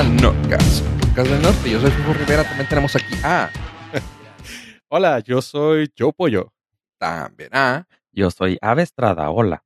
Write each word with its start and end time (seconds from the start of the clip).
al 0.00 0.16
Nordcast, 0.16 0.82
podcast 0.98 1.28
del 1.28 1.42
norte. 1.42 1.70
Yo 1.70 1.78
soy 1.78 1.90
Fuego 1.90 2.14
Rivera, 2.14 2.42
también 2.42 2.66
tenemos 2.66 2.96
aquí 2.96 3.14
a... 3.22 3.50
Hola, 4.88 5.18
yo 5.18 5.42
soy 5.42 5.92
Joe 5.98 6.14
Pollo. 6.14 6.54
También 6.96 7.50
a... 7.52 7.86
Yo 8.10 8.30
soy 8.30 8.56
Ave 8.62 8.82
Estrada, 8.82 9.28
hola. 9.28 9.62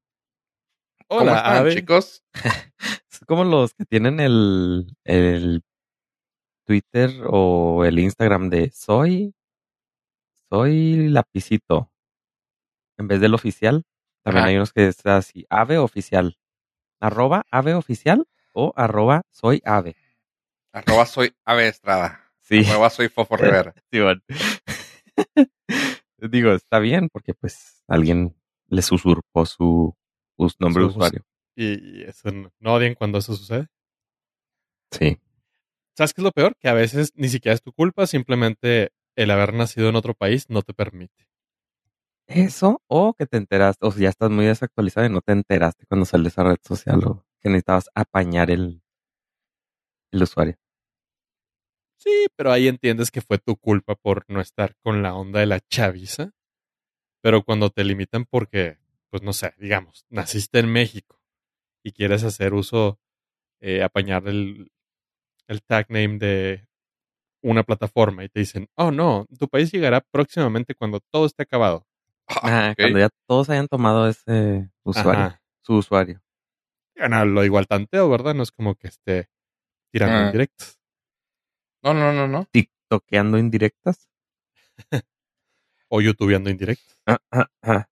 ¿Cómo 1.07 1.21
Hola, 1.21 1.37
están, 1.37 1.57
Ave. 1.59 1.75
chicos? 1.77 2.25
Es 3.13 3.21
como 3.29 3.45
los 3.45 3.75
que 3.75 3.85
tienen 3.85 4.19
el, 4.19 4.97
el 5.05 5.63
Twitter 6.67 7.13
o 7.29 7.85
el 7.85 8.01
Instagram 8.01 8.51
de 8.51 8.73
soy, 8.73 9.37
soy 10.51 11.11
lapicito. 11.11 11.93
En 12.99 13.07
vez 13.07 13.21
del 13.21 13.35
oficial, 13.35 13.85
también 14.25 14.47
hay 14.47 14.57
unos 14.57 14.73
que 14.73 14.89
es 14.89 15.07
así, 15.07 15.47
ave 15.49 15.79
oficial. 15.79 16.37
Arroba 16.99 17.47
ave 17.53 17.75
oficial 17.75 18.27
o 18.53 18.73
arroba 18.75 19.23
soy 19.31 19.63
ave. 19.65 19.95
Arroba 20.75 21.07
soy 21.07 21.35
Ave 21.45 21.69
Estrada. 21.69 22.21
Sí, 22.41 22.65
Arroba 22.69 22.91
soy 22.91 23.09
Fofo 23.09 23.37
Rivera. 23.37 23.75
sí, 23.91 24.01
bueno. 24.01 24.21
Digo, 26.19 26.53
está 26.53 26.79
bien 26.79 27.09
porque 27.11 27.35
pues 27.35 27.83
alguien 27.87 28.35
les 28.69 28.91
usurpó 28.91 29.47
su, 29.47 29.97
su 30.39 30.51
nombre 30.59 30.83
de 30.85 30.89
Su- 30.91 30.97
usuario. 30.97 31.25
Y, 31.57 32.01
y 32.01 32.03
eso 32.03 32.31
no, 32.33 32.51
no 32.59 32.75
odien 32.75 32.95
cuando 32.95 33.19
eso 33.19 33.35
sucede. 33.37 33.69
Sí. 34.91 35.21
¿Sabes 35.97 36.13
qué 36.13 36.21
es 36.21 36.25
lo 36.25 36.33
peor? 36.33 36.57
Que 36.59 36.69
a 36.69 36.73
veces 36.75 37.13
ni 37.15 37.29
siquiera 37.29 37.55
es 37.55 37.63
tu 37.63 37.73
culpa, 37.73 38.07
simplemente 38.07 38.91
el 39.17 39.31
haber 39.31 39.55
nacido 39.55 39.89
en 39.89 39.97
otro 39.97 40.15
país 40.15 40.51
no 40.51 40.63
te 40.63 40.75
permite. 40.75 41.29
Eso, 42.27 42.83
o 42.89 43.15
que 43.15 43.27
te 43.27 43.37
enteraste, 43.37 43.87
o 43.87 43.93
ya 43.95 44.09
estás 44.09 44.31
muy 44.31 44.47
desactualizado 44.47 45.07
y 45.07 45.11
no 45.11 45.21
te 45.21 45.33
enteraste 45.33 45.87
cuando 45.87 46.07
salió 46.07 46.29
esa 46.29 46.43
red 46.43 46.57
social 46.63 47.05
o 47.05 47.25
que 47.41 47.49
necesitabas 47.51 47.91
apañar 47.95 48.51
el, 48.51 48.83
el 50.11 50.23
usuario. 50.23 50.57
Sí, 52.05 52.27
pero 52.37 52.53
ahí 52.53 52.69
entiendes 52.69 53.11
que 53.11 53.23
fue 53.23 53.39
tu 53.39 53.57
culpa 53.57 53.95
por 53.95 54.25
no 54.29 54.41
estar 54.43 54.77
con 54.83 55.03
la 55.03 55.15
onda 55.15 55.41
de 55.41 55.47
la 55.47 55.61
chaviza. 55.61 56.33
Pero 57.23 57.43
cuando 57.43 57.71
te 57.71 57.83
limitan 57.85 58.27
porque, 58.27 58.77
pues 59.09 59.23
no 59.23 59.33
sé, 59.33 59.55
digamos, 59.57 60.05
naciste 60.11 60.59
en 60.59 60.71
México 60.71 61.19
y 61.83 61.93
quieres 61.93 62.23
hacer 62.25 62.53
uso, 62.53 62.99
eh, 63.61 63.83
apañar 63.83 64.29
el, 64.29 64.71
el 65.49 65.63
tag 65.63 65.87
name 65.89 66.19
de 66.19 66.67
una 67.43 67.63
plataforma 67.63 68.25
y 68.25 68.29
te 68.29 68.41
dicen, 68.41 68.69
oh 68.77 68.91
no, 68.91 69.27
tu 69.39 69.49
país 69.49 69.73
llegará 69.73 70.03
próximamente 70.03 70.75
cuando 70.75 71.01
todo 71.11 71.25
esté 71.25 71.45
acabado. 71.45 71.87
Ah. 72.29 72.75
Cuando 72.77 72.99
ya 72.99 73.09
todos 73.27 73.49
hayan 73.51 73.69
tomado 73.69 74.09
ese 74.09 74.71
usuario, 74.83 75.25
Ajá. 75.25 75.43
su 75.63 75.75
usuario. 75.77 76.21
Gana 76.95 77.25
lo 77.25 77.45
igual 77.45 77.67
tanteo, 77.67 78.09
¿verdad? 78.11 78.35
No 78.35 78.43
es 78.43 78.53
como 78.53 78.75
que 78.75 78.89
esté 78.89 79.29
tirando 79.91 80.17
Ah. 80.19 80.27
indirectos. 80.27 80.79
No, 81.85 81.93
no, 81.93 82.15
no, 82.15 82.27
no. 82.27 82.47
TikTokeando 82.51 83.39
indirectas. 83.39 84.09
O 85.91 86.01
youtubeando 86.01 86.51
indirectos. 86.51 86.99
Ah, 87.07 87.19
ah, 87.31 87.47
ah. 87.63 87.87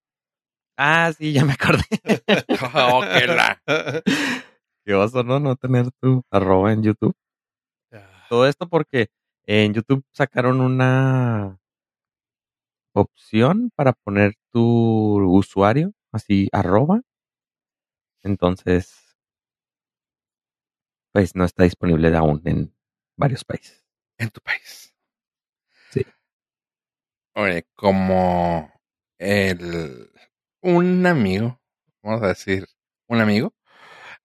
Ah, 0.76 1.12
sí, 1.12 1.32
ya 1.32 1.44
me 1.44 1.52
acordé. 1.52 1.84
Oh, 2.74 3.02
que 3.02 3.26
la... 3.26 3.62
Qué 4.84 4.94
oso, 4.94 5.22
¿no? 5.22 5.38
No 5.38 5.54
tener 5.56 5.92
tu 6.00 6.24
arroba 6.30 6.72
en 6.72 6.82
YouTube. 6.82 7.14
Todo 8.28 8.48
esto 8.48 8.66
porque 8.66 9.08
en 9.46 9.74
YouTube 9.74 10.04
sacaron 10.12 10.60
una 10.62 11.60
opción 12.94 13.70
para 13.76 13.92
poner 13.92 14.34
tu 14.50 15.20
usuario, 15.30 15.92
así, 16.12 16.48
arroba. 16.50 17.02
Entonces, 18.22 19.16
pues 21.12 21.36
no 21.36 21.44
está 21.44 21.64
disponible 21.64 22.16
aún 22.16 22.40
en 22.46 22.74
varios 23.16 23.44
países. 23.44 23.81
En 24.18 24.30
tu 24.30 24.40
país. 24.40 24.94
Sí. 25.90 26.02
Oye, 27.34 27.66
como 27.74 28.72
el... 29.18 30.10
Un 30.60 31.06
amigo, 31.06 31.60
vamos 32.02 32.22
a 32.22 32.28
decir, 32.28 32.66
un 33.08 33.20
amigo, 33.20 33.54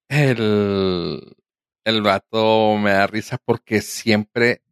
el... 0.08 1.36
El 1.84 2.02
vato 2.02 2.76
me 2.76 2.90
da 2.92 3.06
risa 3.06 3.38
porque 3.42 3.80
siempre, 3.80 4.62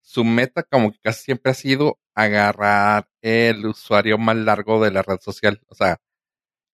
su 0.00 0.24
meta 0.24 0.64
como 0.64 0.90
que 0.90 0.98
casi 0.98 1.24
siempre 1.24 1.52
ha 1.52 1.54
sido 1.54 2.00
agarrar 2.14 3.08
el 3.20 3.66
usuario 3.66 4.18
más 4.18 4.36
largo 4.36 4.82
de 4.82 4.90
la 4.90 5.02
red 5.02 5.20
social. 5.20 5.62
O 5.68 5.76
sea, 5.76 5.98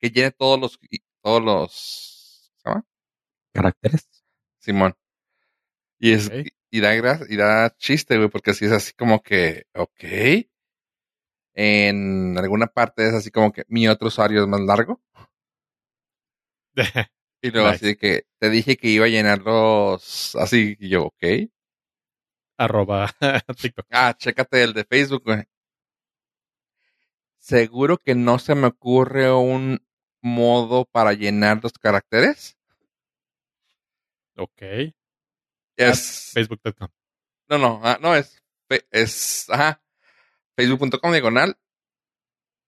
que 0.01 0.11
llene 0.11 0.31
todos 0.31 0.59
los, 0.59 0.79
todos 1.23 1.43
los, 1.43 2.53
¿cómo 2.63 2.75
se 2.75 2.81
llama? 2.81 2.87
¿Caracteres? 3.53 4.09
Simón. 4.61 4.95
Y 5.99 6.13
es. 6.13 6.31
Y 6.73 6.81
da 6.81 6.97
y 7.29 7.37
da 7.37 7.71
chiste, 7.77 8.17
güey, 8.17 8.29
porque 8.31 8.51
así 8.53 8.65
es 8.65 8.73
así 8.73 8.93
como 8.95 9.23
que, 9.23 9.67
ok. 9.75 10.05
En 11.55 12.37
alguna 12.39 12.67
parte 12.67 13.07
es 13.09 13.15
así 13.15 13.31
como 13.31 13.53
que 13.53 13.65
mi 13.69 13.87
otro 13.89 14.09
usuario 14.09 14.43
es 14.43 14.49
más 14.49 14.61
largo. 14.63 15.01
Y 17.45 17.51
luego 17.51 17.67
Nice. 17.69 17.77
así 17.77 17.87
de 17.87 17.97
que 17.97 18.27
te 18.39 18.51
dije 18.51 18.77
que 18.77 18.87
iba 18.89 19.07
a 19.07 19.09
llenar 19.09 19.41
los, 19.43 20.37
así, 20.37 20.77
y 20.79 20.89
yo, 20.91 21.07
ok. 21.07 21.51
Arroba 22.57 23.11
TikTok. 23.61 23.87
Ah, 23.91 24.15
chécate 24.17 24.63
el 24.63 24.73
de 24.73 24.85
Facebook, 24.85 25.25
güey. 25.25 25.43
Seguro 27.39 27.99
que 27.99 28.15
no 28.15 28.39
se 28.39 28.55
me 28.55 28.69
ocurre 28.69 29.33
un 29.33 29.85
modo 30.23 30.85
para 30.85 31.13
llenar 31.15 31.59
los 31.63 31.73
caracteres. 31.73 32.57
Ok. 34.37 34.63
Es, 35.77 36.31
Facebook.com. 36.35 36.89
no, 37.49 37.59
no, 37.59 37.81
ah, 37.83 37.99
no, 38.01 38.15
es, 38.15 38.43
es, 38.91 39.47
ajá, 39.51 39.83
facebook.com 40.57 41.13
diagonal. 41.13 41.59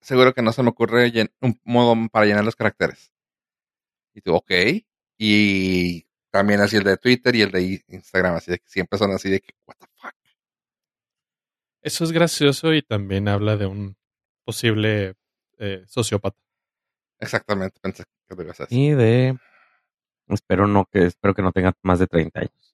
Seguro 0.00 0.34
que 0.34 0.42
no 0.42 0.52
se 0.52 0.62
me 0.62 0.68
ocurre 0.70 1.10
llen- 1.12 1.32
un 1.40 1.58
modo 1.64 1.94
para 2.10 2.26
llenar 2.26 2.44
los 2.44 2.56
caracteres. 2.56 3.12
Y 4.14 4.20
tú, 4.20 4.34
ok. 4.34 4.50
Y 5.18 6.06
también 6.30 6.60
así 6.60 6.76
el 6.76 6.84
de 6.84 6.96
Twitter 6.98 7.34
y 7.36 7.42
el 7.42 7.50
de 7.50 7.82
Instagram, 7.88 8.34
así 8.36 8.50
de 8.50 8.58
que 8.58 8.68
siempre 8.68 8.98
son 8.98 9.12
así 9.12 9.30
de 9.30 9.40
que, 9.40 9.54
what 9.66 9.76
the 9.78 9.86
fuck. 9.96 10.14
Eso 11.82 12.04
es 12.04 12.12
gracioso 12.12 12.72
y 12.74 12.82
también 12.82 13.28
habla 13.28 13.56
de 13.56 13.66
un 13.66 13.96
posible 14.44 15.14
eh, 15.58 15.84
sociópata. 15.86 16.38
Exactamente, 17.20 17.78
pensé 17.80 18.04
que 18.28 18.34
lo 18.34 18.42
ibas 18.42 18.60
a 18.60 18.64
decir. 18.64 18.78
Y 18.78 18.90
de... 18.90 19.38
Espero 20.28 20.66
no 20.66 20.86
que 20.86 21.04
espero 21.04 21.34
que 21.34 21.42
no 21.42 21.52
tenga 21.52 21.74
más 21.82 21.98
de 21.98 22.06
30 22.06 22.40
años. 22.40 22.73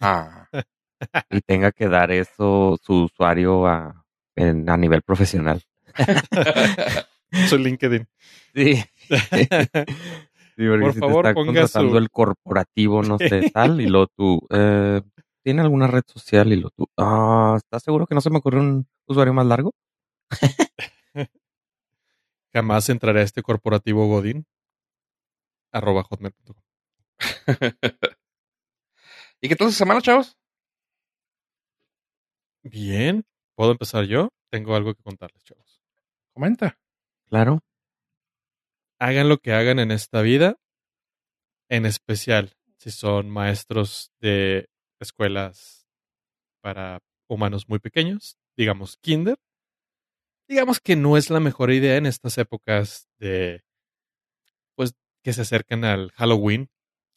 Ah, 0.00 0.48
Y 1.30 1.40
tenga 1.42 1.70
que 1.72 1.88
dar 1.88 2.10
eso 2.12 2.78
su 2.82 3.04
usuario 3.04 3.66
a, 3.66 4.04
en- 4.36 4.68
a 4.70 4.76
nivel 4.76 5.02
profesional. 5.02 5.62
Su 7.48 7.58
LinkedIn. 7.58 8.06
Sí. 8.54 8.82
Sí, 10.56 10.68
Por 10.78 10.92
si 10.92 11.00
favor, 11.00 11.24
te 11.24 11.30
está 11.30 11.34
ponga 11.34 11.60
contratando 11.62 11.90
su- 11.90 11.98
el 11.98 12.10
corporativo, 12.10 13.02
no 13.02 13.18
sé, 13.18 13.50
tal, 13.52 13.80
y 13.80 13.88
luego 13.88 14.06
tú, 14.16 14.46
eh, 14.50 15.02
¿tiene 15.42 15.62
alguna 15.62 15.88
red 15.88 16.04
social? 16.06 16.52
Y 16.52 16.56
lo 16.60 16.70
tú, 16.70 16.86
ah, 16.96 17.54
¿estás 17.56 17.82
seguro 17.82 18.06
que 18.06 18.14
no 18.14 18.20
se 18.20 18.30
me 18.30 18.38
ocurre 18.38 18.60
un 18.60 18.86
usuario 19.06 19.32
más 19.34 19.46
largo? 19.46 19.72
Jamás 22.52 22.88
entraré 22.88 23.18
a 23.20 23.24
este 23.24 23.42
corporativo 23.42 24.06
Godín. 24.06 24.46
Arroba 25.72 26.04
hotmail.com. 26.04 26.54
¿Y 29.44 29.48
qué 29.48 29.56
tal 29.56 29.68
su 29.68 29.74
semana, 29.74 30.00
chavos? 30.00 30.38
Bien. 32.62 33.26
¿Puedo 33.54 33.72
empezar 33.72 34.06
yo? 34.06 34.30
Tengo 34.50 34.74
algo 34.74 34.94
que 34.94 35.02
contarles, 35.02 35.44
chavos. 35.44 35.82
Comenta. 36.32 36.78
Claro. 37.28 37.60
Hagan 38.98 39.28
lo 39.28 39.36
que 39.36 39.52
hagan 39.52 39.80
en 39.80 39.90
esta 39.90 40.22
vida, 40.22 40.56
en 41.68 41.84
especial 41.84 42.54
si 42.78 42.90
son 42.90 43.28
maestros 43.28 44.12
de 44.18 44.70
escuelas 44.98 45.86
para 46.62 47.00
humanos 47.28 47.68
muy 47.68 47.80
pequeños, 47.80 48.38
digamos 48.56 48.96
kinder. 48.96 49.36
Digamos 50.48 50.80
que 50.80 50.96
no 50.96 51.18
es 51.18 51.28
la 51.28 51.40
mejor 51.40 51.70
idea 51.70 51.98
en 51.98 52.06
estas 52.06 52.38
épocas 52.38 53.10
de, 53.18 53.62
pues, 54.74 54.94
que 55.22 55.34
se 55.34 55.42
acercan 55.42 55.84
al 55.84 56.12
Halloween, 56.12 56.70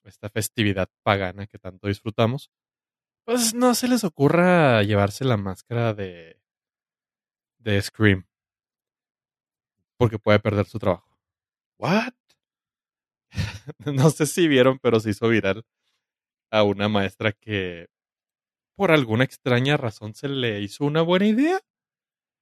esta 0.07 0.29
festividad 0.29 0.89
pagana 1.03 1.47
que 1.47 1.59
tanto 1.59 1.87
disfrutamos. 1.87 2.51
Pues 3.25 3.53
no 3.53 3.75
se 3.75 3.87
les 3.87 4.03
ocurra 4.03 4.81
llevarse 4.83 5.25
la 5.25 5.37
máscara 5.37 5.93
de, 5.93 6.41
de 7.59 7.81
Scream, 7.81 8.25
porque 9.97 10.19
puede 10.19 10.39
perder 10.39 10.65
su 10.65 10.79
trabajo. 10.79 11.17
What? 11.77 12.13
no 13.85 14.09
sé 14.09 14.25
si 14.25 14.47
vieron, 14.47 14.79
pero 14.79 14.99
se 14.99 15.09
hizo 15.09 15.27
viral 15.27 15.65
a 16.51 16.63
una 16.63 16.87
maestra 16.87 17.33
que 17.33 17.89
por 18.75 18.91
alguna 18.91 19.23
extraña 19.23 19.75
razón 19.75 20.13
se 20.13 20.29
le 20.29 20.61
hizo 20.61 20.85
una 20.85 21.01
buena 21.01 21.27
idea. 21.27 21.59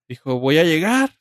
Dijo, 0.08 0.40
voy 0.40 0.60
a 0.60 0.64
llegar, 0.64 1.18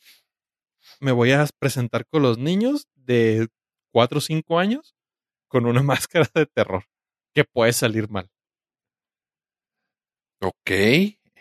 me 1.00 1.12
voy 1.12 1.32
a 1.32 1.46
presentar 1.58 2.06
con 2.06 2.22
los 2.22 2.36
niños 2.36 2.88
de 2.94 3.48
4 3.92 4.18
o 4.18 4.20
5 4.20 4.58
años 4.58 4.94
con 5.54 5.66
una 5.66 5.82
máscara 5.84 6.28
de 6.34 6.46
terror 6.46 6.82
que 7.32 7.44
puede 7.44 7.72
salir 7.72 8.08
mal. 8.10 8.28
Ok. 10.42 10.70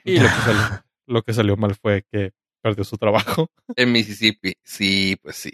Y 0.05 0.19
lo 0.19 0.27
que 0.27 0.41
salió, 0.45 0.83
lo 1.07 1.21
que 1.23 1.33
salió 1.33 1.57
mal 1.57 1.75
fue 1.75 2.03
que 2.11 2.31
perdió 2.61 2.83
su 2.83 2.97
trabajo. 2.97 3.49
En 3.75 3.91
Mississippi. 3.91 4.53
Sí, 4.63 5.17
pues 5.21 5.35
sí. 5.37 5.51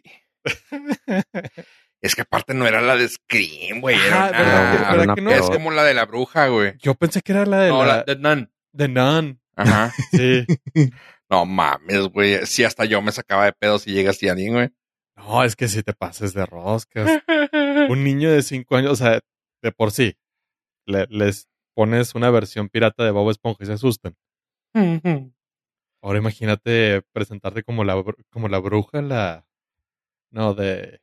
Es 2.01 2.15
que 2.15 2.21
aparte 2.21 2.53
no 2.53 2.67
era 2.67 2.81
la 2.81 2.95
de 2.95 3.07
Scream, 3.07 3.79
güey. 3.81 3.95
Era 3.97 4.25
Ajá, 4.25 4.29
una- 4.29 4.39
¿verdad 4.39 4.71
que- 4.71 4.79
verdad 4.81 5.03
una 5.06 5.15
que 5.15 5.21
no? 5.21 5.31
es 5.31 5.50
como 5.50 5.71
la 5.71 5.83
de 5.83 5.94
la 5.94 6.06
bruja, 6.06 6.47
güey. 6.47 6.73
Yo 6.79 6.95
pensé 6.95 7.21
que 7.21 7.31
era 7.31 7.45
la 7.45 7.59
de 7.61 7.69
No, 7.69 7.85
la, 7.85 8.03
de 8.03 8.15
Nun. 8.17 8.51
de 8.73 8.88
Nun. 8.89 9.41
Ajá. 9.56 9.94
Sí. 10.11 10.45
No 11.29 11.45
mames, 11.45 12.07
güey. 12.09 12.45
Sí, 12.45 12.63
hasta 12.63 12.85
yo 12.85 13.01
me 13.01 13.11
sacaba 13.11 13.45
de 13.45 13.53
pedo 13.53 13.77
si 13.79 13.91
llega 13.91 14.09
así 14.11 14.27
alguien, 14.27 14.53
güey. 14.53 14.69
No, 15.19 15.44
es 15.44 15.56
que 15.56 15.68
si 15.68 15.83
te 15.83 15.94
pases 15.94 16.33
de 16.33 16.45
roscas. 16.45 17.21
Un 17.89 18.04
niño 18.04 18.31
de 18.31 18.42
cinco 18.42 18.75
años, 18.75 18.92
o 18.92 18.95
sea, 18.95 19.19
de 19.62 19.71
por 19.71 19.92
sí, 19.92 20.16
le- 20.86 21.07
les 21.10 21.48
pones 21.75 22.16
una 22.16 22.30
versión 22.30 22.69
pirata 22.69 23.04
de 23.04 23.12
Bob 23.12 23.30
Esponja 23.30 23.63
y 23.63 23.68
se 23.68 23.74
asustan. 23.74 24.16
Ahora 26.01 26.19
imagínate 26.19 27.01
presentarte 27.12 27.63
como 27.63 27.83
la, 27.83 28.01
como 28.30 28.48
la 28.48 28.60
bruja, 28.60 29.01
la... 29.01 29.45
No, 30.31 30.54
de... 30.54 31.00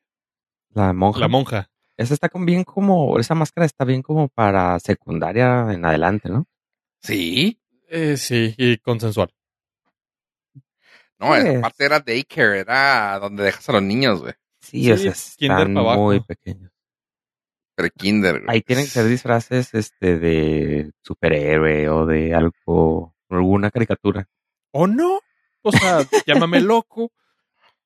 La 0.71 0.93
monja. 0.93 1.21
La 1.21 1.29
monja. 1.29 1.71
Esa 1.97 2.15
está 2.15 2.29
con 2.29 2.45
bien 2.47 2.65
como, 2.65 3.19
esa 3.19 3.35
máscara 3.35 3.65
está 3.65 3.85
bien 3.85 4.03
como 4.03 4.29
para 4.29 4.79
secundaria 4.81 5.73
en 5.73 5.85
adelante, 5.85 6.29
¿no? 6.29 6.47
Sí. 7.03 7.61
Eh, 7.89 8.17
sí, 8.17 8.55
y 8.59 8.79
consensual. 8.79 9.33
No, 11.19 11.35
Sí. 11.35 11.49
esa 11.49 11.61
parte 11.61 11.85
era 11.85 12.01
daycare, 12.01 12.61
era 12.61 13.19
donde 13.19 13.45
dejas 13.45 13.69
a 13.69 13.73
los 13.73 13.83
niños, 13.83 14.21
güey. 14.21 14.35
Sí, 14.61 14.83
Sí, 14.85 14.93
o 14.93 14.97
sea, 14.99 15.15
kinder 15.37 15.69
están 15.69 15.73
muy 15.99 16.21
pequeños. 16.21 16.71
Pero 17.75 17.89
kinder, 17.97 18.41
güey. 18.43 18.45
Ahí 18.57 18.63
tienen 18.63 18.85
que 18.87 18.91
ser 18.91 19.07
disfraces 19.07 19.73
este 19.75 20.19
de 20.19 20.93
superhéroe 21.03 21.89
o 21.91 22.07
de 22.07 22.35
algo, 22.35 23.15
alguna 23.29 23.71
caricatura. 23.71 24.29
¿O 24.73 24.87
no? 24.87 25.21
O 25.63 25.73
sea, 25.73 25.99
llámame 26.27 26.61
loco. 26.61 27.13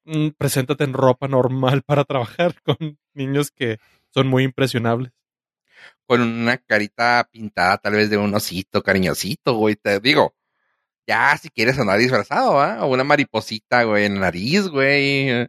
mm, 0.04 0.28
preséntate 0.38 0.84
en 0.84 0.92
ropa 0.92 1.28
normal 1.28 1.82
para 1.82 2.04
trabajar 2.04 2.54
con 2.64 2.98
niños 3.14 3.50
que 3.50 3.78
son 4.14 4.26
muy 4.28 4.44
impresionables. 4.44 5.12
Con 6.06 6.20
una 6.22 6.58
carita 6.58 7.28
pintada 7.30 7.78
tal 7.78 7.94
vez 7.94 8.10
de 8.10 8.16
un 8.18 8.34
osito 8.34 8.82
cariñosito, 8.82 9.54
güey. 9.54 9.76
Te 9.76 10.00
digo, 10.00 10.34
ya 11.10 11.36
si 11.36 11.48
quieres 11.50 11.76
andar 11.78 11.98
disfrazado, 11.98 12.60
¿ah? 12.60 12.84
O 12.84 12.92
una 12.92 13.02
mariposita, 13.02 13.82
güey, 13.82 14.04
en 14.04 14.14
la 14.14 14.20
nariz, 14.20 14.68
güey. 14.68 15.48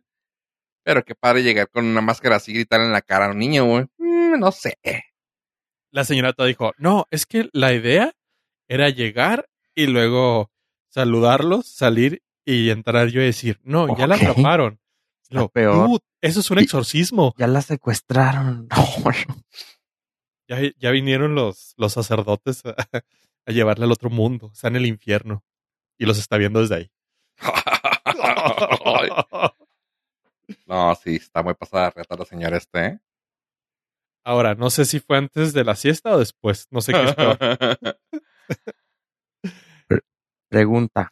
Pero 0.84 1.06
qué 1.06 1.14
padre 1.14 1.44
llegar 1.44 1.70
con 1.70 1.86
una 1.86 2.02
máscara 2.02 2.38
así 2.38 2.52
y 2.52 2.56
gritar 2.56 2.82
en 2.82 2.92
la 2.92 3.02
cara 3.04 3.28
a 3.28 3.30
un 3.30 3.38
niño, 3.38 3.66
güey. 3.66 3.86
Mm, 4.00 4.40
no 4.40 4.52
sé. 4.52 4.78
La 5.92 6.04
señorita 6.04 6.46
dijo, 6.46 6.72
no, 6.80 7.06
es 7.12 7.28
que 7.28 7.48
la 7.54 7.74
idea 7.74 8.14
era 8.68 8.90
llegar 8.90 9.48
y 9.76 9.86
luego 9.86 10.50
saludarlos, 10.90 11.68
salir 11.68 12.24
y 12.44 12.72
entrar 12.72 13.10
yo 13.10 13.22
y 13.22 13.26
decir, 13.26 13.60
no, 13.64 13.96
ya 13.96 14.08
la 14.08 14.16
atraparon. 14.16 14.80
Lo, 15.30 15.48
peor. 15.50 15.88
"Dude, 15.88 16.04
eso 16.22 16.40
es 16.40 16.50
un 16.50 16.58
exorcismo. 16.60 17.36
Ya 17.38 17.46
la 17.48 17.62
secuestraron. 17.62 18.68
No. 20.50 20.58
Ya, 20.58 20.70
ya 20.78 20.92
vinieron 20.92 21.34
los, 21.36 21.74
los 21.78 21.94
sacerdotes 21.94 22.66
a, 22.66 22.76
a 23.46 23.52
llevarle 23.52 23.86
al 23.86 23.92
otro 23.92 24.10
mundo. 24.10 24.50
Está 24.54 24.68
en 24.68 24.76
el 24.78 24.86
infierno. 24.86 25.46
Y 25.98 26.06
los 26.06 26.18
está 26.18 26.38
viendo 26.38 26.62
desde 26.62 26.76
ahí. 26.76 26.90
no, 30.66 30.96
sí, 30.96 31.16
está 31.16 31.44
muy 31.44 31.54
pasada 31.54 31.92
reta 31.92 32.16
la 32.16 32.26
señora 32.26 32.58
este, 32.58 32.86
¿eh? 32.86 33.00
Ahora, 34.24 34.54
no 34.54 34.70
sé 34.70 34.86
si 34.86 35.00
fue 35.00 35.18
antes 35.18 35.54
de 35.54 35.64
la 35.64 35.76
siesta 35.76 36.14
o 36.14 36.20
después. 36.20 36.68
No 36.70 36.82
sé 36.82 36.94
qué 36.94 37.04
es 37.04 37.16
peor. 37.16 37.38
Pregunta. 40.50 41.12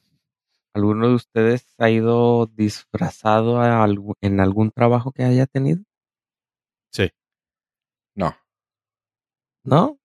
¿Alguno 0.76 1.10
de 1.10 1.16
ustedes 1.16 1.74
ha 1.80 1.90
ido 1.90 2.46
disfrazado 2.46 3.60
a 3.60 3.88
en 4.22 4.40
algún 4.40 4.72
trabajo 4.72 5.12
que 5.12 5.24
haya 5.24 5.48
tenido? 5.48 5.84
Sí. 6.92 7.10
no. 8.16 8.36
¿No? 9.64 9.99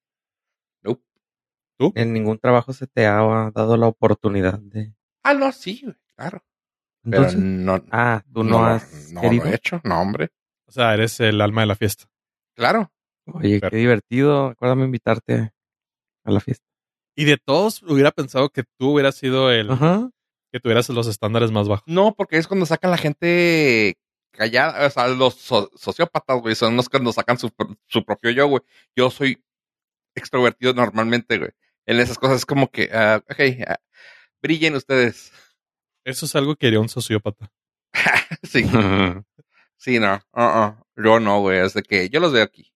¿Tú? 1.79 1.93
En 1.97 2.13
ningún 2.13 2.39
trabajo 2.39 2.73
se 2.73 2.87
te 2.87 3.07
ha 3.07 3.17
dado 3.55 3.77
la 3.77 3.87
oportunidad 3.87 4.59
de... 4.59 4.95
Ah, 5.23 5.35
no, 5.35 5.51
sí, 5.53 5.81
güey, 5.83 5.97
claro. 6.17 6.45
Pero 7.03 7.17
Entonces, 7.17 7.41
no, 7.41 7.85
ah, 7.91 8.23
tú 8.33 8.45
no, 8.45 8.65
has 8.65 9.13
no 9.13 9.21
querido. 9.21 9.45
lo 9.45 9.51
he 9.51 9.55
hecho, 9.57 9.81
no, 9.85 10.01
hombre. 10.01 10.31
O 10.67 10.73
sea, 10.73 10.95
eres 10.95 11.19
el 11.21 11.41
alma 11.41 11.63
de 11.63 11.67
la 11.67 11.75
fiesta. 11.77 12.07
Claro. 12.57 12.91
Oye, 13.27 13.59
Pero- 13.61 13.71
qué 13.71 13.77
divertido. 13.77 14.47
Acuérdame 14.47 14.85
invitarte 14.85 15.53
a 16.25 16.31
la 16.31 16.41
fiesta. 16.41 16.65
Y 17.17 17.25
de 17.25 17.37
todos 17.37 17.83
hubiera 17.83 18.11
pensado 18.11 18.49
que 18.51 18.65
tú 18.79 18.93
hubieras 18.93 19.17
sido 19.17 19.51
el 19.51 19.71
Ajá. 19.71 20.11
que 20.53 20.61
tuvieras 20.61 20.89
los 20.89 21.07
estándares 21.07 21.51
más 21.51 21.69
bajos. 21.69 21.85
No, 21.87 22.15
porque 22.15 22.39
es 22.39 22.47
cuando 22.49 22.67
sacan 22.67 22.91
la 22.91 22.97
gente 22.97 23.97
callada, 24.33 24.87
o 24.87 24.91
sea, 24.91 25.09
los 25.09 25.35
so- 25.35 25.71
sociópatas, 25.77 26.41
güey, 26.41 26.55
son 26.55 26.77
los 26.77 26.89
cuando 26.89 27.13
sacan 27.13 27.39
su, 27.39 27.51
su 27.87 28.05
propio 28.05 28.31
yo, 28.31 28.47
güey. 28.49 28.63
Yo 28.97 29.11
soy 29.11 29.43
extrovertido 30.15 30.73
normalmente, 30.75 31.39
güey. 31.39 31.51
En 31.87 32.01
esas 32.01 32.19
cosas 32.19 32.39
es 32.39 32.47
como 32.47 32.69
que, 32.71 32.91
ah, 32.93 33.23
ok, 33.31 33.41
ah, 33.67 33.79
brillen 34.43 34.75
ustedes. 34.75 35.33
Eso 36.05 36.27
es 36.27 36.37
algo 36.37 36.57
que 36.57 36.67
haría 36.67 36.81
un 36.81 36.89
sociópata. 36.89 37.51
sí, 38.43 38.65
sí, 39.77 39.99
no, 39.99 40.21
uh-uh. 40.33 40.77
yo 40.97 41.21
no, 41.21 41.41
güey, 41.41 41.61
es 41.61 41.75
de 41.75 41.83
que 41.83 42.09
yo 42.09 42.21
los 42.21 42.33
veo 42.33 42.45
aquí. 42.45 42.73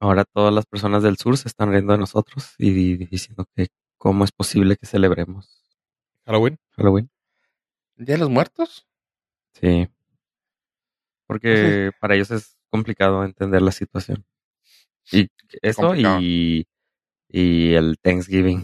Ahora 0.00 0.24
todas 0.24 0.52
las 0.52 0.66
personas 0.66 1.02
del 1.02 1.16
sur 1.16 1.36
se 1.38 1.48
están 1.48 1.70
riendo 1.70 1.92
de 1.92 1.98
nosotros 1.98 2.54
y 2.58 2.96
diciendo 3.06 3.48
que 3.56 3.68
cómo 3.96 4.24
es 4.24 4.32
posible 4.32 4.76
que 4.76 4.86
celebremos 4.86 5.64
Halloween. 6.26 6.58
Halloween. 6.72 7.10
¿Día 7.96 8.16
de 8.16 8.20
los 8.20 8.30
muertos? 8.30 8.86
Sí. 9.52 9.88
Porque 11.26 11.90
para 12.00 12.14
ellos 12.14 12.30
es 12.30 12.58
complicado 12.70 13.24
entender 13.24 13.62
la 13.62 13.72
situación. 13.72 14.24
Y 15.12 15.28
eso 15.62 15.82
Complicado. 15.82 16.18
y, 16.20 16.66
y 17.28 17.74
el 17.74 17.96
Thanksgiving. 18.00 18.62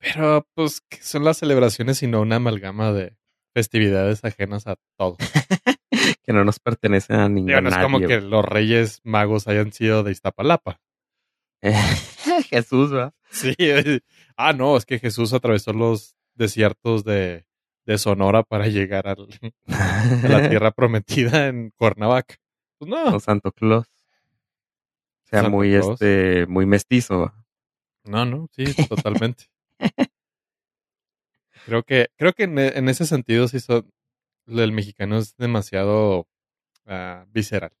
Pero, 0.00 0.46
pues, 0.54 0.80
que 0.88 0.98
son 1.02 1.24
las 1.24 1.38
celebraciones 1.38 2.02
y 2.02 2.06
no 2.06 2.20
una 2.20 2.36
amalgama 2.36 2.92
de 2.92 3.16
festividades 3.54 4.24
ajenas 4.24 4.66
a 4.66 4.76
todo. 4.96 5.16
que 6.22 6.32
no 6.32 6.44
nos 6.44 6.60
pertenece 6.60 7.14
a 7.14 7.28
ningún 7.28 7.50
no 7.64 7.68
es 7.70 7.76
como 7.78 7.98
que 8.08 8.20
los 8.20 8.44
reyes 8.44 9.00
magos 9.02 9.48
hayan 9.48 9.72
sido 9.72 10.02
de 10.04 10.12
Iztapalapa. 10.12 10.80
Jesús, 12.50 12.92
¿verdad? 12.92 13.12
Sí. 13.30 13.54
eh, 13.58 14.00
Ah, 14.36 14.52
no, 14.52 14.76
es 14.76 14.86
que 14.86 15.00
Jesús 15.00 15.32
atravesó 15.32 15.72
los 15.72 16.14
desiertos 16.36 17.02
de, 17.02 17.44
de 17.84 17.98
Sonora 17.98 18.44
para 18.44 18.68
llegar 18.68 19.08
al- 19.08 19.28
a 19.66 20.28
la 20.28 20.48
tierra 20.48 20.70
prometida 20.70 21.48
en 21.48 21.70
Cuernavaca. 21.76 22.36
Pues 22.78 22.88
no, 22.88 23.16
o 23.16 23.20
Santo 23.20 23.50
Claus. 23.50 23.88
Sea, 25.30 25.48
muy 25.48 25.70
Claus. 25.70 25.92
este, 25.92 26.46
muy 26.46 26.66
mestizo. 26.66 27.32
no, 28.04 28.24
no, 28.24 28.48
sí, 28.52 28.64
totalmente. 28.88 29.44
Creo 31.66 31.82
que, 31.82 32.08
creo 32.16 32.32
que 32.32 32.44
en, 32.44 32.58
en 32.58 32.88
ese 32.88 33.04
sentido 33.06 33.48
sí 33.48 33.60
son, 33.60 33.90
el 34.46 34.72
mexicano 34.72 35.18
es 35.18 35.36
demasiado 35.36 36.26
ah, 36.86 37.26
visceral. 37.30 37.72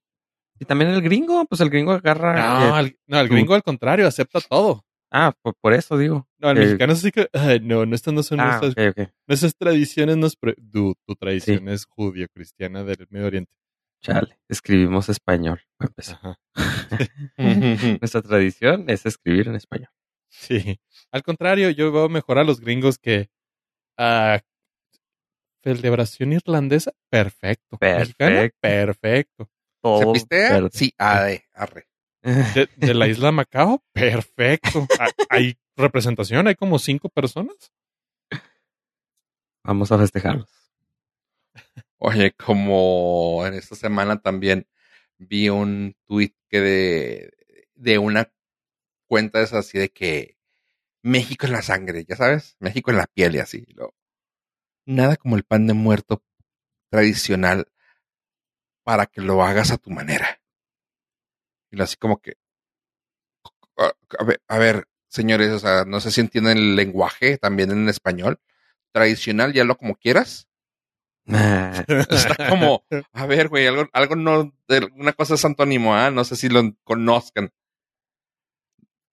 Y 0.60 0.64
también 0.64 0.90
el 0.90 1.00
gringo, 1.02 1.44
pues 1.46 1.60
el 1.60 1.70
gringo 1.70 1.92
agarra. 1.92 2.34
No, 2.70 2.76
eh, 2.76 2.80
el, 2.80 2.98
no, 3.06 3.20
el 3.20 3.28
gringo 3.28 3.54
al 3.54 3.62
contrario, 3.62 4.06
acepta 4.06 4.40
todo. 4.40 4.84
ah, 5.10 5.32
por, 5.40 5.54
por 5.60 5.72
eso 5.72 5.96
digo. 5.96 6.28
No, 6.38 6.50
el 6.50 6.58
Eh, 6.58 6.60
mexicano 6.62 6.92
así 6.92 7.10
que, 7.12 7.28
"Ay, 7.32 7.60
no, 7.60 7.86
no, 7.86 7.94
estas 7.94 8.12
no 8.12 8.22
son 8.22 8.40
Ah, 8.40 8.58
nuestras, 8.60 8.72
ok, 8.72 8.98
ok. 8.98 9.08
nuestras 9.26 9.56
tradiciones, 9.56 10.16
no 10.16 10.26
es 10.26 10.36
pre- 10.36 10.54
Dude, 10.58 10.94
tu 11.06 11.14
tradición 11.14 11.68
es 11.68 11.86
judío-cristiana 11.86 12.84
del 12.84 13.06
Medio 13.08 13.26
Oriente. 13.28 13.52
Chale, 14.00 14.38
escribimos 14.48 15.08
español. 15.08 15.60
Nuestra 17.36 18.22
tradición 18.22 18.84
es 18.88 19.06
escribir 19.06 19.48
en 19.48 19.56
español. 19.56 19.90
Sí. 20.28 20.80
Al 21.10 21.22
contrario, 21.22 21.70
yo 21.70 21.90
veo 21.92 22.08
mejor 22.08 22.38
a 22.38 22.44
los 22.44 22.60
gringos 22.60 22.98
que 22.98 23.30
ah, 23.96 24.40
celebración 25.62 26.32
irlandesa, 26.32 26.92
perfecto. 27.10 27.78
Mexicana, 27.80 28.50
Perfecto. 28.60 28.60
perfecto. 28.60 29.50
¿Se 30.00 30.12
pistea? 30.12 30.68
Sí, 30.70 30.92
ade, 30.98 31.44
arre. 31.54 31.88
De, 32.22 32.68
de 32.76 32.94
la 32.94 33.06
isla 33.08 33.32
Macao, 33.32 33.82
perfecto. 33.92 34.86
Ah, 34.98 35.08
Hay 35.30 35.56
representación, 35.76 36.46
hay 36.46 36.54
como 36.56 36.78
cinco 36.78 37.08
personas. 37.08 37.72
Vamos 39.64 39.90
a 39.92 39.98
festejarlos. 39.98 40.50
Oye, 41.98 42.32
como 42.32 43.44
en 43.46 43.54
esta 43.54 43.74
semana 43.74 44.20
también 44.20 44.66
vi 45.18 45.48
un 45.48 45.96
tweet 46.06 46.34
que 46.48 46.60
de, 46.60 47.32
de 47.74 47.98
una 47.98 48.32
cuenta 49.08 49.42
es 49.42 49.52
así 49.54 49.78
de 49.78 49.90
que 49.90 50.38
México 51.02 51.46
en 51.46 51.52
la 51.54 51.62
sangre, 51.62 52.04
ya 52.08 52.16
sabes, 52.16 52.56
México 52.60 52.90
en 52.92 52.98
la 52.98 53.06
piel 53.08 53.36
y 53.36 53.40
así. 53.40 53.66
lo- 53.74 53.94
nada 54.86 55.16
como 55.16 55.36
el 55.36 55.44
pan 55.44 55.66
de 55.68 55.74
muerto 55.74 56.22
tradicional 56.90 57.68
para 58.82 59.06
que 59.06 59.20
lo 59.20 59.44
hagas 59.44 59.70
a 59.70 59.78
tu 59.78 59.90
manera. 59.90 60.40
Y 61.70 61.80
así 61.80 61.96
como 61.96 62.18
que, 62.20 62.34
ah, 63.76 63.92
a 64.48 64.58
ver, 64.58 64.86
señores, 65.08 65.50
o 65.52 65.58
sea, 65.58 65.84
no 65.84 66.00
sé 66.00 66.10
si 66.10 66.20
entienden 66.20 66.58
el 66.58 66.76
lenguaje 66.76 67.38
también 67.38 67.70
en 67.70 67.88
español. 67.88 68.40
Tradicional, 68.92 69.52
ya 69.52 69.64
lo 69.64 69.76
como 69.78 69.96
quieras. 69.96 70.47
Ah, 71.34 71.84
Está 71.86 72.48
como, 72.48 72.84
a 73.12 73.26
ver, 73.26 73.48
güey, 73.48 73.66
algo, 73.66 73.86
algo 73.92 74.16
no, 74.16 74.50
una 74.96 75.12
cosa 75.12 75.34
es 75.34 75.44
antónimo, 75.44 75.94
¿ah? 75.94 76.10
No 76.10 76.24
sé 76.24 76.36
si 76.36 76.48
lo 76.48 76.62
conozcan. 76.84 77.52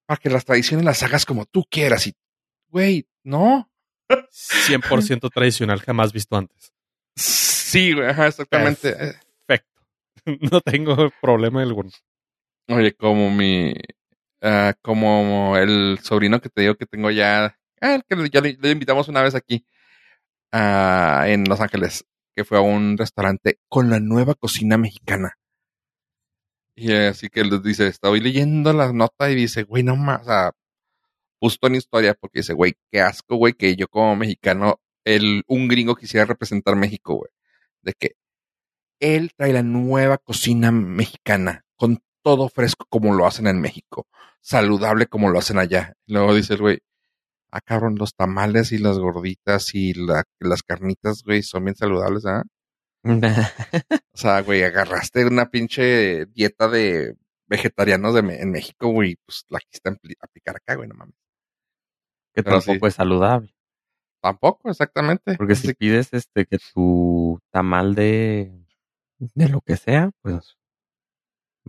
Para 0.05 0.19
que 0.21 0.29
las 0.29 0.45
tradiciones 0.45 0.85
las 0.85 1.03
hagas 1.03 1.25
como 1.25 1.45
tú 1.45 1.65
quieras 1.69 2.07
y, 2.07 2.15
güey, 2.69 3.05
no. 3.23 3.69
100% 4.09 5.29
tradicional, 5.29 5.81
jamás 5.81 6.13
visto 6.13 6.37
antes. 6.37 6.71
Sí, 7.15 7.93
güey, 7.93 8.07
ajá, 8.07 8.27
exactamente. 8.27 8.93
Perfecto. 9.45 9.81
No 10.51 10.61
tengo 10.61 11.11
problema 11.21 11.61
alguno. 11.61 11.91
Oye, 12.69 12.93
como 12.93 13.29
mi, 13.29 13.75
ah, 14.41 14.73
como 14.81 15.57
el 15.57 15.99
sobrino 16.01 16.39
que 16.39 16.49
te 16.49 16.61
digo 16.61 16.75
que 16.75 16.85
tengo 16.85 17.11
ya, 17.11 17.57
ah, 17.81 17.95
el 17.95 18.03
que 18.05 18.29
ya 18.29 18.41
le, 18.41 18.57
le 18.59 18.71
invitamos 18.71 19.07
una 19.07 19.21
vez 19.21 19.35
aquí, 19.35 19.65
ah, 20.55 21.25
en 21.27 21.43
Los 21.45 21.59
Ángeles, 21.59 22.05
que 22.33 22.45
fue 22.45 22.57
a 22.57 22.61
un 22.61 22.97
restaurante 22.97 23.59
con 23.67 23.89
la 23.89 23.99
nueva 23.99 24.35
cocina 24.35 24.77
mexicana. 24.77 25.37
Y 26.75 26.93
así 26.93 27.29
que 27.29 27.43
les 27.43 27.61
dice, 27.61 27.87
estoy 27.87 28.19
leyendo 28.21 28.73
la 28.73 28.91
nota 28.91 29.29
y 29.29 29.35
dice, 29.35 29.63
güey, 29.63 29.83
no 29.83 29.95
más, 29.95 30.21
o 30.21 30.25
sea, 30.25 30.51
justo 31.39 31.67
en 31.67 31.75
historia, 31.75 32.13
porque 32.13 32.39
dice, 32.39 32.53
güey, 32.53 32.75
qué 32.91 33.01
asco, 33.01 33.35
güey, 33.35 33.53
que 33.53 33.75
yo 33.75 33.87
como 33.87 34.15
mexicano, 34.15 34.79
el, 35.05 35.43
un 35.47 35.67
gringo 35.67 35.95
quisiera 35.95 36.25
representar 36.25 36.75
México, 36.75 37.15
güey. 37.15 37.31
De 37.81 37.93
que 37.93 38.15
él 38.99 39.31
trae 39.37 39.53
la 39.53 39.63
nueva 39.63 40.17
cocina 40.17 40.71
mexicana, 40.71 41.65
con 41.75 41.99
todo 42.23 42.49
fresco 42.49 42.85
como 42.89 43.13
lo 43.13 43.25
hacen 43.27 43.47
en 43.47 43.61
México, 43.61 44.07
saludable 44.41 45.07
como 45.07 45.29
lo 45.29 45.39
hacen 45.39 45.59
allá. 45.59 45.93
Y 46.05 46.13
luego 46.13 46.33
dice 46.33 46.53
el 46.55 46.61
güey, 46.61 46.79
ah, 47.55 47.61
cabrón, 47.61 47.95
los 47.97 48.13
tamales 48.15 48.71
y 48.71 48.77
las 48.77 48.97
gorditas 48.99 49.73
y 49.75 49.93
la- 49.93 50.23
las 50.39 50.63
carnitas, 50.63 51.23
güey, 51.23 51.41
son 51.43 51.65
bien 51.65 51.75
saludables, 51.75 52.25
¿ah? 52.25 52.43
O 54.13 54.17
sea, 54.17 54.41
güey, 54.41 54.63
agarraste 54.63 55.25
una 55.25 55.49
pinche 55.49 56.25
dieta 56.27 56.67
de 56.67 57.15
vegetarianos 57.47 58.13
de, 58.15 58.23
Me- 58.23 58.41
en 58.41 58.51
México, 58.51 58.89
güey, 58.89 59.17
pues 59.25 59.45
la 59.49 59.59
ampli- 59.59 60.15
aplicar 60.19 60.55
acá, 60.57 60.75
güey, 60.75 60.87
no 60.89 60.95
mames. 60.95 61.15
que 62.33 62.43
Pero 62.43 62.57
tampoco 62.59 62.85
sí. 62.85 62.89
es 62.89 62.95
saludable. 62.95 63.53
Tampoco, 64.21 64.69
exactamente. 64.71 65.35
Porque 65.37 65.55
si 65.55 65.73
pides 65.75 66.09
este 66.13 66.45
que 66.45 66.57
tu 66.73 67.39
tamal 67.51 67.93
de, 67.93 68.51
de 69.19 69.49
lo 69.49 69.61
que 69.61 69.77
sea, 69.77 70.09
pues 70.21 70.57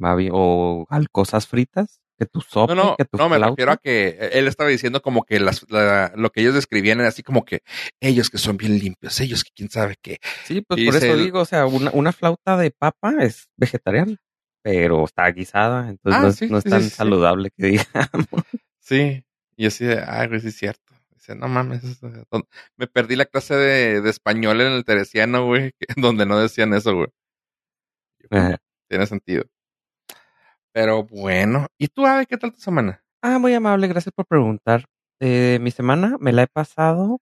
va 0.03 0.15
bien. 0.15 0.33
O 0.35 0.87
al 0.89 1.11
cosas 1.11 1.47
fritas, 1.47 2.01
que 2.19 2.27
tu 2.27 2.41
sopa, 2.41 2.75
No, 2.75 2.83
no, 2.85 2.97
que 2.97 3.05
tu 3.05 3.19
no, 3.19 3.29
me 3.29 3.39
refiero 3.39 3.73
a 3.73 3.77
que 3.77 4.31
él 4.33 4.49
estaba 4.49 4.71
diciendo 4.71 5.03
como 5.03 5.25
que 5.25 5.39
las, 5.41 5.65
la- 5.71 6.13
lo 6.17 6.31
que 6.31 6.41
ellos 6.41 6.55
describían 6.55 6.99
era 7.01 7.09
así 7.09 7.23
como 7.23 7.45
que 7.45 7.61
ellos 8.01 8.31
que 8.31 8.39
son 8.39 8.57
bien 8.57 8.79
limpios, 8.79 9.21
ellos 9.21 9.45
que 9.45 9.51
quién 9.55 9.71
sabe 9.71 9.97
qué. 10.01 10.19
Sí, 10.45 10.63
pues 10.63 10.81
y 10.81 10.87
por 10.87 10.97
eso 10.97 11.13
el- 11.13 11.25
digo, 11.25 11.41
o 11.41 11.45
sea, 11.45 11.67
una, 11.67 11.91
una 11.93 12.13
flauta 12.13 12.57
de 12.57 12.71
papa 12.71 13.15
es 13.21 13.49
vegetariana, 13.57 14.17
pero 14.63 15.05
está 15.05 15.31
guisada, 15.31 15.89
entonces 15.91 16.19
Ah, 16.19 16.23
no, 16.23 16.29
es- 16.29 16.37
sí, 16.37 16.49
no 16.49 16.59
es 16.59 16.65
sí, 16.65 16.71
tan 16.71 16.83
sí, 16.83 16.91
saludable 16.91 17.51
que 17.57 17.67
digamos. 17.67 18.45
Sí, 18.81 19.25
y 19.57 19.67
así 19.67 19.85
de, 19.85 20.03
güey, 20.29 20.41
sí 20.41 20.49
es 20.49 20.57
cierto. 20.57 20.95
Dice, 21.11 21.35
no 21.35 21.49
mames, 21.49 21.83
me 22.77 22.87
perdí 22.87 23.17
la 23.17 23.25
clase 23.25 23.55
de, 23.57 24.01
de 24.01 24.11
español 24.11 24.61
en 24.61 24.73
el 24.73 24.85
teresiano, 24.85 25.45
güey, 25.47 25.73
donde 25.97 26.25
no 26.25 26.39
decían 26.39 26.73
eso, 26.73 26.95
güey. 26.95 27.09
Ajá. 28.31 28.59
Tiene 28.89 29.07
sentido. 29.07 29.45
Pero 30.77 31.05
bueno, 31.05 31.69
¿y 31.79 31.89
tú, 31.89 32.05
Ave, 32.05 32.27
qué 32.27 32.37
tal 32.37 32.53
tu 32.53 32.61
semana? 32.61 33.03
Ah, 33.23 33.39
muy 33.39 33.55
amable, 33.55 33.89
gracias 33.89 34.13
por 34.15 34.27
preguntar. 34.27 34.85
Eh, 35.23 35.59
mi 35.63 35.71
semana 35.71 36.19
me 36.21 36.35
la 36.35 36.43
he 36.43 36.47
pasado 36.49 37.19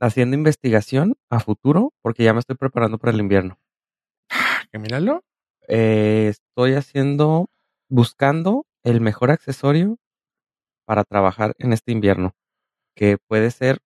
haciendo 0.00 0.36
investigación 0.36 1.14
a 1.30 1.40
futuro 1.40 1.92
porque 2.02 2.24
ya 2.24 2.34
me 2.34 2.40
estoy 2.40 2.56
preparando 2.56 2.98
para 2.98 3.12
el 3.12 3.20
invierno. 3.20 3.58
Ah, 4.30 4.64
que 4.72 4.78
míralo. 4.78 5.22
Eh, 5.68 6.28
estoy 6.30 6.74
haciendo, 6.74 7.48
buscando 7.90 8.66
el 8.84 9.00
mejor 9.00 9.30
accesorio 9.30 9.98
para 10.86 11.04
trabajar 11.04 11.54
en 11.58 11.72
este 11.72 11.92
invierno, 11.92 12.32
que 12.96 13.18
puede 13.28 13.50
ser, 13.50 13.78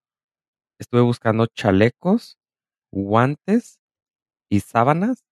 estuve 0.79 1.01
buscando 1.01 1.47
chalecos, 1.47 2.37
guantes 2.91 3.79
y 4.49 4.61
sábanas, 4.61 5.23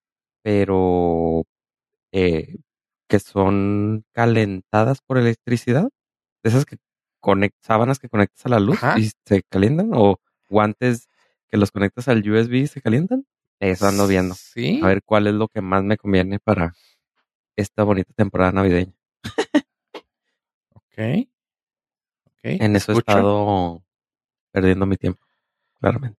pero 0.44 1.44
eh, 2.14 2.58
que 3.08 3.20
son 3.20 4.06
calentadas 4.12 5.02
por 5.02 5.18
electricidad, 5.18 5.90
de 6.44 6.50
esas 6.50 6.66
que 6.66 6.78
conect, 7.20 7.56
sábanas 7.62 8.00
que 8.00 8.10
conectas 8.10 8.46
a 8.46 8.50
la 8.50 8.60
luz 8.60 8.84
Ajá. 8.84 9.00
y 9.00 9.12
se 9.26 9.44
calientan, 9.44 9.92
o 9.94 10.20
guantes 10.50 11.08
que 11.50 11.58
los 11.58 11.72
conectas 11.72 12.08
al 12.08 12.28
USB 12.30 12.54
y 12.54 12.68
se 12.68 12.82
calientan. 12.82 13.26
Eso 13.60 13.88
ando 13.88 14.08
viendo. 14.08 14.36
Sí. 14.36 14.80
A 14.84 14.88
ver 14.88 15.02
cuál 15.04 15.28
es 15.28 15.34
lo 15.34 15.48
que 15.48 15.62
más 15.62 15.84
me 15.84 15.98
conviene 15.98 16.40
para 16.40 16.74
esta 17.56 17.84
bonita 17.84 18.14
temporada 18.14 18.52
navideña. 18.52 18.94
Ok. 20.74 21.28
Ok. 22.26 22.42
En 22.44 22.76
eso 22.76 22.92
he 22.92 22.98
estado 22.98 23.84
perdiendo 24.52 24.86
mi 24.86 24.98
tiempo, 24.98 25.24
claramente. 25.80 26.20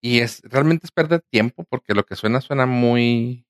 Y 0.00 0.20
es, 0.20 0.40
realmente 0.44 0.86
es 0.86 0.92
perder 0.92 1.22
tiempo 1.30 1.64
porque 1.64 1.94
lo 1.94 2.04
que 2.04 2.16
suena 2.16 2.40
suena 2.40 2.66
muy, 2.66 3.46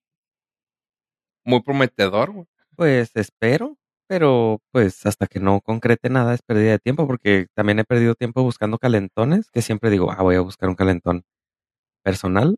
muy 1.45 1.61
prometedor, 1.61 2.31
güey. 2.31 2.47
Pues 2.75 3.11
espero, 3.15 3.77
pero 4.07 4.59
pues 4.71 5.05
hasta 5.05 5.27
que 5.27 5.39
no 5.39 5.61
concrete 5.61 6.09
nada 6.09 6.33
es 6.33 6.41
pérdida 6.41 6.71
de 6.71 6.79
tiempo 6.79 7.07
porque 7.07 7.47
también 7.55 7.79
he 7.79 7.83
perdido 7.85 8.15
tiempo 8.15 8.43
buscando 8.43 8.77
calentones, 8.79 9.51
que 9.51 9.61
siempre 9.61 9.89
digo, 9.89 10.11
ah, 10.11 10.21
voy 10.23 10.35
a 10.35 10.41
buscar 10.41 10.69
un 10.69 10.75
calentón 10.75 11.23
personal, 12.03 12.57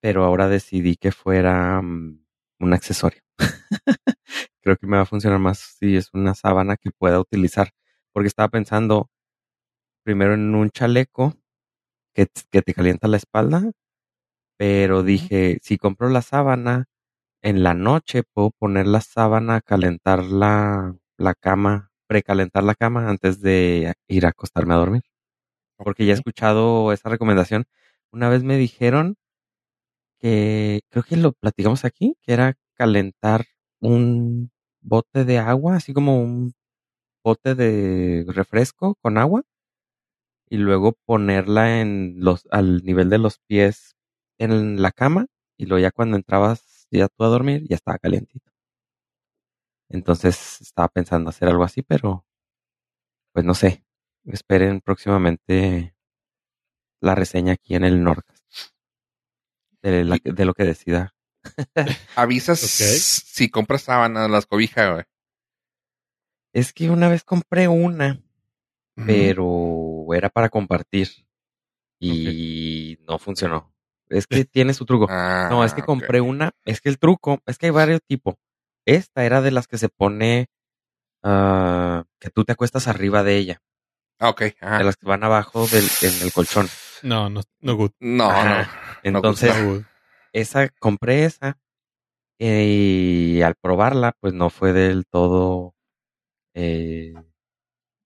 pero 0.00 0.24
ahora 0.24 0.48
decidí 0.48 0.96
que 0.96 1.12
fuera 1.12 1.82
mm, 1.82 2.24
un 2.60 2.72
accesorio. 2.74 3.20
Creo 4.62 4.76
que 4.76 4.86
me 4.86 4.96
va 4.98 5.04
a 5.04 5.06
funcionar 5.06 5.38
más 5.40 5.58
si 5.58 5.96
es 5.96 6.10
una 6.14 6.34
sábana 6.34 6.76
que 6.76 6.90
pueda 6.92 7.20
utilizar, 7.20 7.70
porque 8.12 8.28
estaba 8.28 8.48
pensando 8.48 9.10
primero 10.04 10.34
en 10.34 10.54
un 10.54 10.70
chaleco 10.70 11.34
que, 12.14 12.28
que 12.50 12.62
te 12.62 12.74
calienta 12.74 13.08
la 13.08 13.18
espalda, 13.18 13.72
pero 14.58 15.02
dije, 15.02 15.58
si 15.62 15.78
compro 15.78 16.10
la 16.10 16.22
sábana, 16.22 16.86
en 17.42 17.62
la 17.62 17.74
noche 17.74 18.22
puedo 18.24 18.50
poner 18.52 18.86
la 18.86 19.00
sábana 19.00 19.60
calentar 19.60 20.24
la, 20.24 20.96
la 21.18 21.34
cama, 21.34 21.90
precalentar 22.06 22.64
la 22.64 22.74
cama 22.74 23.08
antes 23.08 23.40
de 23.40 23.94
ir 24.08 24.26
a 24.26 24.30
acostarme 24.30 24.74
a 24.74 24.78
dormir. 24.78 25.02
Porque 25.76 26.06
ya 26.06 26.12
he 26.12 26.16
escuchado 26.16 26.92
esa 26.92 27.08
recomendación. 27.10 27.66
Una 28.12 28.28
vez 28.30 28.44
me 28.44 28.56
dijeron 28.58 29.16
que, 30.20 30.80
creo 30.90 31.02
que 31.04 31.16
lo 31.16 31.32
platicamos 31.32 31.84
aquí, 31.84 32.16
que 32.22 32.32
era 32.32 32.54
calentar 32.74 33.46
un 33.80 34.50
bote 34.80 35.24
de 35.24 35.38
agua, 35.38 35.76
así 35.76 35.92
como 35.94 36.20
un 36.22 36.52
bote 37.24 37.54
de 37.54 38.26
refresco 38.28 38.96
con 39.02 39.18
agua, 39.18 39.42
y 40.48 40.56
luego 40.58 40.96
ponerla 41.06 41.80
en 41.80 42.16
los, 42.18 42.46
al 42.50 42.84
nivel 42.84 43.08
de 43.10 43.18
los 43.18 43.38
pies 43.38 43.94
en 44.38 44.82
la 44.82 44.92
cama, 44.92 45.26
y 45.56 45.66
luego 45.66 45.80
ya 45.82 45.90
cuando 45.92 46.16
entrabas 46.16 46.69
ya 46.98 47.08
tú 47.08 47.24
a 47.24 47.28
dormir, 47.28 47.66
ya 47.68 47.76
estaba 47.76 47.98
calientito. 47.98 48.50
Entonces 49.88 50.60
estaba 50.60 50.88
pensando 50.88 51.30
hacer 51.30 51.48
algo 51.48 51.64
así, 51.64 51.82
pero 51.82 52.24
pues 53.32 53.44
no 53.44 53.54
sé. 53.54 53.84
Esperen 54.24 54.80
próximamente 54.80 55.94
la 57.00 57.14
reseña 57.14 57.54
aquí 57.54 57.74
en 57.74 57.84
el 57.84 58.02
Nordcast. 58.02 58.44
De, 59.82 60.04
la- 60.04 60.18
de 60.22 60.44
lo 60.44 60.52
que 60.54 60.64
decida. 60.64 61.14
Avisas 62.16 62.60
si 62.60 63.48
compras 63.48 63.82
sábanas, 63.82 64.30
las 64.30 64.46
cobijas, 64.46 64.92
güey. 64.92 65.04
Es 66.52 66.72
que 66.72 66.90
una 66.90 67.08
vez 67.08 67.24
compré 67.24 67.68
una, 67.68 68.20
pero 69.06 70.06
era 70.14 70.28
para 70.28 70.48
compartir 70.50 71.08
y 72.00 72.98
no 73.08 73.18
funcionó. 73.18 73.72
Es 74.10 74.26
que 74.26 74.44
tiene 74.44 74.74
su 74.74 74.84
truco. 74.84 75.06
No, 75.08 75.64
es 75.64 75.72
que 75.72 75.80
Ah, 75.80 75.86
compré 75.86 76.20
una, 76.20 76.50
es 76.64 76.80
que 76.80 76.88
el 76.90 76.98
truco, 76.98 77.40
es 77.46 77.56
que 77.58 77.66
hay 77.66 77.70
varios 77.72 78.00
tipos. 78.06 78.34
Esta 78.86 79.24
era 79.24 79.40
de 79.40 79.50
las 79.52 79.66
que 79.66 79.78
se 79.78 79.88
pone 79.88 80.48
ah, 81.22 82.04
que 82.18 82.28
tú 82.30 82.44
te 82.44 82.52
acuestas 82.52 82.88
arriba 82.88 83.22
de 83.22 83.36
ella, 83.36 83.62
Ah, 84.18 84.30
ok. 84.30 84.42
ajá. 84.60 84.78
de 84.78 84.84
las 84.84 84.96
que 84.96 85.06
van 85.06 85.24
abajo 85.24 85.66
del, 85.66 85.84
en 86.02 86.22
el 86.22 86.32
colchón. 86.32 86.68
No, 87.02 87.30
no, 87.30 87.40
no 87.60 87.76
good. 87.76 87.92
No, 88.00 88.30
Ajá. 88.30 88.62
no. 88.62 88.68
Entonces, 89.04 89.56
No 89.56 89.64
good. 89.64 89.82
esa, 90.32 90.68
compré 90.68 91.24
esa 91.24 91.58
y 92.38 93.42
al 93.42 93.54
probarla, 93.54 94.16
pues 94.20 94.32
no 94.34 94.50
fue 94.50 94.72
del 94.72 95.06
todo 95.06 95.74
eh, 96.54 97.14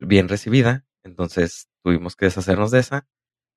bien 0.00 0.28
recibida. 0.28 0.84
Entonces 1.02 1.68
tuvimos 1.82 2.16
que 2.16 2.26
deshacernos 2.26 2.70
de 2.70 2.80
esa. 2.80 3.06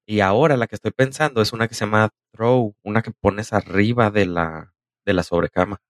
Y 0.07 0.21
ahora 0.21 0.55
la 0.55 0.67
que 0.67 0.75
estoy 0.75 0.91
pensando 0.91 1.41
es 1.41 1.51
una 1.51 1.67
que 1.67 1.75
se 1.75 1.85
llama 1.85 2.09
throw, 2.31 2.75
una 2.83 3.01
que 3.01 3.11
pones 3.11 3.51
arriba 3.51 4.09
de 4.09 4.25
la, 4.25 4.73
de 5.05 5.13
la 5.13 5.21
sobrecama 5.23 5.81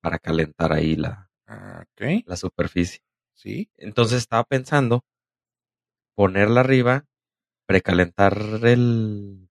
para 0.00 0.18
calentar 0.18 0.72
ahí 0.72 0.96
la, 0.96 1.30
Ah, 1.46 1.84
la 2.26 2.36
superficie. 2.36 3.00
Sí. 3.34 3.70
Entonces 3.76 4.18
estaba 4.18 4.44
pensando 4.44 5.02
ponerla 6.14 6.60
arriba, 6.60 7.04
precalentar 7.66 8.36
el, 8.64 9.48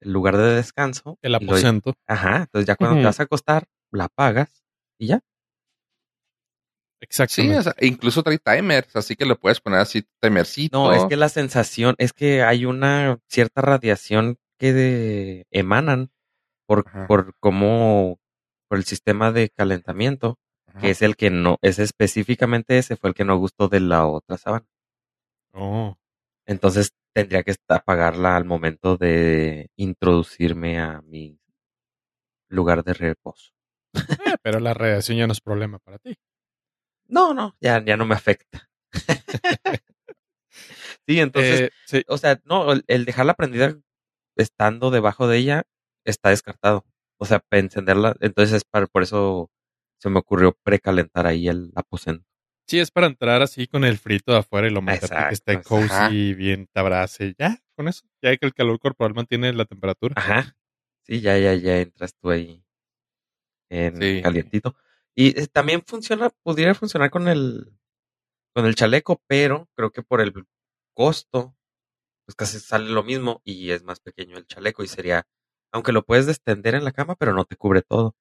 el 0.00 0.12
lugar 0.12 0.36
de 0.36 0.54
descanso. 0.54 1.18
El 1.22 1.32
lo- 1.32 1.38
aposento. 1.38 1.94
ajá, 2.06 2.36
entonces 2.42 2.66
ya 2.66 2.76
cuando 2.76 2.96
te 2.98 3.06
vas 3.06 3.20
a 3.20 3.24
acostar, 3.24 3.68
la 3.92 4.04
apagas 4.04 4.64
y 4.98 5.08
ya. 5.08 5.20
Sí, 7.00 7.06
Exactamente. 7.06 7.58
o 7.58 7.62
sea, 7.62 7.74
incluso 7.80 8.22
trae 8.22 8.38
timers, 8.38 8.94
así 8.94 9.16
que 9.16 9.24
lo 9.24 9.38
puedes 9.38 9.60
poner 9.60 9.80
así, 9.80 10.04
timercito. 10.20 10.76
No, 10.78 10.92
es 10.92 11.04
que 11.06 11.16
la 11.16 11.28
sensación 11.30 11.94
es 11.98 12.12
que 12.12 12.42
hay 12.42 12.66
una 12.66 13.18
cierta 13.26 13.62
radiación 13.62 14.36
que 14.58 14.72
de- 14.74 15.46
emanan 15.50 16.10
por, 16.66 16.84
Ajá. 16.86 17.06
por 17.06 17.34
cómo, 17.40 18.20
por 18.68 18.76
el 18.78 18.84
sistema 18.84 19.32
de 19.32 19.48
calentamiento, 19.48 20.38
Ajá. 20.68 20.80
que 20.80 20.90
es 20.90 21.00
el 21.00 21.16
que 21.16 21.30
no, 21.30 21.56
es 21.62 21.78
específicamente 21.78 22.76
ese 22.76 22.96
fue 22.96 23.08
el 23.10 23.14
que 23.14 23.24
no 23.24 23.36
gustó 23.38 23.68
de 23.68 23.80
la 23.80 24.06
otra 24.06 24.36
sábana. 24.36 24.66
Oh. 25.52 25.96
Entonces 26.46 26.92
tendría 27.14 27.42
que 27.42 27.54
apagarla 27.68 28.36
al 28.36 28.44
momento 28.44 28.96
de 28.98 29.70
introducirme 29.76 30.78
a 30.78 31.00
mi 31.02 31.40
lugar 32.48 32.84
de 32.84 32.92
reposo. 32.92 33.52
Eh, 33.94 34.36
pero 34.42 34.60
la 34.60 34.74
radiación 34.74 35.16
ya 35.18 35.26
no 35.26 35.32
es 35.32 35.40
problema 35.40 35.78
para 35.78 35.98
ti. 35.98 36.14
No, 37.10 37.34
no, 37.34 37.56
ya, 37.60 37.84
ya 37.84 37.96
no 37.96 38.06
me 38.06 38.14
afecta. 38.14 38.68
sí, 41.06 41.20
entonces, 41.20 41.60
Eh, 41.60 41.70
sí. 41.86 42.02
o 42.08 42.18
sea, 42.18 42.40
no, 42.44 42.72
el, 42.72 42.84
el 42.86 43.04
dejarla 43.04 43.34
prendida 43.34 43.76
estando 44.36 44.90
debajo 44.90 45.28
de 45.28 45.38
ella 45.38 45.62
está 46.04 46.30
descartado. 46.30 46.84
O 47.18 47.26
sea, 47.26 47.40
para 47.40 47.60
encenderla, 47.60 48.16
entonces 48.20 48.56
es 48.56 48.64
para, 48.64 48.86
por 48.86 49.02
eso 49.02 49.50
se 50.00 50.08
me 50.08 50.18
ocurrió 50.18 50.56
precalentar 50.62 51.26
ahí 51.26 51.48
el 51.48 51.70
aposento. 51.74 52.24
Sí, 52.66 52.78
es 52.78 52.90
para 52.90 53.08
entrar 53.08 53.42
así 53.42 53.66
con 53.66 53.84
el 53.84 53.98
frito 53.98 54.32
de 54.32 54.38
afuera 54.38 54.68
y 54.68 54.70
lo 54.70 54.80
meterte 54.80 55.16
que 55.28 55.34
esté 55.34 55.60
cozy 55.60 55.84
ajá. 55.86 56.08
bien 56.08 56.68
te 56.72 56.80
abrace. 56.80 57.34
Ya, 57.36 57.58
con 57.76 57.88
eso. 57.88 58.06
Ya 58.22 58.36
que 58.36 58.46
el 58.46 58.54
calor 58.54 58.78
corporal 58.78 59.12
mantiene 59.12 59.52
la 59.52 59.64
temperatura. 59.64 60.14
Ajá. 60.16 60.56
Sí, 61.02 61.20
ya, 61.20 61.36
ya, 61.36 61.52
ya 61.54 61.78
entras 61.80 62.14
tú 62.14 62.30
ahí 62.30 62.64
en 63.70 63.96
Sí. 64.00 64.20
calientito. 64.22 64.76
Y 65.14 65.38
eh, 65.38 65.46
también 65.48 65.82
funciona, 65.84 66.30
pudiera 66.42 66.74
funcionar 66.74 67.10
con 67.10 67.28
el, 67.28 67.72
con 68.54 68.66
el 68.66 68.74
chaleco, 68.74 69.22
pero 69.26 69.68
creo 69.74 69.90
que 69.90 70.02
por 70.02 70.20
el 70.20 70.32
costo, 70.94 71.54
pues 72.26 72.36
casi 72.36 72.60
sale 72.60 72.90
lo 72.90 73.02
mismo 73.02 73.40
y 73.44 73.70
es 73.70 73.82
más 73.82 74.00
pequeño 74.00 74.38
el 74.38 74.46
chaleco 74.46 74.82
y 74.82 74.88
sería, 74.88 75.26
aunque 75.72 75.92
lo 75.92 76.04
puedes 76.04 76.28
extender 76.28 76.74
en 76.74 76.84
la 76.84 76.92
cama, 76.92 77.16
pero 77.16 77.32
no 77.34 77.44
te 77.44 77.56
cubre 77.56 77.82
todo. 77.82 78.14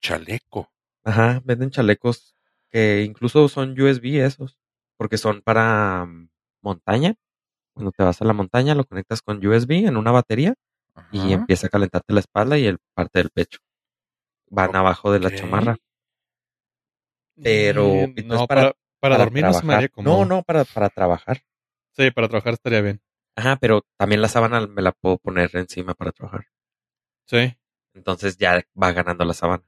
Chaleco. 0.00 0.70
Ajá, 1.04 1.40
venden 1.44 1.70
chalecos 1.70 2.36
que 2.70 3.02
incluso 3.02 3.48
son 3.48 3.80
USB 3.80 4.24
esos, 4.24 4.58
porque 4.96 5.18
son 5.18 5.42
para 5.42 6.04
mm, 6.04 6.28
montaña. 6.62 7.14
Cuando 7.74 7.92
te 7.92 8.02
vas 8.02 8.20
a 8.20 8.24
la 8.24 8.32
montaña, 8.32 8.74
lo 8.74 8.84
conectas 8.84 9.22
con 9.22 9.44
USB 9.44 9.86
en 9.86 9.96
una 9.96 10.10
batería 10.10 10.54
y 11.12 11.32
empieza 11.32 11.66
a 11.66 11.70
calentarte 11.70 12.14
la 12.14 12.20
espalda 12.20 12.56
y 12.58 12.66
el 12.66 12.78
parte 12.94 13.18
del 13.18 13.30
pecho. 13.30 13.60
Van 14.48 14.74
abajo 14.74 15.12
de 15.12 15.20
la 15.20 15.30
chamarra. 15.30 15.76
Pero, 17.42 17.86
Eh, 17.86 18.02
entonces, 18.04 18.26
no, 18.26 18.46
para- 18.46 18.62
para, 18.62 18.76
para, 19.00 19.18
dormir 19.18 19.44
no 19.44 19.52
se 19.52 19.64
me 19.66 19.74
haría 19.74 19.88
cómodo. 19.88 20.18
No, 20.18 20.24
no, 20.24 20.42
para, 20.42 20.64
para 20.64 20.88
trabajar. 20.88 21.42
Sí, 21.92 22.10
para 22.10 22.28
trabajar 22.28 22.54
estaría 22.54 22.80
bien. 22.80 23.00
Ajá, 23.36 23.56
pero 23.56 23.82
también 23.98 24.22
la 24.22 24.28
sábana 24.28 24.66
me 24.66 24.82
la 24.82 24.92
puedo 24.92 25.18
poner 25.18 25.50
encima 25.54 25.94
para 25.94 26.12
trabajar. 26.12 26.46
Sí. 27.26 27.54
Entonces 27.94 28.36
ya 28.38 28.64
va 28.80 28.92
ganando 28.92 29.24
la 29.24 29.34
sábana. 29.34 29.64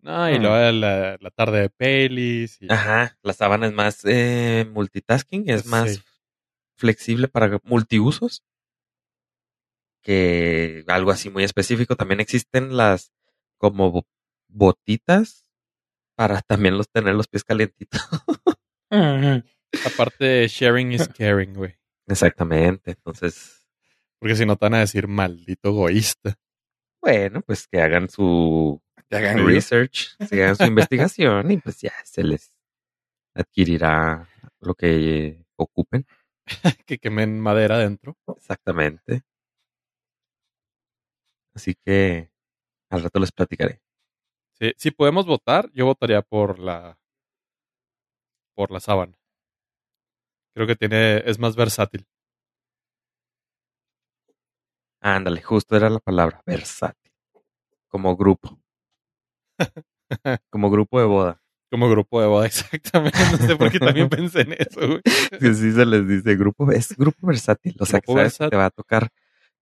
No, 0.00 0.30
y 0.30 0.38
Mm. 0.38 0.42
luego 0.42 0.72
la, 0.72 1.16
la 1.20 1.30
tarde 1.30 1.60
de 1.62 1.70
pelis. 1.70 2.60
Y... 2.60 2.70
Ajá, 2.70 3.18
la 3.22 3.32
sábana 3.32 3.66
es 3.66 3.72
más 3.72 4.04
eh, 4.04 4.66
multitasking, 4.70 5.48
es 5.48 5.66
más 5.66 5.94
Sí. 5.96 6.02
flexible 6.76 7.28
para 7.28 7.58
multiusos 7.64 8.44
que 10.02 10.84
algo 10.88 11.10
así 11.10 11.30
muy 11.30 11.44
específico. 11.44 11.96
También 11.96 12.20
existen 12.20 12.76
las 12.76 13.12
como 13.58 13.90
bo- 13.90 14.06
botitas 14.48 15.45
para 16.16 16.40
también 16.42 16.76
los 16.78 16.88
tener 16.90 17.14
los 17.14 17.28
pies 17.28 17.44
calientitos. 17.44 18.00
Aparte, 19.84 20.48
sharing 20.48 20.92
is 20.92 21.08
caring, 21.16 21.54
güey. 21.54 21.76
Exactamente. 22.08 22.92
Entonces, 22.92 23.66
Porque 24.18 24.36
si 24.36 24.46
no 24.46 24.56
te 24.56 24.66
van 24.66 24.74
a 24.74 24.80
decir 24.80 25.06
maldito 25.08 25.68
egoísta. 25.70 26.34
bueno, 27.02 27.42
pues 27.42 27.66
que 27.68 27.80
hagan 27.80 28.08
su 28.08 28.80
Que 29.10 29.16
hagan 29.16 29.38
ruido. 29.38 29.48
research, 29.56 30.16
que 30.30 30.42
hagan 30.44 30.56
su 30.56 30.64
investigación 30.66 31.50
y 31.50 31.58
pues 31.58 31.80
ya 31.80 31.92
se 32.04 32.22
les 32.24 32.54
adquirirá 33.34 34.28
lo 34.60 34.74
que 34.74 35.44
ocupen. 35.56 36.06
que 36.86 36.98
quemen 36.98 37.40
madera 37.40 37.74
adentro. 37.76 38.16
Exactamente. 38.36 39.22
Así 41.54 41.74
que 41.74 42.30
al 42.90 43.02
rato 43.02 43.18
les 43.18 43.32
platicaré. 43.32 43.80
Sí, 44.58 44.72
si 44.78 44.90
podemos 44.90 45.26
votar, 45.26 45.70
yo 45.72 45.84
votaría 45.84 46.22
por 46.22 46.58
la 46.58 46.98
por 48.54 48.70
la 48.70 48.80
sábana. 48.80 49.18
Creo 50.54 50.66
que 50.66 50.76
tiene 50.76 51.18
es 51.26 51.38
más 51.38 51.54
versátil. 51.56 52.06
Ándale, 55.02 55.42
justo 55.42 55.76
era 55.76 55.90
la 55.90 55.98
palabra, 55.98 56.42
versátil. 56.46 57.12
Como 57.88 58.16
grupo. 58.16 58.58
Como 60.50 60.70
grupo 60.70 61.00
de 61.00 61.06
boda. 61.06 61.42
Como 61.70 61.90
grupo 61.90 62.20
de 62.20 62.26
boda, 62.28 62.46
exactamente. 62.46 63.18
No 63.32 63.36
sé 63.38 63.56
por 63.56 63.70
qué 63.70 63.78
también 63.78 64.08
pensé 64.08 64.42
en 64.42 64.52
eso, 64.52 64.80
güey. 64.86 65.02
Que 65.02 65.52
sí 65.52 65.72
se 65.72 65.84
les 65.84 66.08
dice 66.08 66.36
grupo, 66.36 66.70
es 66.72 66.96
grupo 66.96 67.26
versátil. 67.26 67.76
O 67.78 67.84
sea, 67.84 68.00
que 68.00 68.30
te 68.48 68.56
va 68.56 68.66
a 68.66 68.70
tocar 68.70 69.08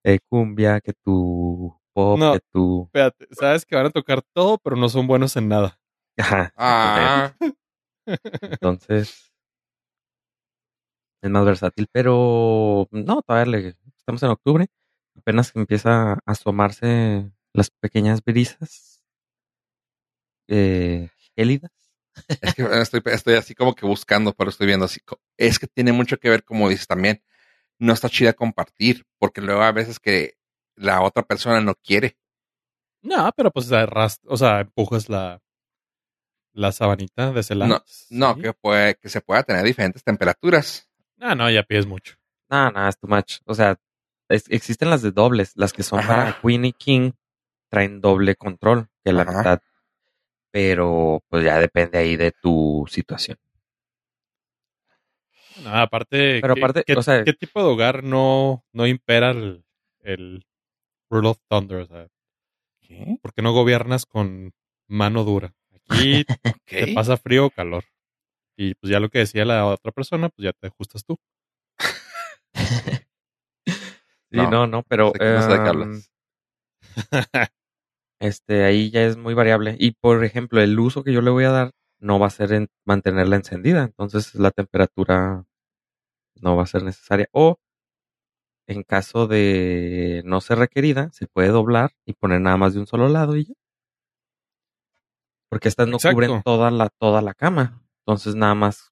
eh, 0.03 0.19
cumbia, 0.29 0.79
que 0.79 0.93
tu 0.93 1.75
pop, 1.95 2.19
No. 2.19 2.33
que 2.33 2.39
tu... 2.51 2.83
Espérate, 2.85 3.27
sabes 3.31 3.65
que 3.65 3.75
van 3.75 3.87
a 3.87 3.89
tocar 3.89 4.21
todo, 4.33 4.57
pero 4.59 4.75
no 4.75 4.89
son 4.89 5.07
buenos 5.07 5.35
en 5.37 5.47
nada. 5.47 5.79
Ajá. 6.17 6.53
Ah, 6.55 7.33
Entonces, 8.51 9.31
es 11.21 11.29
más 11.29 11.45
versátil, 11.45 11.87
pero 11.91 12.87
no, 12.91 13.21
todavía 13.21 13.51
le- 13.59 13.75
estamos 13.97 14.21
en 14.23 14.29
octubre, 14.29 14.67
apenas 15.17 15.51
empieza 15.55 16.13
a 16.13 16.19
asomarse 16.25 17.31
las 17.53 17.69
pequeñas 17.71 18.23
brisas 18.23 19.03
eh, 20.47 21.09
gélidas. 21.35 21.71
es 22.41 22.53
que 22.55 22.63
estoy, 22.81 23.01
estoy 23.05 23.33
así 23.35 23.55
como 23.55 23.75
que 23.75 23.85
buscando, 23.85 24.33
pero 24.33 24.49
estoy 24.49 24.67
viendo 24.67 24.85
así. 24.85 24.99
Es 25.37 25.59
que 25.59 25.67
tiene 25.67 25.91
mucho 25.91 26.17
que 26.17 26.29
ver, 26.29 26.43
como 26.43 26.69
dices 26.69 26.87
también, 26.87 27.23
no 27.79 27.93
está 27.93 28.09
chida 28.09 28.33
compartir, 28.33 29.05
porque 29.19 29.41
luego 29.41 29.61
a 29.61 29.71
veces 29.71 29.99
que 29.99 30.37
la 30.75 31.01
otra 31.01 31.23
persona 31.23 31.61
no 31.61 31.75
quiere. 31.75 32.17
No, 33.01 33.31
pero 33.35 33.51
pues 33.51 33.71
arrast- 33.71 34.23
o 34.27 34.37
sea, 34.37 34.61
empujas 34.61 35.09
la 35.09 35.41
la 36.53 36.71
sabanita 36.71 37.31
de 37.33 37.41
ese 37.41 37.53
lado. 37.53 37.83
No, 38.09 38.33
Sí. 38.35 38.41
que, 38.41 38.53
puede, 38.53 38.95
que 38.95 39.09
se 39.09 39.19
pueda 39.21 39.43
tener 39.43 39.63
diferentes 39.65 40.03
temperaturas. 40.03 40.89
Ah, 41.19 41.35
no, 41.35 41.49
ya 41.49 41.63
pides 41.63 41.85
mucho. 41.85 42.15
No, 42.49 42.71
no, 42.71 42.87
es 42.87 42.97
too 42.97 43.07
much. 43.09 43.39
O 43.45 43.53
sea, 43.53 43.77
es- 44.29 44.49
existen 44.49 44.89
las 44.89 45.01
de 45.01 45.11
dobles, 45.11 45.51
las 45.55 45.73
que 45.73 45.83
son 45.83 45.99
Ajá. 45.99 46.07
para 46.15 46.41
Queen 46.41 46.63
y 46.65 46.71
King, 46.71 47.11
traen 47.69 47.99
doble 47.99 48.35
control, 48.35 48.87
que 49.03 49.11
la 49.11 49.23
Ajá. 49.23 49.37
mitad, 49.37 49.59
pero 50.51 51.21
pues 51.27 51.43
ya 51.43 51.59
depende 51.59 51.97
ahí 51.97 52.15
de 52.15 52.31
tu 52.31 52.85
situación. 52.89 53.37
No, 55.63 55.73
aparte, 55.73 56.39
Pero 56.41 56.53
¿qué, 56.55 56.59
aparte, 56.61 56.83
qué- 56.85 56.95
o 56.95 57.01
sea- 57.03 57.23
¿qué 57.23 57.33
tipo 57.33 57.61
de 57.61 57.69
hogar 57.69 58.03
no, 58.03 58.65
no 58.73 58.87
impera 58.87 59.31
el, 59.31 59.63
el 60.01 60.45
Rule 61.15 61.29
of 61.29 61.39
Thunder? 61.49 61.81
O 61.81 61.87
sea, 61.87 62.07
¿Qué? 62.81 63.17
¿por 63.21 63.33
qué 63.33 63.41
no 63.41 63.53
gobiernas 63.53 64.05
con 64.05 64.51
mano 64.87 65.23
dura? 65.23 65.53
Aquí 65.73 66.25
te 66.65 66.93
pasa 66.93 67.17
frío 67.17 67.45
o 67.45 67.49
calor. 67.49 67.85
Y 68.57 68.75
pues 68.75 68.91
ya 68.91 68.99
lo 68.99 69.09
que 69.09 69.19
decía 69.19 69.45
la 69.45 69.65
otra 69.65 69.91
persona, 69.91 70.29
pues 70.29 70.45
ya 70.45 70.53
te 70.53 70.67
ajustas 70.67 71.05
tú. 71.05 71.17
Sí, 74.31 74.37
No, 74.37 74.49
no, 74.49 74.67
no, 74.67 74.83
pero 74.83 75.13
no 75.17 75.41
sé 75.41 75.53
em, 75.55 76.01
este 78.19 78.63
ahí 78.65 78.89
ya 78.89 79.05
es 79.05 79.17
muy 79.17 79.33
variable. 79.33 79.77
Y 79.79 79.91
por 79.91 80.25
ejemplo, 80.25 80.59
el 80.61 80.77
uso 80.77 81.03
que 81.03 81.13
yo 81.13 81.21
le 81.21 81.29
voy 81.29 81.45
a 81.45 81.51
dar 81.51 81.71
no 81.99 82.19
va 82.19 82.27
a 82.27 82.31
ser 82.31 82.51
en 82.51 82.67
mantenerla 82.85 83.37
encendida, 83.37 83.83
entonces 83.83 84.35
la 84.35 84.51
temperatura 84.51 85.45
no 86.41 86.57
va 86.57 86.63
a 86.63 86.67
ser 86.67 86.83
necesaria. 86.83 87.27
O 87.31 87.59
en 88.67 88.83
caso 88.83 89.27
de 89.27 90.21
no 90.25 90.41
ser 90.41 90.57
requerida, 90.57 91.11
se 91.11 91.27
puede 91.27 91.49
doblar 91.49 91.91
y 92.05 92.13
poner 92.13 92.41
nada 92.41 92.57
más 92.57 92.73
de 92.73 92.79
un 92.79 92.87
solo 92.87 93.07
lado 93.09 93.35
y 93.37 93.45
ya. 93.45 93.53
Porque 95.49 95.67
estas 95.67 95.87
no 95.87 95.97
Exacto. 95.97 96.15
cubren 96.15 96.41
toda 96.43 96.71
la, 96.71 96.89
toda 96.89 97.21
la 97.21 97.33
cama. 97.33 97.81
Entonces 97.99 98.35
nada 98.35 98.55
más 98.55 98.91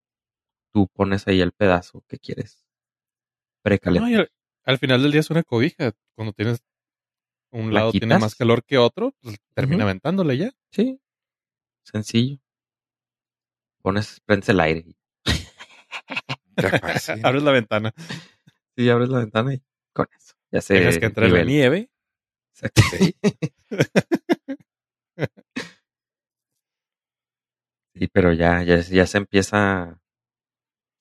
tú 0.71 0.87
pones 0.87 1.27
ahí 1.27 1.41
el 1.41 1.51
pedazo 1.51 2.03
que 2.07 2.19
quieres 2.19 2.65
precalentar. 3.63 4.09
No, 4.09 4.15
y 4.15 4.19
al, 4.19 4.31
al 4.63 4.77
final 4.77 5.01
del 5.01 5.11
día 5.11 5.21
es 5.21 5.29
una 5.29 5.43
cobija. 5.43 5.93
Cuando 6.15 6.33
tienes 6.33 6.63
un 7.51 7.73
¿La 7.73 7.81
lado 7.81 7.91
tiene 7.91 8.07
quitas? 8.07 8.21
más 8.21 8.35
calor 8.35 8.63
que 8.63 8.77
otro, 8.77 9.13
pues 9.21 9.37
termina 9.53 9.83
Ujú. 9.83 9.89
aventándole 9.89 10.37
ya. 10.37 10.51
Sí, 10.71 10.99
sencillo. 11.83 12.39
pones, 13.81 14.21
prendes 14.25 14.49
el 14.49 14.59
aire. 14.61 14.85
Abres 17.23 17.43
la 17.43 17.51
ventana. 17.51 17.93
Sí, 18.75 18.89
abres 18.89 19.09
la 19.09 19.19
ventana 19.19 19.53
y 19.53 19.61
con 19.93 20.07
eso. 20.17 20.33
Ya 20.51 20.61
se 20.61 20.75
Dejas 20.75 20.97
que 20.97 21.05
entre 21.05 21.29
la 21.29 21.43
nieve. 21.43 21.91
Exacto. 22.53 22.81
Sí, 27.95 28.07
pero 28.07 28.33
ya, 28.33 28.63
ya, 28.63 28.79
ya 28.79 29.05
se 29.05 29.19
empieza. 29.19 30.01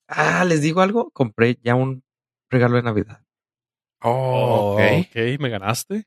Ah, 0.07 0.45
les 0.45 0.61
digo 0.61 0.81
algo. 0.81 1.09
Compré 1.09 1.57
ya 1.63 1.73
un 1.73 2.03
regalo 2.51 2.75
de 2.75 2.83
Navidad. 2.83 3.25
Oh, 4.01 4.75
ok. 4.75 5.07
ok, 5.07 5.39
me 5.39 5.49
ganaste. 5.49 6.05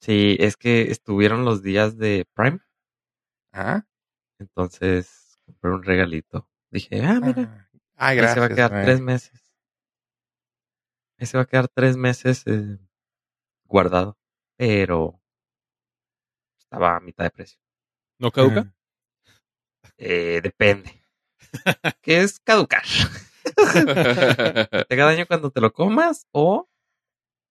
Sí, 0.00 0.36
es 0.38 0.56
que 0.56 0.92
estuvieron 0.92 1.44
los 1.44 1.62
días 1.62 1.96
de 1.96 2.24
Prime, 2.34 2.60
Ah, 3.52 3.84
entonces 4.38 5.38
compré 5.46 5.70
un 5.70 5.82
regalito. 5.82 6.48
Dije, 6.70 7.00
ah, 7.02 7.20
mira, 7.20 7.70
ah, 7.96 8.12
gracias. 8.12 8.34
se 8.34 8.40
va 8.40 8.46
a 8.46 8.48
quedar 8.50 8.84
tres 8.84 9.00
meses. 9.00 9.45
Ahí 11.18 11.26
se 11.26 11.36
va 11.36 11.42
a 11.44 11.46
quedar 11.46 11.68
tres 11.68 11.96
meses 11.96 12.42
eh, 12.46 12.78
guardado, 13.64 14.18
pero 14.56 15.20
estaba 16.58 16.96
a 16.96 17.00
mitad 17.00 17.24
de 17.24 17.30
precio. 17.30 17.58
¿No 18.18 18.30
caduca? 18.30 18.72
Eh, 19.98 20.40
depende. 20.42 21.02
¿Qué 22.02 22.20
es 22.20 22.38
caducar? 22.40 22.82
¿Te 23.46 24.94
haga 24.94 25.04
daño 25.06 25.26
cuando 25.26 25.50
te 25.50 25.60
lo 25.60 25.72
comas 25.72 26.26
o 26.32 26.68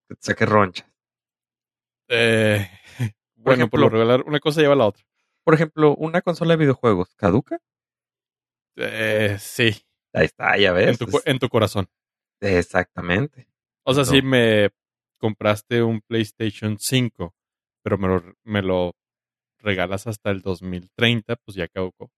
que 0.07 0.15
te 0.15 0.21
saque 0.21 0.45
roncha? 0.45 0.87
Eh, 2.09 2.69
Por 3.35 3.43
bueno, 3.43 3.69
por 3.69 3.79
lo 3.79 3.89
regular, 3.89 4.23
una 4.25 4.39
cosa 4.39 4.61
lleva 4.61 4.73
a 4.73 4.77
la 4.77 4.85
otra. 4.87 5.03
Por 5.43 5.53
ejemplo, 5.53 5.95
una 5.95 6.21
consola 6.21 6.53
de 6.53 6.57
videojuegos, 6.57 7.13
¿caduca? 7.15 7.59
Eh, 8.77 9.37
sí, 9.39 9.71
Ahí 10.13 10.25
está, 10.25 10.57
ya 10.57 10.71
ves. 10.71 10.89
en 10.89 10.97
tu, 10.97 11.07
cu- 11.11 11.21
en 11.25 11.39
tu 11.39 11.49
corazón. 11.49 11.87
Exactamente. 12.41 13.47
O 13.85 13.93
sea, 13.93 14.03
No. 14.03 14.09
si 14.11 14.21
me 14.21 14.69
compraste 15.19 15.81
un 15.83 16.01
PlayStation 16.01 16.77
5, 16.79 17.33
pero 17.83 17.97
me 17.97 18.07
lo, 18.07 18.23
me 18.43 18.61
lo 18.61 18.93
regalas 19.59 20.07
hasta 20.07 20.31
el 20.31 20.41
2030, 20.41 21.35
pues 21.37 21.55
ya 21.55 21.67
caducó. 21.67 22.09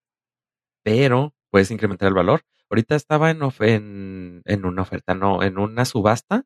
Pero 0.82 1.34
puedes 1.50 1.70
incrementar 1.70 2.08
el 2.08 2.14
valor. 2.14 2.42
Ahorita 2.70 2.96
estaba 2.96 3.30
en, 3.30 3.42
of- 3.42 3.60
en, 3.62 4.42
en 4.44 4.64
una 4.66 4.82
oferta, 4.82 5.14
no, 5.14 5.42
en 5.42 5.58
una 5.58 5.84
subasta. 5.84 6.44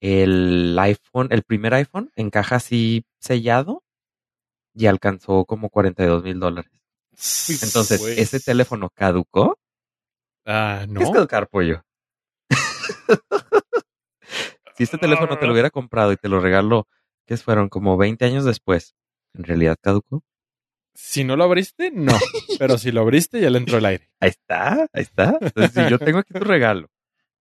El 0.00 0.76
iPhone, 0.80 1.28
el 1.30 1.44
primer 1.44 1.74
iPhone, 1.74 2.10
en 2.16 2.30
caja 2.30 2.56
así 2.56 3.04
sellado 3.20 3.84
y 4.74 4.86
alcanzó 4.86 5.44
como 5.44 5.70
42 5.70 6.24
mil 6.24 6.40
dólares. 6.40 6.72
Entonces, 7.12 8.00
Pues- 8.00 8.18
¿ese 8.18 8.40
teléfono 8.40 8.90
caducó? 8.90 9.58
Ah, 10.44 10.78
¿Qué 10.86 11.02
es 11.02 11.08
no. 11.08 11.12
caducar, 11.12 11.48
pollo? 11.48 11.84
Si 14.76 14.84
este 14.84 14.98
teléfono 14.98 15.38
te 15.38 15.46
lo 15.46 15.52
hubiera 15.52 15.70
comprado 15.70 16.12
y 16.12 16.16
te 16.16 16.28
lo 16.28 16.40
regaló, 16.40 16.86
¿qué 17.26 17.36
fueron? 17.36 17.68
Como 17.68 17.96
20 17.96 18.24
años 18.24 18.44
después, 18.44 18.94
¿en 19.34 19.44
realidad 19.44 19.76
caducó? 19.80 20.22
Si 20.94 21.24
no 21.24 21.36
lo 21.36 21.44
abriste, 21.44 21.90
no. 21.90 22.12
Pero 22.58 22.76
si 22.78 22.92
lo 22.92 23.00
abriste, 23.00 23.40
ya 23.40 23.48
le 23.50 23.58
entró 23.58 23.78
el 23.78 23.86
aire. 23.86 24.10
Ahí 24.20 24.28
está, 24.30 24.86
ahí 24.92 25.02
está. 25.02 25.38
Entonces, 25.40 25.72
si 25.72 25.90
yo 25.90 25.98
tengo 25.98 26.18
aquí 26.18 26.34
tu 26.34 26.44
regalo 26.44 26.90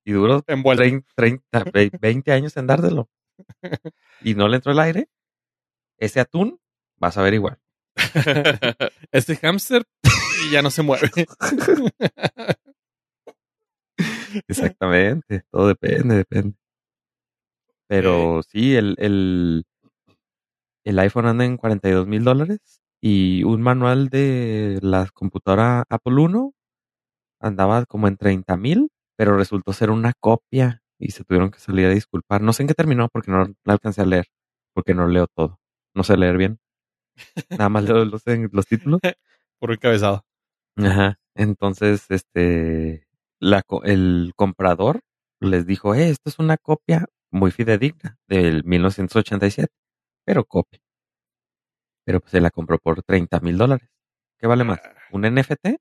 y 0.06 0.14
duro 0.14 0.44
Envuelto. 0.48 0.82
30, 0.84 1.08
30, 1.16 1.64
ve- 1.74 1.92
20 2.00 2.32
años 2.32 2.56
en 2.58 2.68
dártelo 2.68 3.10
y 4.22 4.36
no 4.36 4.48
le 4.48 4.56
entró 4.58 4.72
el 4.72 4.80
aire, 4.80 5.10
ese 5.98 6.20
atún 6.22 6.60
vas 6.98 7.18
a 7.18 7.22
ver 7.24 7.34
igual. 7.34 7.60
Este 9.12 9.36
hámster 9.36 9.84
ya 10.52 10.62
no 10.62 10.72
se 10.72 10.82
mueve. 10.82 11.12
Exactamente, 14.48 15.44
todo 15.52 15.68
depende, 15.68 16.16
depende. 16.16 16.56
Pero 17.92 18.42
sí, 18.44 18.74
el, 18.78 18.96
el, 19.00 19.66
el 20.86 21.00
iPhone 21.00 21.26
anda 21.26 21.44
en 21.44 21.58
42 21.58 22.08
mil 22.08 22.24
dólares 22.24 22.82
y 23.02 23.44
un 23.44 23.62
manual 23.62 24.08
de 24.08 24.80
la 24.82 25.10
computadora 25.14 25.84
Apple 25.90 26.16
1 26.22 26.54
andaba 27.42 27.86
como 27.86 28.08
en 28.08 28.16
30 28.16 28.56
mil, 28.56 28.92
pero 29.18 29.36
resultó 29.36 29.74
ser 29.74 29.92
una 29.92 30.14
copia 30.20 30.82
y 31.00 31.12
se 31.12 31.26
tuvieron 31.26 31.52
que 31.52 31.60
salir 31.60 31.88
a 31.88 31.90
disculpar. 31.90 32.42
No 32.42 32.54
sé 32.54 32.64
en 32.64 32.68
qué 32.70 32.76
terminó 32.76 33.10
porque 33.10 33.32
no 33.32 33.46
alcancé 33.66 34.04
a 34.04 34.06
leer, 34.06 34.28
porque 34.74 34.94
no 34.94 35.08
leo 35.08 35.28
todo. 35.28 35.60
No 35.94 36.04
sé 36.06 36.16
leer 36.16 36.38
bien. 36.38 36.60
Nada 37.50 37.68
más 37.68 37.84
leo 37.84 38.06
los, 38.06 38.24
los 38.52 38.66
títulos. 38.68 39.02
Por 39.60 39.74
encabezado. 39.74 40.24
Ajá. 40.78 41.20
Entonces, 41.36 42.06
este, 42.10 43.06
la, 43.40 43.64
el 43.84 44.32
comprador 44.38 45.02
les 45.42 45.66
dijo, 45.66 45.94
eh, 45.94 46.10
esto 46.10 46.30
es 46.30 46.40
una 46.40 46.58
copia 46.58 47.08
muy 47.32 47.52
fidedigna 47.52 48.18
del 48.28 48.64
1987, 48.64 49.74
pero 50.26 50.46
copia. 50.46 50.80
Pero 52.06 52.20
pues 52.20 52.32
se 52.32 52.42
la 52.42 52.52
compró 52.52 52.78
por 52.78 53.04
30 53.04 53.40
mil 53.40 53.58
dólares. 53.58 53.90
¿Qué 54.38 54.48
vale 54.48 54.64
más? 54.64 54.80
¿Un 55.12 55.24
NFT 55.24 55.78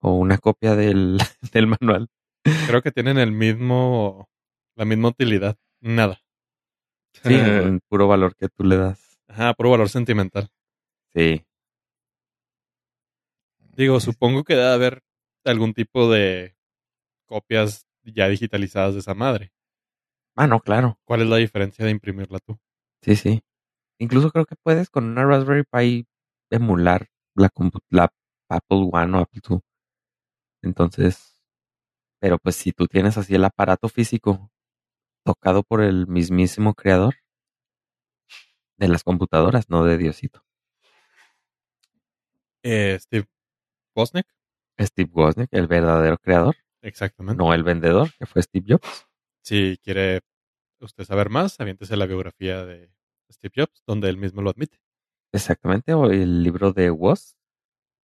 o 0.00 0.14
una 0.16 0.38
copia 0.38 0.74
del, 0.74 1.18
del 1.52 1.66
manual? 1.66 2.08
Creo 2.66 2.82
que 2.82 2.90
tienen 2.90 3.18
el 3.18 3.32
mismo, 3.32 4.28
la 4.76 4.84
misma 4.84 5.08
utilidad. 5.08 5.56
Nada. 5.80 6.20
Sí, 7.12 7.34
un 7.34 7.80
puro 7.88 8.08
valor 8.08 8.34
que 8.36 8.48
tú 8.48 8.64
le 8.64 8.76
das. 8.76 9.18
Ajá, 9.28 9.54
puro 9.54 9.70
valor 9.70 9.88
sentimental. 9.88 10.48
Sí. 11.14 11.44
Digo, 13.74 14.00
supongo 14.00 14.44
que 14.44 14.54
debe 14.54 14.72
haber 14.72 15.02
algún 15.44 15.72
tipo 15.72 16.10
de 16.10 16.54
copias 17.26 17.86
ya 18.04 18.28
digitalizadas 18.28 18.94
de 18.94 19.00
esa 19.00 19.14
madre. 19.14 19.51
Ah, 20.36 20.46
no, 20.46 20.60
claro. 20.60 20.98
¿Cuál 21.04 21.22
es 21.22 21.28
la 21.28 21.36
diferencia 21.36 21.84
de 21.84 21.90
imprimirla 21.90 22.38
tú? 22.38 22.58
Sí, 23.02 23.16
sí. 23.16 23.42
Incluso 23.98 24.30
creo 24.30 24.46
que 24.46 24.56
puedes 24.56 24.90
con 24.90 25.04
una 25.04 25.24
Raspberry 25.24 25.64
Pi 25.64 26.06
emular 26.50 27.08
la, 27.34 27.50
la 27.90 28.10
Apple 28.48 28.88
One 28.92 29.16
o 29.18 29.20
Apple 29.20 29.40
II. 29.48 29.60
Entonces, 30.62 31.38
pero 32.20 32.38
pues 32.38 32.56
si 32.56 32.72
tú 32.72 32.86
tienes 32.86 33.18
así 33.18 33.34
el 33.34 33.44
aparato 33.44 33.88
físico 33.88 34.50
tocado 35.24 35.62
por 35.62 35.82
el 35.82 36.06
mismísimo 36.06 36.74
creador 36.74 37.14
de 38.78 38.88
las 38.88 39.04
computadoras, 39.04 39.70
no 39.70 39.84
de 39.84 39.98
Diosito. 39.98 40.44
Eh, 42.64 42.96
Steve 43.00 43.26
Bosnick, 43.94 44.26
Steve 44.80 45.10
Wozniak, 45.12 45.48
el 45.52 45.66
verdadero 45.66 46.18
creador, 46.18 46.56
exactamente. 46.82 47.42
no 47.42 47.54
el 47.54 47.64
vendedor, 47.64 48.10
que 48.18 48.26
fue 48.26 48.42
Steve 48.42 48.66
Jobs. 48.68 49.06
Si 49.44 49.78
quiere 49.82 50.20
usted 50.80 51.04
saber 51.04 51.30
más, 51.30 51.58
aviéntese 51.60 51.96
la 51.96 52.06
biografía 52.06 52.64
de 52.64 52.90
Steve 53.30 53.52
Jobs, 53.56 53.82
donde 53.86 54.08
él 54.08 54.16
mismo 54.16 54.42
lo 54.42 54.50
admite. 54.50 54.78
Exactamente, 55.32 55.94
o 55.94 56.06
el 56.10 56.42
libro 56.42 56.72
de 56.72 56.90
Woz. 56.90 57.36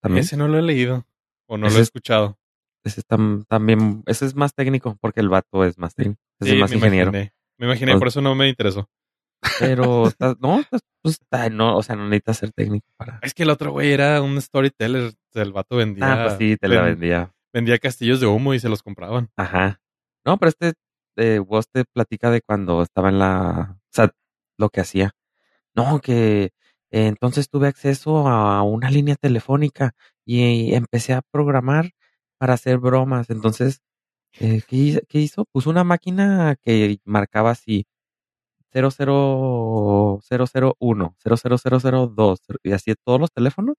También. 0.03 0.25
Ese 0.25 0.37
no 0.37 0.49
lo 0.49 0.59
he 0.59 0.63
leído 0.63 1.07
o 1.47 1.59
no 1.59 1.67
Ese 1.67 1.75
lo 1.75 1.79
he 1.79 1.83
es- 1.83 1.89
escuchado. 1.89 2.39
Ese 2.85 3.01
es 3.01 3.07
tam- 3.07 3.45
también, 3.47 4.03
ese 4.07 4.25
es 4.25 4.35
más 4.35 4.55
técnico, 4.55 4.97
porque 5.03 5.21
el 5.21 5.29
vato 5.29 5.65
es 5.65 5.77
más 5.79 5.95
técnico, 5.95 6.21
es 6.41 6.49
Sí, 6.49 6.57
más 6.57 6.71
me 6.71 6.77
ingeniero. 6.77 7.11
imaginé. 7.11 7.35
Me 7.59 7.67
imaginé, 7.67 7.95
O- 7.95 7.99
por 7.99 8.09
eso 8.09 8.23
no 8.23 8.35
me 8.35 8.49
interesó. 8.49 8.89
Pero 9.59 10.07
está- 10.17 10.35
no, 10.41 10.63
pues, 10.71 10.83
pues, 11.03 11.15
está- 11.21 11.51
no, 11.51 11.77
o 11.77 11.83
sea, 11.83 11.97
no 11.97 12.05
necesitas 12.09 12.39
ser 12.39 12.53
técnico 12.53 12.87
para. 12.97 13.19
Es 13.23 13.35
que 13.35 13.43
el 13.43 13.51
otro 13.51 13.73
güey 13.73 13.93
era 13.93 14.23
un 14.23 14.41
storyteller. 14.41 15.13
El 15.35 15.53
vato 15.53 15.77
vendía, 15.77 16.11
Ah, 16.13 16.25
pues 16.29 16.39
sí, 16.39 16.57
te 16.57 16.69
la 16.69 16.77
ven- 16.83 16.93
vendía. 16.99 17.35
vendía 17.53 17.79
castillos 17.79 18.21
de 18.21 18.27
humo 18.27 18.55
y 18.55 18.61
se 18.61 18.69
los 18.71 18.83
compraban. 18.83 19.29
Ajá. 19.37 19.81
No, 20.25 20.39
pero 20.39 20.49
este 20.49 20.73
eh, 21.21 21.41
te 21.73 21.85
platica 21.87 22.31
de 22.31 22.43
cuando 22.43 22.83
estaba 22.83 23.09
en 23.11 23.19
la, 23.19 23.77
o 23.79 23.89
sea, 23.93 24.11
lo 24.59 24.71
que 24.71 24.81
hacía. 24.81 25.13
No, 25.75 26.01
que 26.01 26.45
eh, 26.91 27.07
entonces 27.09 27.49
tuve 27.51 27.69
acceso 27.69 28.29
a 28.29 28.63
una 28.65 28.91
línea 28.91 29.17
telefónica 29.17 29.93
y 30.25 30.75
empecé 30.75 31.15
a 31.15 31.23
programar 31.23 31.91
para 32.39 32.55
hacer 32.55 32.79
bromas. 32.79 33.31
Entonces, 33.31 33.81
eh, 34.41 34.63
¿qué, 34.69 35.03
qué 35.09 35.19
hizo? 35.21 35.45
Puso 35.53 35.71
una 35.71 35.85
máquina 35.85 36.57
que 36.63 36.99
marcaba 37.05 37.51
así 37.53 37.87
00001, 38.73 41.17
00002 41.19 42.41
y 42.65 42.73
así 42.73 42.95
todos 43.05 43.21
los 43.21 43.31
teléfonos. 43.33 43.77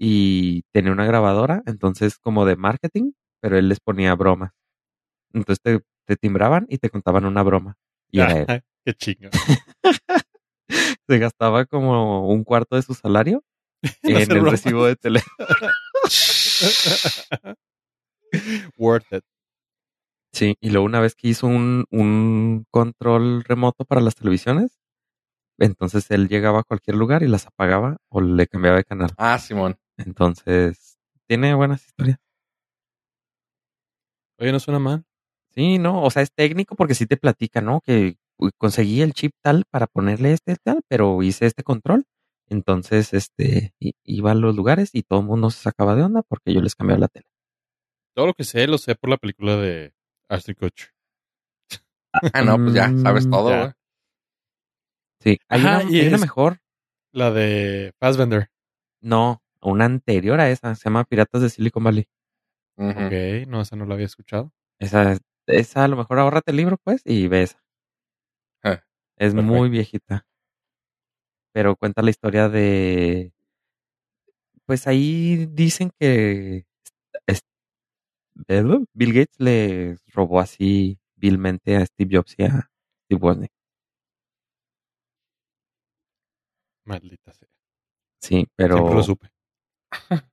Y 0.00 0.62
tenía 0.72 0.92
una 0.92 1.06
grabadora, 1.06 1.62
entonces 1.66 2.18
como 2.18 2.44
de 2.46 2.56
marketing, 2.56 3.12
pero 3.40 3.58
él 3.58 3.68
les 3.68 3.80
ponía 3.80 4.14
bromas. 4.14 4.52
Entonces 5.32 5.60
te, 5.62 5.80
te 6.08 6.16
timbraban 6.16 6.66
y 6.70 6.78
te 6.78 6.88
contaban 6.88 7.26
una 7.26 7.42
broma. 7.42 7.76
Y 8.10 8.20
era 8.20 8.32
él. 8.32 8.62
Qué 8.84 8.94
chingo. 8.94 9.28
Se 11.06 11.18
gastaba 11.18 11.66
como 11.66 12.26
un 12.28 12.44
cuarto 12.44 12.76
de 12.76 12.82
su 12.82 12.94
salario 12.94 13.44
En 14.02 14.16
el 14.16 14.50
recibo 14.50 14.86
de 14.86 14.96
teléfono. 14.96 15.46
Worth 18.78 19.12
it. 19.12 19.24
Sí, 20.32 20.56
y 20.60 20.70
luego 20.70 20.86
una 20.86 21.00
vez 21.00 21.14
que 21.14 21.28
hizo 21.28 21.46
un, 21.46 21.84
un 21.90 22.66
control 22.70 23.44
remoto 23.44 23.84
para 23.84 24.00
las 24.00 24.14
televisiones, 24.14 24.78
entonces 25.58 26.10
él 26.10 26.28
llegaba 26.28 26.60
a 26.60 26.64
cualquier 26.64 26.96
lugar 26.96 27.22
y 27.22 27.28
las 27.28 27.46
apagaba 27.46 27.98
o 28.08 28.20
le 28.20 28.46
cambiaba 28.46 28.78
de 28.78 28.84
canal. 28.84 29.10
Ah, 29.16 29.38
Simón. 29.38 29.78
Entonces, 29.96 30.98
tiene 31.26 31.54
buenas 31.54 31.84
historias. 31.84 32.18
Oye, 34.38 34.52
no 34.52 34.60
suena 34.60 34.78
mal. 34.78 35.04
Sí, 35.58 35.78
no, 35.78 36.04
o 36.04 36.10
sea, 36.12 36.22
es 36.22 36.32
técnico 36.32 36.76
porque 36.76 36.94
sí 36.94 37.06
te 37.06 37.16
platica, 37.16 37.60
¿no? 37.60 37.80
Que 37.80 38.14
conseguí 38.58 39.02
el 39.02 39.12
chip 39.12 39.32
tal 39.42 39.64
para 39.68 39.88
ponerle 39.88 40.30
este 40.32 40.54
tal, 40.54 40.82
pero 40.86 41.20
hice 41.24 41.46
este 41.46 41.64
control. 41.64 42.04
Entonces, 42.48 43.12
este, 43.12 43.74
iba 44.04 44.30
a 44.30 44.34
los 44.36 44.54
lugares 44.54 44.90
y 44.92 45.02
todo 45.02 45.18
el 45.18 45.26
mundo 45.26 45.50
se 45.50 45.60
sacaba 45.60 45.96
de 45.96 46.04
onda 46.04 46.22
porque 46.22 46.54
yo 46.54 46.60
les 46.60 46.76
cambiaba 46.76 47.00
la 47.00 47.08
tele. 47.08 47.26
Todo 48.14 48.28
lo 48.28 48.34
que 48.34 48.44
sé, 48.44 48.68
lo 48.68 48.78
sé 48.78 48.94
por 48.94 49.10
la 49.10 49.16
película 49.16 49.56
de 49.56 49.92
Ashton 50.28 50.54
Kutcher. 50.54 50.90
Ah, 52.12 52.42
no, 52.42 52.56
pues 52.58 52.74
ya 52.74 52.96
sabes 52.98 53.26
Mm, 53.26 53.30
todo, 53.30 53.58
güey. 53.58 53.72
Sí, 55.18 55.38
hay, 55.48 55.60
Ajá, 55.60 55.78
una, 55.80 55.92
y 55.92 55.98
hay 55.98 56.06
una 56.06 56.18
mejor. 56.18 56.60
La 57.12 57.32
de 57.32 57.94
Fassbender. 57.98 58.48
No, 59.00 59.42
una 59.60 59.86
anterior 59.86 60.38
a 60.38 60.50
esa, 60.50 60.76
se 60.76 60.84
llama 60.84 61.02
Piratas 61.02 61.42
de 61.42 61.50
Silicon 61.50 61.82
Valley. 61.82 62.06
Ujú. 62.76 62.90
Ok, 62.90 63.48
no, 63.48 63.60
esa 63.60 63.74
no 63.74 63.86
la 63.86 63.94
había 63.94 64.06
escuchado. 64.06 64.52
Esa, 64.78 65.18
esa 65.48 65.84
a 65.84 65.88
lo 65.88 65.96
mejor 65.96 66.18
ahórrate 66.18 66.50
el 66.52 66.56
libro, 66.58 66.76
pues, 66.82 67.02
y 67.04 67.28
ves. 67.28 67.58
Ah, 68.62 68.82
Es 69.16 69.34
perfecto. 69.34 69.42
muy 69.42 69.68
viejita. 69.68 70.24
Pero 71.54 71.76
cuenta 71.76 72.02
la 72.02 72.10
historia 72.10 72.48
de. 72.48 73.32
Pues 74.66 74.86
ahí 74.86 75.46
dicen 75.46 75.90
que 75.98 76.66
es- 77.26 77.40
¿Bill 78.48 78.86
Bill 78.94 79.12
Gates 79.14 79.40
le 79.40 79.96
robó 80.12 80.40
así 80.40 80.98
vilmente 81.16 81.76
a 81.76 81.86
Steve 81.86 82.16
Jobs 82.18 82.34
y 82.38 82.44
a 82.44 82.70
Steve 83.06 83.20
Wozniak. 83.20 83.50
Maldita 86.86 87.32
sea. 87.32 87.48
Sí, 88.20 88.46
pero. 88.56 88.74
Siempre 88.76 88.94
lo 88.94 89.02
supe. 89.02 89.30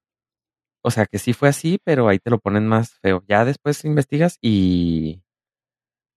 O 0.85 0.91
sea 0.91 1.05
que 1.07 1.17
sí 1.17 1.33
fue 1.33 1.49
así, 1.49 1.79
pero 1.83 2.07
ahí 2.07 2.19
te 2.19 2.29
lo 2.29 2.37
ponen 2.39 2.67
más 2.67 2.93
feo. 2.99 3.23
Ya 3.27 3.43
después 3.43 3.83
investigas 3.85 4.37
y. 4.41 5.23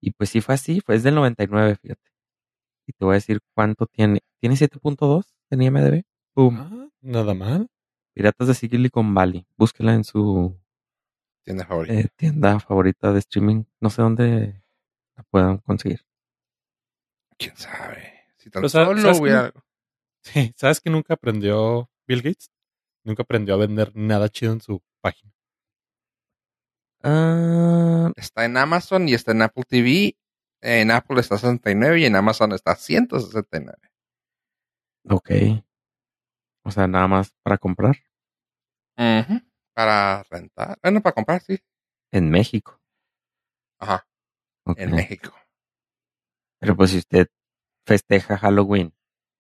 Y 0.01 0.11
pues 0.13 0.31
sí 0.31 0.41
fue 0.41 0.55
así, 0.55 0.81
fue 0.81 0.95
desde 0.97 1.09
el 1.09 1.15
99, 1.17 1.77
fíjate. 1.77 2.11
Y 2.87 2.93
te 2.93 3.05
voy 3.05 3.15
a 3.15 3.17
decir 3.17 3.41
cuánto 3.55 3.87
tiene. 3.87 4.21
Tiene 4.41 4.57
7.2 4.57 5.25
en 5.51 5.63
IMDb. 5.63 6.05
Boom. 6.35 6.57
Ah, 6.59 6.89
nada 7.01 7.35
mal. 7.35 7.69
Piratas 8.15 8.49
de 8.49 8.55
Silicon 8.55 9.15
Valley. 9.15 9.47
Búsquela 9.57 9.95
en 9.95 10.05
su 10.05 10.55
Tienda 11.45 11.65
favorita. 11.67 11.95
eh, 11.95 12.09
tienda 12.17 12.61
favorita 12.61 13.13
de 13.13 13.19
streaming. 13.21 13.65
No 13.81 13.89
sé 13.91 14.03
dónde 14.03 14.63
la 15.17 15.23
puedan 15.25 15.59
conseguir. 15.59 16.05
¿Quién 17.39 17.57
sabe? 17.57 18.13
Si 18.37 18.51
tan 18.51 18.61
Pero, 18.63 18.69
¿sabes- 18.69 18.89
solo 18.89 19.01
sabes 19.03 19.21
hubiera... 19.21 19.53
Sí, 20.23 20.53
¿sabes 20.57 20.81
que 20.81 20.91
nunca 20.91 21.15
aprendió 21.15 21.89
Bill 22.07 22.23
Gates? 22.23 22.51
Nunca 23.09 23.23
aprendió 23.23 23.55
a 23.55 23.57
vender 23.57 23.91
nada 23.97 24.29
chido 24.29 24.53
en 24.53 24.61
su 24.61 24.83
página. 25.01 25.33
Ah, 27.03 28.13
Está 28.17 28.45
en 28.45 28.59
Amazon 28.59 29.09
y 29.09 29.15
está 29.15 29.33
en 29.33 29.41
Apple 29.41 29.65
TV. 29.67 30.19
En 30.61 30.91
Apple 30.91 31.19
está 31.21 31.39
69 31.39 32.01
y 32.01 32.05
en 32.05 32.17
Amazon 32.17 32.53
está 32.53 32.75
169. 32.75 33.79
ok. 35.09 35.31
O 36.65 36.71
sea, 36.71 36.87
nada 36.87 37.09
más 37.09 37.33
para 37.43 37.57
comprar 37.57 37.97
Ujú. 38.99 39.41
Para 39.75 40.23
rentar. 40.25 40.77
Bueno, 40.83 41.01
para 41.01 41.15
comprar, 41.15 41.41
sí. 41.41 41.59
en 42.13 42.29
México. 42.29 42.79
Ajá, 43.79 44.07
en 44.77 44.91
México. 44.91 45.33
Pero 46.61 46.77
pues 46.77 46.91
si 46.91 46.99
usted 46.99 47.29
festeja 47.87 48.37
Halloween 48.37 48.93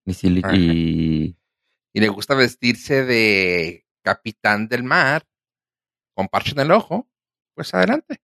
y, 0.06 0.14
si- 0.14 0.38
Ajá. 0.42 0.54
y 0.56 1.36
Y 1.92 2.00
le 2.00 2.08
gusta 2.08 2.34
vestirse 2.34 3.04
de 3.04 3.84
capitán 4.02 4.68
del 4.68 4.82
mar 4.84 5.24
con 6.14 6.28
parche 6.28 6.52
en 6.52 6.60
el 6.60 6.70
ojo, 6.72 7.08
pues 7.54 7.72
adelante. 7.74 8.20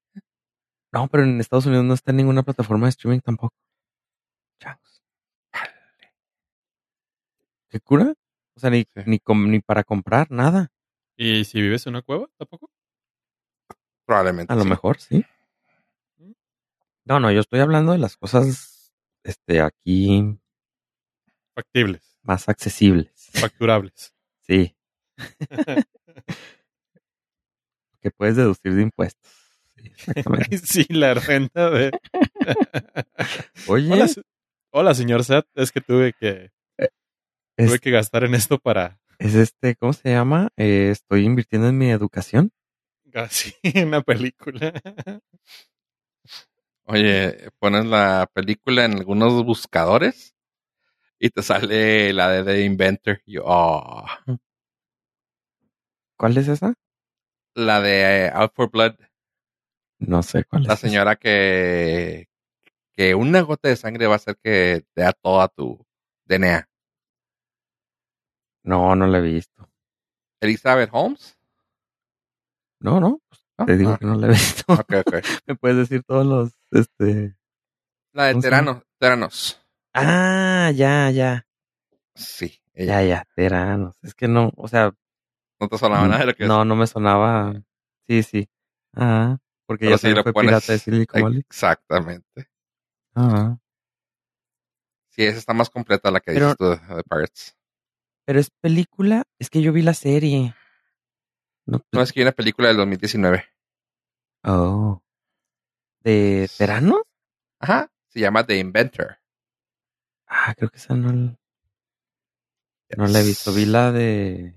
no, 0.93 1.09
pero 1.09 1.25
en 1.25 1.41
Estados 1.41 1.67
Unidos 1.67 1.85
no 1.85 1.95
está 1.95 2.11
en 2.13 2.19
ninguna 2.19 2.43
plataforma 2.43 2.87
de 2.87 2.91
streaming 2.91 3.21
tampoco. 3.21 3.55
Changos. 4.61 5.03
¿Qué 7.69 7.81
cura? 7.81 8.15
O 8.57 8.61
sea, 8.61 8.71
ni, 8.71 8.83
Sí. 8.83 9.03
ni, 9.07 9.19
com- 9.19 9.51
ni 9.51 9.61
para 9.61 9.83
comprar 9.83 10.31
nada. 10.31 10.71
¿Y 11.17 11.45
si 11.45 11.61
vives 11.61 11.87
en 11.87 11.95
una 11.95 12.03
cueva? 12.03 12.29
¿Tampoco? 12.39 12.71
Probablemente. 14.07 14.53
A 14.53 14.57
lo 14.57 14.65
mejor, 14.65 15.01
sí. 15.01 15.25
No, 17.05 17.21
no, 17.21 17.31
yo 17.33 17.41
estoy 17.41 17.61
hablando 17.61 17.93
de 17.93 17.99
las 17.99 18.17
cosas 18.17 18.93
este, 19.25 19.61
aquí 19.61 20.39
Factibles, 21.55 22.19
más 22.23 22.49
accesibles. 22.49 23.13
Facturables. 23.35 24.13
Sí, 24.43 24.77
que 28.01 28.11
puedes 28.11 28.37
deducir 28.37 28.75
de 28.75 28.83
impuestos. 28.83 29.31
Sí, 29.77 29.87
exactamente. 29.87 30.59
sí, 30.67 30.87
la 30.91 31.15
renta 31.15 31.71
de... 31.71 31.91
Oye, 33.69 33.93
Hola, 33.93 34.09
se- 34.09 34.23
hola, 34.71 34.95
señor 34.95 35.25
Seth. 35.25 35.47
Es 35.55 35.73
que 35.73 35.81
tuve 35.81 36.13
que, 36.13 36.51
es, 37.57 37.69
tuve 37.69 37.79
que 37.79 37.91
gastar 37.91 38.25
en 38.25 38.35
esto 38.35 38.59
para 38.59 39.01
es 39.19 39.35
este, 39.35 39.77
¿cómo 39.77 39.93
se 39.93 40.11
llama? 40.11 40.51
Eh, 40.57 40.89
estoy 40.91 41.25
invirtiendo 41.25 41.69
en 41.69 41.79
mi 41.79 41.91
educación. 41.91 42.51
casi 43.13 43.55
una 43.85 44.03
película. 44.03 44.73
Oye, 46.87 47.49
pones 47.59 47.87
la 47.87 48.29
película 48.35 48.85
en 48.85 48.95
algunos 48.99 49.43
buscadores 49.45 50.34
y 51.19 51.31
te 51.31 51.43
sale 51.43 52.13
la 52.13 52.29
de 52.31 52.45
The 52.45 52.65
Inventor. 52.65 53.21
Y 53.27 53.35
yo, 53.35 53.43
oh. 53.45 54.05
¿Cuál 56.19 56.37
es 56.39 56.49
esa? 56.49 56.75
La 57.55 57.81
de 57.81 58.27
eh, 58.27 58.31
Out 58.35 58.53
for 58.55 58.71
Blood. 58.71 58.95
No 59.99 60.23
sé 60.23 60.45
cuál 60.45 60.65
La 60.65 60.75
es. 60.75 60.81
señora 60.81 61.17
que, 61.17 62.29
que 62.93 63.15
una 63.15 63.41
gota 63.43 63.69
de 63.69 63.77
sangre 63.77 64.07
va 64.07 64.15
a 64.15 64.17
hacer 64.17 64.37
que 64.43 64.85
te 64.95 65.03
da 65.03 65.13
toda 65.13 65.49
tu 65.49 65.85
DNA. 66.27 66.69
No, 68.65 68.97
no 68.97 69.07
la 69.07 69.19
he 69.19 69.23
visto. 69.23 69.69
Elizabeth 70.41 70.91
Holmes. 70.93 71.39
No, 72.81 73.01
no, 73.01 73.21
Ah, 73.57 73.67
te 73.67 73.77
digo 73.77 73.93
ah, 73.93 73.99
que 73.99 74.05
no 74.05 74.17
la 74.17 74.27
he 74.27 74.31
visto. 74.31 74.65
ok, 74.73 74.93
ok. 75.07 75.15
Me 75.47 75.55
puedes 75.55 75.77
decir 75.77 76.03
todos 76.03 76.27
los, 76.27 76.53
este... 76.73 77.37
La 78.13 78.25
de. 78.27 78.41
Teranos. 78.41 78.83
Teranos. 78.99 79.64
Ah, 79.95 80.73
ya, 80.75 81.11
ya, 81.11 81.47
Sí, 82.15 82.61
ella. 82.75 83.03
ya, 83.03 83.09
ya, 83.09 83.25
teranos. 83.37 83.97
Es 84.03 84.15
que 84.15 84.27
no, 84.29 84.53
o 84.57 84.69
sea, 84.69 84.93
No 85.61 85.69
te 85.69 85.79
sonaba 85.79 86.07
nada 86.09 86.21
de 86.21 86.27
lo 86.27 86.35
que 86.35 86.47
no, 86.47 86.65
no 86.65 86.75
me 86.77 86.87
sonaba. 86.87 87.55
Sí, 88.09 88.23
sí. 88.23 88.49
Ah, 88.95 89.39
porque 89.67 89.87
Pero 89.87 89.93
ya 89.93 89.99
si 89.99 90.13
fue 90.23 90.33
pones- 90.33 90.49
pirata 90.51 90.73
de 90.73 90.79
Silicon 90.79 91.23
Valley. 91.23 91.39
Exactamente. 91.41 92.49
Ah, 93.15 93.57
Sí, 95.11 95.23
esa 95.25 95.39
está 95.39 95.53
más 95.55 95.71
completa 95.71 96.11
la 96.11 96.19
que 96.19 96.33
Pero- 96.33 96.47
dices 96.47 96.57
tú 96.59 96.65
de, 96.71 96.95
de 96.97 97.03
Pirates. 97.05 97.57
pero 98.27 98.41
es 98.41 98.51
película, 98.51 99.23
es 99.39 99.49
que 99.49 99.63
yo 99.63 99.73
vi 99.73 99.83
la 99.83 99.95
serie. 99.95 100.55
No, 101.67 101.81
No 101.93 102.03
es 102.03 102.13
que 102.13 102.19
hay 102.21 102.25
una 102.25 102.33
película 102.33 102.67
del 102.69 102.79
2019. 102.79 103.45
Oh. 104.43 105.01
¿De 106.01 106.51
teranos? 106.59 107.03
Ajá. 107.61 107.91
Se 108.09 108.19
llama 108.21 108.45
The 108.45 108.59
Inventor. 108.59 109.19
Ah, 110.37 110.53
creo 110.57 110.69
que 110.69 110.79
esa 110.79 110.95
no, 110.95 111.11
l- 111.11 111.37
no 112.97 113.07
la 113.07 113.21
he 113.21 113.23
visto. 113.25 113.53
Vi 113.53 113.67
la 113.67 113.93
de 113.93 114.55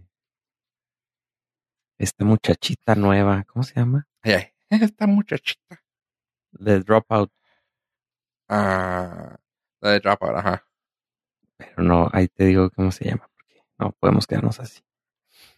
esta 1.99 2.25
muchachita 2.25 2.95
nueva. 2.95 3.43
¿Cómo 3.45 3.63
se 3.63 3.75
llama? 3.75 4.07
Ay, 4.23 4.33
ay. 4.33 4.53
Esta 4.81 5.07
muchachita. 5.07 5.83
De 6.51 6.79
Dropout. 6.81 7.31
Ah, 8.49 9.37
la 9.81 9.89
de 9.91 9.99
Dropout, 9.99 10.35
ajá. 10.35 10.67
Pero 11.57 11.83
no, 11.83 12.09
ahí 12.13 12.27
te 12.27 12.45
digo 12.45 12.69
cómo 12.71 12.91
se 12.91 13.05
llama. 13.05 13.29
Porque 13.35 13.61
no 13.77 13.91
podemos 13.93 14.25
quedarnos 14.27 14.59
así. 14.59 14.81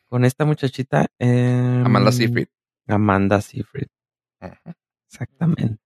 Con 0.07 0.25
esta 0.25 0.45
muchachita. 0.45 1.07
em, 1.19 1.85
Amanda 1.85 2.11
Seyfried. 2.11 2.47
Amanda 2.87 3.41
Seyfried, 3.41 3.87
exactamente. 5.07 5.77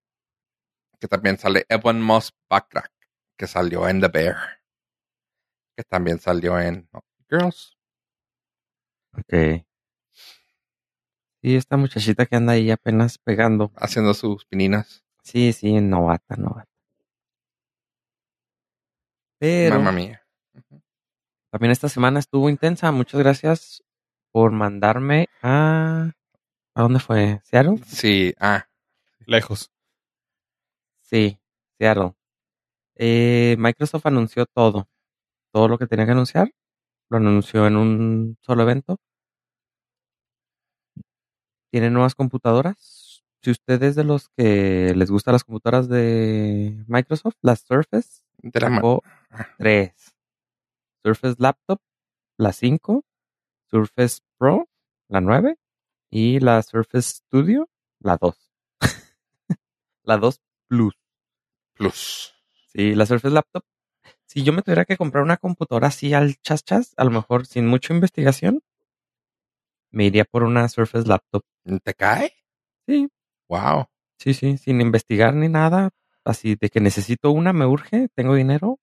Que 0.99 1.07
también 1.09 1.37
sale 1.37 1.65
Evan 1.67 2.01
Moss 2.01 2.31
Backrack, 2.49 2.91
que 3.37 3.47
salió 3.47 3.87
en 3.87 4.01
The 4.01 4.07
Bear. 4.07 4.37
Que 5.75 5.83
también 5.83 6.19
salió 6.19 6.59
en 6.59 6.87
oh, 6.93 7.01
Girls. 7.29 7.77
Ok. 9.17 9.65
Sí, 11.41 11.55
esta 11.55 11.77
muchachita 11.77 12.25
que 12.25 12.35
anda 12.35 12.53
ahí 12.53 12.71
apenas 12.71 13.17
pegando. 13.17 13.71
Haciendo 13.75 14.13
sus 14.13 14.45
pininas. 14.45 15.03
Sí, 15.23 15.53
sí, 15.53 15.79
novata, 15.81 16.35
novata. 16.35 16.69
Pero 19.39 19.75
Mamma 19.75 19.91
mía. 19.91 20.25
también 21.49 21.71
esta 21.71 21.89
semana 21.89 22.19
estuvo 22.19 22.49
intensa. 22.49 22.91
Muchas 22.91 23.19
gracias 23.19 23.83
por 24.31 24.51
mandarme 24.51 25.27
a... 25.41 26.11
¿A 26.75 26.81
dónde 26.81 26.99
fue? 26.99 27.41
¿Seattle? 27.43 27.77
Sí, 27.85 28.33
ah, 28.39 28.67
Lejos. 29.25 29.71
Sí, 31.01 31.39
Seattle. 31.77 32.15
Eh, 32.95 33.55
Microsoft 33.59 34.05
anunció 34.05 34.45
todo. 34.45 34.87
Todo 35.53 35.67
lo 35.67 35.77
que 35.77 35.87
tenía 35.87 36.05
que 36.05 36.11
anunciar. 36.13 36.51
Lo 37.09 37.17
anunció 37.17 37.67
en 37.67 37.77
un 37.77 38.37
solo 38.41 38.63
evento. 38.63 38.97
tiene 41.73 41.89
nuevas 41.89 42.13
computadoras. 42.13 43.23
Si 43.41 43.49
usted 43.49 43.81
es 43.81 43.95
de 43.95 44.03
los 44.03 44.29
que 44.37 44.93
les 44.95 45.09
gustan 45.09 45.31
las 45.31 45.43
computadoras 45.43 45.89
de 45.89 46.83
Microsoft, 46.87 47.33
las 47.41 47.61
Surface, 47.61 48.21
De 48.37 48.59
la 48.59 48.69
mano. 48.69 48.75
sacó 48.75 49.03
tres. 49.57 50.15
Surface 51.03 51.35
Laptop, 51.39 51.79
la 52.37 52.53
5, 52.53 53.03
Surface 53.71 54.19
Pro, 54.37 54.69
la 55.09 55.19
9, 55.19 55.57
y 56.11 56.39
la 56.39 56.61
Surface 56.61 57.09
Studio, 57.09 57.67
la 57.99 58.17
2. 58.17 58.53
la 60.03 60.17
2 60.17 60.41
Plus. 60.67 60.93
Plus. 61.73 62.32
Sí, 62.73 62.95
la 62.95 63.05
Surface 63.05 63.33
Laptop. 63.33 63.63
Si 64.25 64.43
yo 64.43 64.51
me 64.53 64.61
tuviera 64.61 64.85
que 64.85 64.97
comprar 64.97 65.23
una 65.23 65.37
computadora 65.37 65.87
así 65.87 66.13
al 66.13 66.35
chas 66.41 66.63
chas, 66.63 66.93
a 66.97 67.03
lo 67.03 67.11
mejor 67.11 67.45
sin 67.45 67.67
mucha 67.67 67.93
investigación, 67.93 68.61
me 69.91 70.05
iría 70.05 70.25
por 70.25 70.43
una 70.43 70.67
Surface 70.69 71.07
Laptop. 71.07 71.43
¿Te 71.83 71.93
cae? 71.93 72.33
Sí, 72.87 73.09
Wow. 73.47 73.85
sí, 74.17 74.33
sí, 74.33 74.57
sin 74.57 74.81
investigar 74.81 75.33
ni 75.35 75.47
nada. 75.49 75.91
Así 76.25 76.55
de 76.55 76.69
que 76.69 76.79
necesito 76.79 77.31
una, 77.31 77.53
me 77.53 77.65
urge, 77.65 78.07
tengo 78.15 78.33
dinero, 78.33 78.79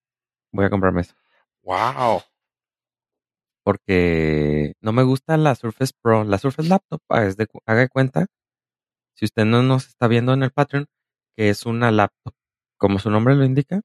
voy 0.53 0.66
a 0.66 0.70
comprarme 0.70 1.00
eso. 1.03 1.14
Wow. 1.62 2.22
Porque 3.64 4.74
no 4.81 4.92
me 4.92 5.03
gusta 5.03 5.37
la 5.37 5.55
Surface 5.55 5.92
Pro. 6.00 6.24
La 6.24 6.38
Surface 6.38 6.68
Laptop, 6.68 7.00
ah, 7.09 7.24
es 7.24 7.37
de 7.37 7.46
haga 7.66 7.81
de 7.81 7.88
cuenta, 7.88 8.26
si 9.14 9.24
usted 9.26 9.44
no 9.44 9.62
nos 9.62 9.87
está 9.88 10.09
viendo 10.09 10.33
en 10.33 10.42
el 10.42 10.50
Patreon, 10.50 10.87
que 11.37 11.50
es 11.50 11.66
una 11.66 11.90
laptop. 11.90 12.35
Como 12.81 12.99
su 12.99 13.11
nombre 13.11 13.35
lo 13.37 13.45
indica, 13.45 13.83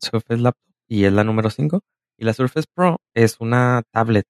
Surface 0.00 0.40
Laptop, 0.40 0.72
y 0.88 1.04
es 1.04 1.12
la 1.12 1.24
número 1.24 1.50
5. 1.50 1.82
Y 2.16 2.24
la 2.24 2.32
Surface 2.32 2.66
Pro 2.72 3.02
es 3.12 3.38
una 3.38 3.82
tablet. 3.92 4.24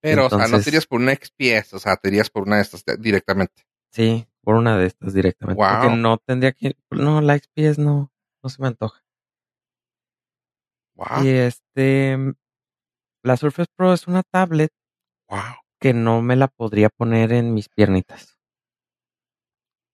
Pero, 0.00 0.26
o 0.26 0.28
sea, 0.28 0.48
no 0.48 0.60
te 0.60 0.68
irías 0.68 0.86
por 0.86 1.00
una 1.00 1.14
XPS, 1.14 1.74
o 1.74 1.78
sea, 1.78 1.96
te 1.96 2.08
irías 2.08 2.28
por 2.28 2.42
una 2.42 2.56
de 2.56 2.62
estas 2.62 2.84
directamente. 2.98 3.62
Sí, 3.92 4.26
por 4.42 4.56
una 4.56 4.76
de 4.76 4.86
estas 4.86 5.14
directamente. 5.14 5.62
Wow. 5.62 5.72
Porque 5.80 5.96
no 5.96 6.18
tendría 6.18 6.52
que. 6.52 6.76
No, 6.90 7.20
la 7.20 7.38
XPS 7.38 7.78
no, 7.78 8.12
no 8.42 8.50
se 8.50 8.60
me 8.60 8.68
antoja. 8.68 9.04
Wow. 10.96 11.22
Y 11.24 11.28
este. 11.28 12.34
La 13.22 13.36
Surface 13.36 13.70
Pro 13.76 13.94
es 13.94 14.08
una 14.08 14.22
tablet 14.24 14.72
Wow. 15.28 15.40
que 15.78 15.94
no 15.94 16.20
me 16.20 16.34
la 16.36 16.48
podría 16.48 16.88
poner 16.90 17.32
en 17.32 17.54
mis 17.54 17.68
piernitas. 17.68 18.38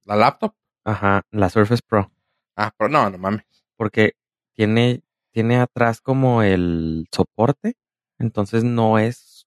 ¿La 0.04 0.16
laptop? 0.16 0.54
Ajá, 0.84 1.22
la 1.30 1.50
Surface 1.50 1.82
Pro. 1.86 2.10
Ah, 2.56 2.72
pero 2.76 2.88
no, 2.90 3.10
no 3.10 3.18
mames. 3.18 3.44
Porque 3.76 4.12
tiene, 4.54 5.02
tiene 5.32 5.56
atrás 5.58 6.00
como 6.00 6.42
el 6.42 7.06
soporte. 7.12 7.74
Entonces 8.18 8.64
no 8.64 8.98
es. 8.98 9.46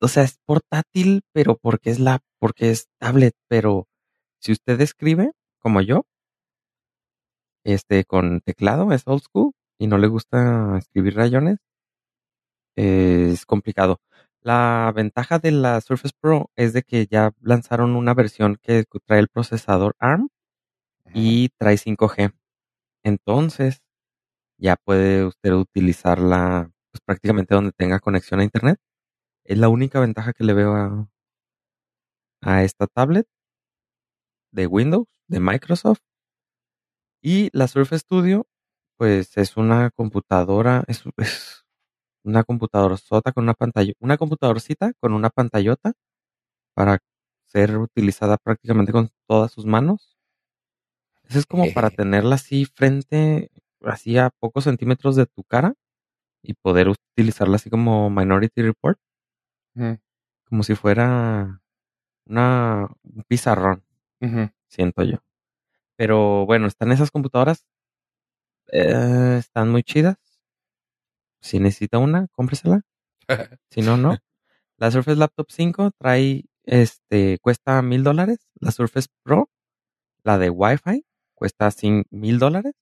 O 0.00 0.08
sea, 0.08 0.24
es 0.24 0.38
portátil, 0.46 1.22
pero 1.32 1.56
porque 1.56 1.90
es 1.90 2.00
la, 2.00 2.20
porque 2.40 2.70
es 2.70 2.88
tablet. 3.00 3.34
Pero 3.48 3.88
si 4.40 4.52
usted 4.52 4.80
escribe, 4.80 5.32
como 5.60 5.80
yo, 5.82 6.06
este, 7.64 8.04
con 8.04 8.40
teclado, 8.40 8.92
es 8.92 9.02
old 9.06 9.22
school, 9.22 9.52
y 9.78 9.86
no 9.86 9.98
le 9.98 10.06
gusta 10.08 10.76
escribir 10.78 11.16
rayones, 11.16 11.58
eh, 12.76 13.30
es 13.32 13.46
complicado. 13.46 14.00
La 14.42 14.92
ventaja 14.94 15.38
de 15.38 15.50
la 15.52 15.80
Surface 15.80 16.14
Pro 16.20 16.50
es 16.56 16.72
de 16.72 16.82
que 16.82 17.06
ya 17.06 17.32
lanzaron 17.40 17.96
una 17.96 18.14
versión 18.14 18.58
que 18.62 18.84
trae 19.06 19.20
el 19.20 19.28
procesador 19.28 19.96
ARM. 19.98 20.28
Y 21.14 21.50
trae 21.58 21.78
5G. 21.78 22.34
Entonces, 23.04 23.82
ya 24.58 24.76
puede 24.76 25.26
usted 25.26 25.52
utilizarla 25.54 26.72
pues, 26.92 27.02
prácticamente 27.06 27.54
donde 27.54 27.72
tenga 27.72 28.00
conexión 28.00 28.40
a 28.40 28.44
Internet. 28.44 28.78
Es 29.44 29.58
la 29.58 29.68
única 29.70 30.00
ventaja 30.00 30.32
que 30.34 30.44
le 30.44 30.54
veo 30.54 30.74
a, 30.76 31.08
a 32.42 32.62
esta 32.62 32.86
tablet 32.86 33.26
de 34.52 34.66
Windows, 34.66 35.06
de 35.28 35.38
Microsoft. 35.40 36.00
Y 37.22 37.48
la 37.52 37.66
Surface 37.68 38.00
Studio, 38.00 38.46
pues 38.98 39.36
es 39.36 39.56
una 39.56 39.90
computadora, 39.90 40.84
es, 40.88 41.02
una 42.24 42.44
computadora 42.44 42.96
sota 42.96 43.32
con 43.32 43.44
una 43.44 43.54
pantalla, 43.54 43.92
una 44.00 44.16
computadorcita 44.18 44.92
con 45.00 45.12
una 45.14 45.30
pantallota 45.30 45.94
para 46.74 46.98
ser 47.46 47.78
utilizada 47.78 48.38
prácticamente 48.38 48.92
con 48.92 49.10
todas 49.28 49.52
sus 49.52 49.66
manos. 49.66 50.13
Eso 51.34 51.40
es 51.40 51.46
como 51.46 51.64
para 51.74 51.90
tenerla 51.90 52.36
así 52.36 52.64
frente, 52.64 53.50
así 53.80 54.16
a 54.18 54.30
pocos 54.30 54.62
centímetros 54.62 55.16
de 55.16 55.26
tu 55.26 55.42
cara 55.42 55.74
y 56.44 56.54
poder 56.54 56.88
utilizarla 56.88 57.56
así 57.56 57.70
como 57.70 58.08
Minority 58.08 58.62
Report, 58.62 59.00
como 60.44 60.62
si 60.62 60.76
fuera 60.76 61.60
una, 62.24 62.86
un 63.02 63.24
pizarrón, 63.26 63.82
siento 64.68 65.02
yo. 65.02 65.24
Pero 65.96 66.46
bueno, 66.46 66.68
están 66.68 66.92
esas 66.92 67.10
computadoras, 67.10 67.66
eh, 68.70 69.34
están 69.40 69.72
muy 69.72 69.82
chidas. 69.82 70.18
Si 71.40 71.58
necesita 71.58 71.98
una, 71.98 72.28
cómpresela. 72.28 72.82
Si 73.70 73.82
no, 73.82 73.96
no. 73.96 74.18
La 74.76 74.92
Surface 74.92 75.18
Laptop 75.18 75.48
5 75.50 75.90
trae, 75.98 76.44
este, 76.62 77.40
cuesta 77.40 77.82
mil 77.82 78.04
dólares. 78.04 78.38
La 78.60 78.70
Surface 78.70 79.08
Pro, 79.24 79.50
la 80.22 80.38
de 80.38 80.50
Wi-Fi, 80.50 81.04
cuesta 81.34 81.70
mil 82.10 82.38
dólares. 82.38 82.74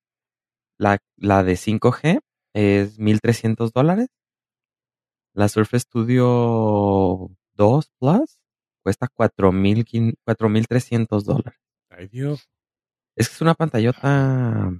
La, 0.79 0.99
la 1.17 1.43
de 1.43 1.55
5G 1.55 2.21
es 2.55 2.99
mil 2.99 3.21
trescientos 3.21 3.73
dólares. 3.73 4.09
La 5.35 5.49
Surface 5.49 5.81
Studio 5.81 7.31
2 7.55 7.91
Plus 7.99 8.39
cuesta 8.83 9.09
cuatro 9.15 9.53
mil 9.53 9.85
quin- 9.85 10.15
cuatro 10.25 10.49
mil 10.49 10.67
trescientos 10.67 11.25
dólares. 11.25 11.59
Ay, 11.91 12.09
Dios. 12.09 12.49
Es 13.17 13.29
que 13.29 13.35
es 13.35 13.41
una 13.41 13.55
pantallota 13.55 14.71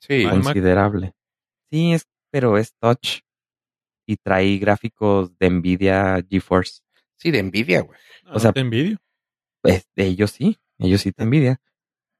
Sí. 0.00 0.14
Ay, 0.14 0.24
Mac. 0.26 0.34
considerable. 0.44 1.14
Sí, 1.70 1.92
es, 1.92 2.06
pero 2.30 2.58
es 2.58 2.74
touch 2.80 3.20
y 4.06 4.16
trae 4.16 4.58
gráficos 4.58 5.36
de 5.38 5.48
Nvidia 5.50 6.22
GeForce. 6.28 6.80
Sí, 7.16 7.30
de 7.30 7.38
envidia, 7.38 7.80
güey. 7.82 7.98
No, 8.24 8.34
O 8.34 8.38
sea- 8.40 8.52
te 8.52 8.60
envidio. 8.60 8.98
Pues, 9.62 9.86
ellos 9.96 10.30
sí, 10.30 10.58
ellos 10.78 11.00
sí 11.00 11.12
te 11.12 11.24
Nvidia. 11.24 11.58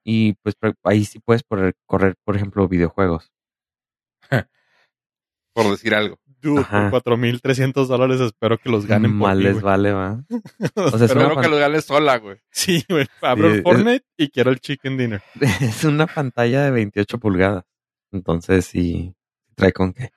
Y 0.05 0.35
pues 0.43 0.55
ahí 0.83 1.05
sí 1.05 1.19
puedes 1.19 1.43
correr, 1.43 1.75
correr, 1.87 2.15
por 2.25 2.37
ejemplo, 2.37 2.69
videojuegos. 2.69 3.33
Por 5.55 5.71
decir 5.71 5.95
algo. 5.95 6.19
Dude, 6.41 6.61
Ajá. 6.61 6.91
por 6.91 7.03
4.300 7.03 7.87
dólares 7.87 8.21
espero 8.21 8.59
que 8.59 8.69
los 8.69 8.87
ganen 8.87 9.13
por 9.19 9.29
Mal 9.29 9.39
mí, 9.39 9.45
les 9.45 9.63
vale, 9.63 9.93
va. 9.93 10.23
O 10.75 10.91
sea, 10.91 10.97
es 11.07 11.11
Espero- 11.13 11.41
que 11.41 11.49
lo 11.49 11.57
gane 11.57 11.81
sola, 11.81 12.19
güey. 12.19 12.39
Sí, 12.51 12.85
güey. 12.89 13.07
Abro 13.23 13.47
Sí, 13.49 13.53
el 13.53 13.59
es- 13.59 13.63
Fortnite 13.63 14.05
y 14.19 14.29
quiero 14.31 14.51
el 14.51 14.61
chicken 14.61 14.99
dinner. 14.99 15.23
es 15.61 15.85
una 15.85 16.07
pantalla 16.07 16.65
de 16.65 16.71
28 16.73 17.19
pulgadas. 17.19 17.65
Entonces 18.13 18.67
sí, 18.67 19.15
trae 19.55 19.73
con 19.73 19.93
qué. 19.95 20.11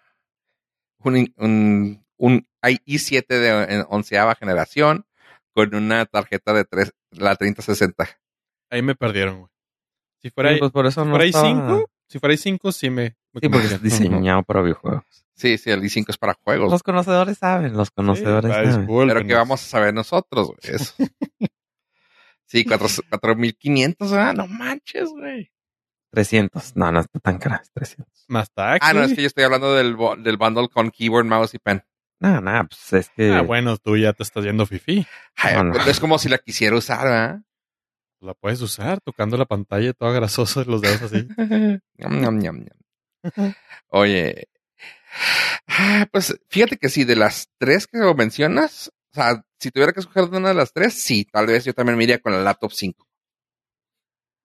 Un, 0.99 1.31
un, 1.37 2.05
un 2.17 2.47
i7 2.63 3.27
de 3.27 3.85
onceava 3.87 4.35
generación 4.35 5.05
con 5.53 5.73
una 5.75 6.05
tarjeta 6.07 6.51
de 6.53 6.65
tres, 6.65 6.93
la 7.11 7.35
3060. 7.35 8.05
Ahí 8.69 8.81
me 8.81 8.95
perdieron, 8.95 9.37
güey. 9.39 9.51
Si 10.21 10.29
fuera, 10.31 10.49
Sí, 10.49 10.53
ahí 10.55 10.59
pues 10.59 10.71
por 10.71 10.85
eso 10.85 11.01
si 11.01 11.05
no 11.07 11.11
fuera 11.15 11.25
estaba- 11.25 11.49
i5, 11.49 11.85
si 12.07 12.19
fuera 12.19 12.35
i5 12.35 12.71
sí 12.71 12.89
me... 12.89 13.15
me 13.33 13.41
Sí, 13.41 13.49
porque 13.49 13.67
es 13.67 13.81
diseñado 13.81 14.43
para 14.43 14.61
videojuegos. 14.61 15.03
Sí, 15.35 15.57
sí, 15.59 15.69
el 15.69 15.81
i5 15.83 16.05
es 16.09 16.17
para 16.17 16.33
juegos. 16.43 16.71
Los 16.71 16.81
conocedores 16.83 17.37
saben, 17.37 17.73
los 17.77 17.91
conocedores 17.91 18.49
Sí, 18.51 18.55
saben. 18.55 18.69
discúlpenos. 18.79 19.13
pero 19.13 19.27
que 19.27 19.33
vamos 19.35 19.61
a 19.63 19.65
saber 19.67 19.93
nosotros, 19.93 20.47
güey. 20.47 20.59
Eso. 20.75 20.93
Sí, 22.49 22.63
cuatro- 22.63 22.87
4500, 23.19 24.09
¿verdad? 24.11 24.33
No 24.33 24.47
manches, 24.47 25.09
güey. 25.09 25.51
300. 26.11 26.77
No, 26.77 26.91
no 26.93 27.01
está 27.01 27.19
tan 27.19 27.37
cara, 27.39 27.59
es 27.61 27.69
300. 27.73 28.25
Más 28.29 28.49
taxi. 28.53 28.79
Ah, 28.89 28.93
no, 28.93 29.03
es 29.03 29.13
que 29.13 29.21
yo 29.21 29.27
estoy 29.27 29.43
hablando 29.43 29.73
del, 29.75 29.97
del 30.23 30.37
bundle 30.37 30.69
con 30.69 30.89
keyboard, 30.89 31.25
mouse 31.25 31.53
y 31.55 31.59
pen. 31.59 31.83
Nada, 32.21 32.39
nada, 32.39 32.63
pues 32.63 32.93
es 32.93 33.09
que. 33.09 33.33
Ah, 33.33 33.41
bueno, 33.41 33.75
tú 33.77 33.97
ya 33.97 34.13
te 34.13 34.23
estás 34.23 34.45
yendo 34.45 34.65
fifi. 34.65 35.05
No, 35.55 35.63
no. 35.65 35.73
pues, 35.73 35.87
Es 35.87 35.99
como 35.99 36.17
si 36.17 36.29
la 36.29 36.37
quisiera 36.37 36.75
usar, 36.77 37.03
¿verdad? 37.03 37.41
La 38.19 38.33
puedes 38.33 38.61
usar 38.61 38.99
tocando 39.01 39.37
la 39.37 39.45
pantalla 39.45 39.93
toda 39.93 40.11
grasosa 40.11 40.63
los 40.65 40.81
dedos 40.81 41.01
así. 41.03 41.27
Oye, 43.89 44.47
ah, 45.67 46.07
pues 46.11 46.39
fíjate 46.49 46.77
que 46.77 46.89
sí, 46.89 47.03
de 47.03 47.15
las 47.15 47.49
tres 47.57 47.87
que 47.87 47.97
mencionas, 48.15 48.91
o 49.11 49.15
sea, 49.15 49.43
si 49.59 49.71
tuviera 49.71 49.93
que 49.93 49.99
escoger 49.99 50.29
de 50.29 50.37
una 50.37 50.49
de 50.49 50.55
las 50.55 50.73
tres, 50.73 50.93
sí, 50.93 51.25
tal 51.25 51.47
vez 51.47 51.65
yo 51.65 51.73
también 51.73 51.97
me 51.97 52.03
iría 52.03 52.19
con 52.19 52.31
la 52.33 52.41
laptop 52.41 52.71
5. 52.71 53.07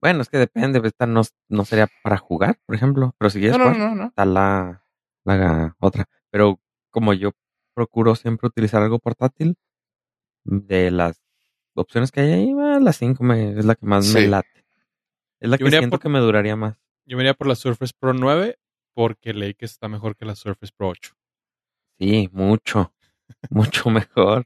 Bueno, 0.01 0.23
es 0.23 0.29
que 0.29 0.39
depende, 0.39 0.81
pues, 0.81 0.93
esta 0.93 1.07
no, 1.07 1.23
no 1.49 1.65
sería 1.65 1.89
para 2.03 2.17
jugar, 2.19 2.59
por 2.67 2.75
ejemplo. 2.75 3.15
Pero 3.19 3.31
si 3.31 3.39
quieres 3.39 3.57
No, 3.57 3.67
no, 3.67 3.73
jugar, 3.73 3.89
no, 3.91 3.95
no. 3.95 4.07
está 4.09 4.25
la, 4.25 4.85
la 5.25 5.77
otra. 5.79 6.07
Pero 6.31 6.61
como 6.91 7.13
yo 7.15 7.31
procuro 7.75 8.17
siempre 8.17 8.49
utilizar 8.49 8.83
algo 8.83 8.99
portátil, 8.99 9.57
de 10.45 10.91
las 10.91 11.22
opciones 11.75 12.11
que 12.13 12.21
hay 12.21 12.33
ahí, 12.33 12.53
ah, 12.59 12.79
la 12.81 12.93
5 12.93 13.25
me, 13.25 13.59
es 13.59 13.65
la 13.65 13.75
que 13.75 13.87
más 13.87 14.07
me 14.13 14.27
late. 14.29 14.65
Es 15.41 15.49
la 15.51 15.57
Yo 15.57 15.65
que 15.65 15.69
iría 15.69 15.81
siento 15.81 15.97
por- 15.97 16.03
que 16.03 16.09
me 16.09 16.19
duraría 16.21 16.57
más. 16.57 16.77
Yo 17.05 17.17
me 17.17 17.23
iría 17.25 17.35
por 17.35 17.47
la 17.49 17.55
Surface 17.55 17.93
Pro 17.99 18.13
9 18.15 18.59
porque 18.95 19.33
leí 19.33 19.55
que 19.55 19.65
está 19.65 19.89
mejor 19.89 20.17
que 20.17 20.25
la 20.25 20.35
Surface 20.37 20.73
Pro 20.77 20.89
8. 20.91 21.15
Sí, 21.99 22.29
mucho, 22.33 22.95
mucho 23.51 23.91
mejor. 23.91 24.45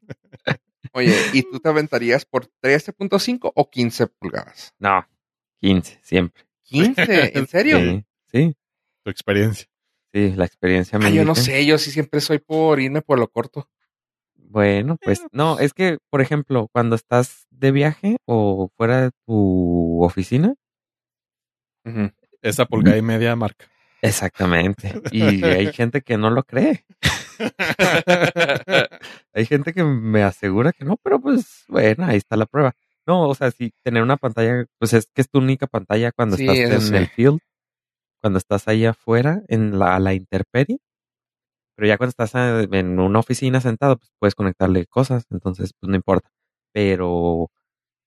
Oye, 0.92 1.12
¿y 1.32 1.42
tú 1.42 1.58
te 1.60 1.68
aventarías 1.68 2.24
por 2.24 2.46
13.5 2.62 3.52
o 3.54 3.70
15 3.70 4.06
pulgadas? 4.06 4.72
No, 4.78 5.06
15, 5.60 5.98
siempre. 6.02 6.44
15, 6.62 7.38
¿en 7.38 7.46
serio? 7.48 7.78
Sí, 7.80 8.04
sí, 8.32 8.56
Tu 9.04 9.10
experiencia. 9.10 9.66
sí, 10.12 10.32
la 10.32 10.44
experiencia 10.46 10.98
me 10.98 11.06
Ah, 11.06 11.10
yo 11.10 11.24
no 11.24 11.34
sé, 11.34 11.66
yo 11.66 11.76
sí 11.78 11.90
siempre 11.90 12.20
soy 12.20 12.38
por 12.38 12.80
irme 12.80 13.02
por 13.02 13.18
lo 13.18 13.28
corto. 13.28 13.68
Bueno, 14.56 14.96
pues 15.02 15.20
no, 15.32 15.58
es 15.58 15.74
que, 15.74 15.98
por 16.08 16.22
ejemplo, 16.22 16.68
cuando 16.72 16.96
estás 16.96 17.46
de 17.50 17.72
viaje 17.72 18.16
o 18.24 18.70
fuera 18.74 19.02
de 19.02 19.10
tu 19.26 20.02
oficina. 20.02 20.54
Esa 22.40 22.64
pulgada 22.64 22.96
y 22.96 23.02
media 23.02 23.36
marca. 23.36 23.66
exactamente. 24.00 24.94
Y 25.12 25.44
hay 25.44 25.70
gente 25.74 26.00
que 26.00 26.16
no 26.16 26.30
lo 26.30 26.42
cree. 26.44 26.86
Hay 29.34 29.44
gente 29.44 29.74
que 29.74 29.84
me 29.84 30.22
asegura 30.22 30.72
que 30.72 30.86
no, 30.86 30.96
pero 31.02 31.20
pues 31.20 31.64
bueno, 31.68 32.06
ahí 32.06 32.16
está 32.16 32.34
la 32.36 32.46
prueba. 32.46 32.72
No, 33.06 33.28
o 33.28 33.34
sea, 33.34 33.50
si 33.50 33.72
tener 33.84 34.02
una 34.02 34.16
pantalla, 34.16 34.64
pues 34.78 34.94
es 34.94 35.10
que 35.14 35.20
es 35.20 35.28
tu 35.28 35.38
única 35.40 35.66
pantalla 35.66 36.12
cuando 36.12 36.38
Sí, 36.38 36.48
estás 36.48 36.84
en 36.84 36.88
sí. 36.88 36.96
el 36.96 37.08
field, 37.08 37.40
cuando 38.22 38.38
estás 38.38 38.68
ahí 38.68 38.86
afuera 38.86 39.42
en 39.48 39.78
la, 39.78 39.96
a 39.96 40.00
la 40.00 40.14
intemperie. 40.14 40.78
Pero 41.76 41.88
ya 41.88 41.98
cuando 41.98 42.10
estás 42.10 42.34
a- 42.34 42.62
en 42.62 42.98
una 42.98 43.20
oficina 43.20 43.60
sentado, 43.60 43.98
pues 43.98 44.10
puedes 44.18 44.34
conectarle 44.34 44.86
cosas, 44.86 45.26
entonces 45.30 45.72
pues 45.78 45.88
no 45.90 45.96
importa. 45.96 46.30
Pero 46.72 47.50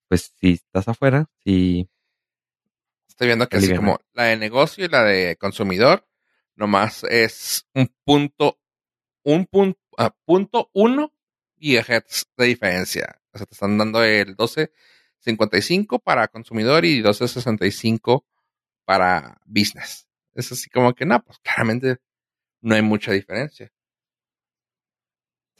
pues 0.09 0.33
si 0.39 0.53
estás 0.53 0.87
afuera, 0.87 1.27
sí, 1.43 1.87
Estoy 3.07 3.27
viendo 3.27 3.49
que 3.49 3.57
así 3.57 3.75
como 3.75 3.99
la 4.13 4.23
de 4.25 4.37
negocio 4.37 4.85
y 4.85 4.87
la 4.87 5.03
de 5.03 5.35
consumidor, 5.35 6.07
nomás 6.55 7.03
es 7.03 7.67
un 7.73 7.93
punto, 8.05 8.57
un 9.23 9.45
punto, 9.45 9.77
punto 10.23 10.69
uno 10.73 11.13
gigahertz 11.57 12.27
de 12.37 12.45
diferencia. 12.45 13.19
O 13.33 13.37
sea, 13.37 13.45
te 13.45 13.55
están 13.55 13.77
dando 13.77 14.01
el 14.03 14.27
1255 14.27 15.99
para 15.99 16.29
consumidor 16.29 16.85
y 16.85 16.95
1265 16.95 18.25
para 18.85 19.41
business. 19.45 20.07
Es 20.33 20.51
así 20.53 20.69
como 20.69 20.93
que 20.93 21.05
no, 21.05 21.21
pues 21.21 21.39
claramente 21.39 21.97
no 22.61 22.75
hay 22.75 22.81
mucha 22.81 23.11
diferencia. 23.11 23.71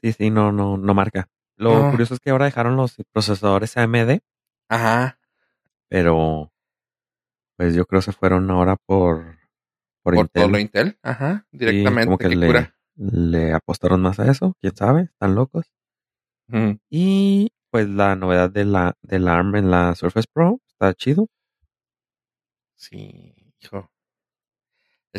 sí, 0.02 0.14
sí, 0.14 0.30
no, 0.30 0.52
no, 0.52 0.78
no 0.78 0.94
marca. 0.94 1.28
Lo 1.58 1.92
curioso 1.92 2.14
es 2.14 2.20
que 2.22 2.30
ahora 2.30 2.46
dejaron 2.46 2.78
los 2.78 2.96
procesadores 3.12 3.76
AMD, 3.76 4.20
Ajá. 4.70 5.20
pero 5.90 6.54
pues 7.58 7.76
yo 7.76 7.86
creo 7.86 8.00
que 8.00 8.06
se 8.06 8.12
fueron 8.14 8.50
ahora 8.50 8.78
por, 8.78 9.38
por, 10.02 10.16
Por 10.16 10.30
todo 10.30 10.48
lo 10.48 10.58
Intel. 10.58 10.98
Ajá. 11.04 11.46
Sí, 11.52 11.58
Directamente. 11.58 12.06
como 12.06 12.18
que 12.18 12.30
le, 12.30 12.48
cura. 12.48 12.76
le 12.96 13.52
apostaron 13.52 14.02
más 14.02 14.20
a 14.22 14.32
eso, 14.32 14.56
quién 14.62 14.74
sabe, 14.74 15.02
están 15.04 15.36
locos. 15.36 15.70
Y 16.90 17.52
pues 17.70 17.88
la 17.90 18.16
novedad 18.16 18.50
de 18.50 18.64
la, 18.66 18.96
de 19.02 19.20
la 19.20 19.34
ARM 19.36 19.56
en 19.58 19.70
la 19.70 19.94
Surface 19.96 20.28
Pro 20.34 20.62
está 20.68 20.94
chido. 20.94 21.28
Sí, 22.76 23.36
hijo. 23.60 23.92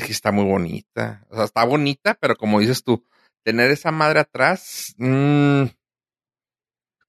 Es 0.00 0.06
que 0.06 0.12
está 0.12 0.32
muy 0.32 0.44
bonita. 0.46 1.26
O 1.28 1.34
sea, 1.36 1.44
está 1.44 1.64
bonita, 1.64 2.14
pero 2.14 2.34
como 2.36 2.58
dices 2.60 2.82
tú, 2.82 3.04
tener 3.44 3.70
esa 3.70 3.90
madre 3.90 4.20
atrás, 4.20 4.94
mm, 4.96 5.64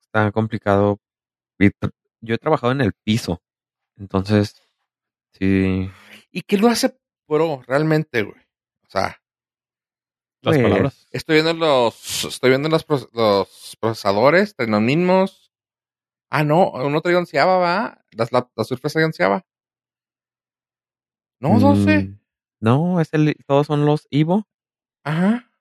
Está 0.01 0.29
complicado. 0.33 0.99
Yo 2.19 2.35
he 2.35 2.37
trabajado 2.37 2.73
en 2.73 2.81
el 2.81 2.91
piso, 2.91 3.41
entonces 3.97 4.61
sí, 5.31 5.89
¿y 6.31 6.41
qué 6.41 6.57
lo 6.57 6.67
hace 6.67 6.97
pro 7.27 7.61
realmente, 7.65 8.23
güey? 8.23 8.41
O 8.85 8.89
sea, 8.89 9.21
Las 10.41 10.55
Pues, 10.57 10.63
palabras. 10.63 11.07
estoy 11.11 11.35
viendo 11.35 11.53
los, 11.53 12.25
estoy 12.25 12.49
viendo 12.49 12.67
los, 12.67 12.85
los 13.13 13.77
procesadores, 13.79 14.53
mismos. 14.81 15.51
Ah, 16.29 16.43
no, 16.43 16.71
uno 16.71 16.99
trae 17.01 17.15
onceava, 17.15 17.57
va. 17.57 18.03
Las, 18.11 18.31
lap- 18.33 18.51
las 18.55 18.67
Surface 18.67 18.93
trae 18.93 19.05
onceava. 19.05 19.45
No, 21.39 21.59
12. 21.59 22.03
mm, 22.03 22.20
no, 22.62 23.01
es 23.01 23.09
el, 23.14 23.36
todos 23.45 23.68
son 23.68 23.86
los 23.86 24.07
Ivo. 24.09 24.47
Ajá. 25.03 25.51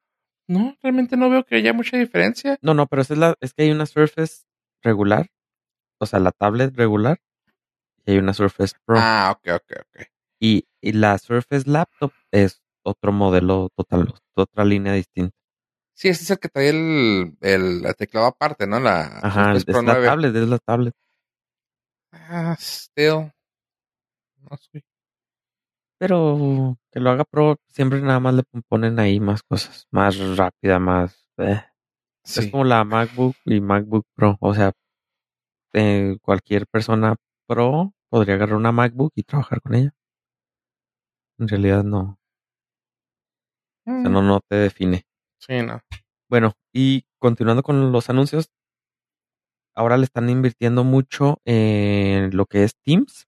No, 0.46 0.76
realmente 0.82 1.16
no 1.16 1.30
veo 1.30 1.44
que 1.44 1.56
haya 1.56 1.72
mucha 1.72 1.96
diferencia. 1.96 2.58
No, 2.60 2.74
no, 2.74 2.86
pero 2.86 3.02
es 3.02 3.10
la, 3.10 3.36
es 3.40 3.54
que 3.54 3.62
hay 3.62 3.70
una 3.70 3.86
Surface 3.86 4.44
regular, 4.82 5.30
o 5.98 6.06
sea, 6.06 6.18
la 6.18 6.32
tablet 6.32 6.76
regular, 6.76 7.20
y 8.04 8.12
hay 8.12 8.18
una 8.18 8.34
Surface 8.34 8.76
Pro. 8.84 8.96
Ah, 8.98 9.32
ok, 9.36 9.48
ok, 9.54 9.72
ok. 9.80 10.06
Y, 10.40 10.66
y 10.80 10.92
la 10.92 11.18
Surface 11.18 11.68
Laptop 11.70 12.12
es 12.32 12.62
otro 12.82 13.12
modelo 13.12 13.68
total, 13.76 14.12
otra 14.34 14.64
línea 14.64 14.92
distinta. 14.92 15.36
Sí, 15.94 16.08
ese 16.08 16.24
es 16.24 16.30
el 16.30 16.38
que 16.38 16.48
trae 16.48 16.70
el, 16.70 17.36
el, 17.42 17.94
teclado 17.96 18.26
aparte, 18.26 18.66
¿no? 18.66 18.80
La 18.80 19.20
Ajá, 19.22 19.52
es 19.52 19.64
Pro 19.64 19.82
la 19.82 19.92
9. 19.92 20.06
tablet, 20.06 20.34
es 20.34 20.48
la 20.48 20.58
tablet. 20.58 20.94
Ah, 22.12 22.56
still. 22.58 23.32
No 24.50 24.56
sé. 24.56 24.82
Pero 26.00 26.78
que 26.90 26.98
lo 26.98 27.10
haga 27.10 27.24
Pro, 27.24 27.58
siempre 27.68 28.00
nada 28.00 28.20
más 28.20 28.32
le 28.34 28.42
ponen 28.68 28.98
ahí 28.98 29.20
más 29.20 29.42
cosas, 29.42 29.86
más 29.90 30.16
rápida, 30.34 30.78
más... 30.78 31.26
eh. 31.36 31.62
Es 32.24 32.50
como 32.50 32.64
la 32.64 32.84
MacBook 32.84 33.36
y 33.44 33.60
MacBook 33.60 34.06
Pro. 34.14 34.38
O 34.40 34.54
sea, 34.54 34.72
eh, 35.74 36.16
cualquier 36.22 36.66
persona 36.66 37.16
Pro 37.46 37.92
podría 38.08 38.36
agarrar 38.36 38.56
una 38.56 38.72
MacBook 38.72 39.12
y 39.14 39.24
trabajar 39.24 39.60
con 39.60 39.74
ella. 39.74 39.94
En 41.38 41.48
realidad 41.48 41.84
no. 41.84 42.18
O 43.86 43.90
sea, 43.90 44.10
no, 44.10 44.22
no 44.22 44.40
te 44.40 44.56
define. 44.56 45.02
Sí, 45.38 45.60
no. 45.62 45.80
Bueno, 46.30 46.54
y 46.72 47.04
continuando 47.18 47.62
con 47.62 47.92
los 47.92 48.08
anuncios, 48.08 48.50
ahora 49.74 49.98
le 49.98 50.04
están 50.04 50.30
invirtiendo 50.30 50.82
mucho 50.82 51.42
en 51.44 52.34
lo 52.34 52.46
que 52.46 52.64
es 52.64 52.74
Teams 52.76 53.26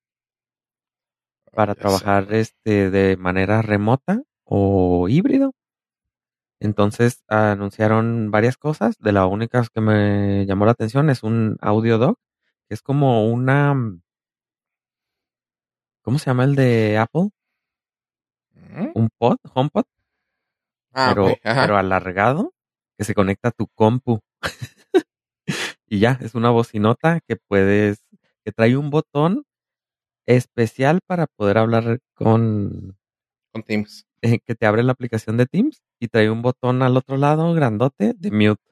para 1.55 1.75
trabajar 1.75 2.33
este 2.33 2.91
de 2.91 3.17
manera 3.17 3.63
remota 3.63 4.23
o 4.45 5.09
híbrido. 5.09 5.53
Entonces 6.61 7.23
anunciaron 7.29 8.31
varias 8.31 8.57
cosas. 8.57 8.97
De 8.99 9.13
las 9.13 9.27
únicas 9.29 9.69
que 9.69 9.81
me 9.81 10.47
llamó 10.47 10.65
la 10.65 10.73
atención 10.73 11.11
es 11.11 11.23
un 11.23 11.57
audio 11.61 11.99
doc, 11.99 12.19
que 12.69 12.75
es 12.75 12.83
como 12.83 13.27
una 13.31 13.75
¿cómo 16.03 16.19
se 16.19 16.27
llama 16.27 16.45
el 16.45 16.55
de 16.55 16.99
Apple? 16.99 17.31
¿Mm? 18.55 18.93
Un 18.95 19.09
pod, 19.19 19.37
HomePod, 19.55 19.85
Ah, 20.95 21.13
pero, 21.15 21.35
pero 21.43 21.77
alargado, 21.77 22.53
que 22.99 23.05
se 23.05 23.15
conecta 23.15 23.49
a 23.49 23.53
tu 23.53 23.67
compu. 23.69 24.21
y 25.87 25.99
ya, 26.01 26.19
es 26.21 26.35
una 26.35 26.51
bocinota 26.51 27.21
que 27.21 27.37
puedes, 27.37 28.05
que 28.45 28.53
trae 28.53 28.77
un 28.77 28.91
botón 28.91 29.45
especial 30.27 31.01
para 31.07 31.27
poder 31.27 31.59
hablar 31.59 31.99
con, 32.15 32.97
Con 33.53 33.63
Teams. 33.63 34.07
eh, 34.23 34.39
que 34.45 34.55
te 34.55 34.67
abre 34.67 34.83
la 34.83 34.93
aplicación 34.93 35.37
de 35.37 35.47
Teams 35.47 35.83
y 36.01 36.09
trae 36.09 36.31
un 36.31 36.43
botón 36.43 36.83
al 36.83 36.97
otro 36.97 37.17
lado 37.17 37.53
grandote 37.55 38.15
de 38.17 38.31
mute. 38.31 38.63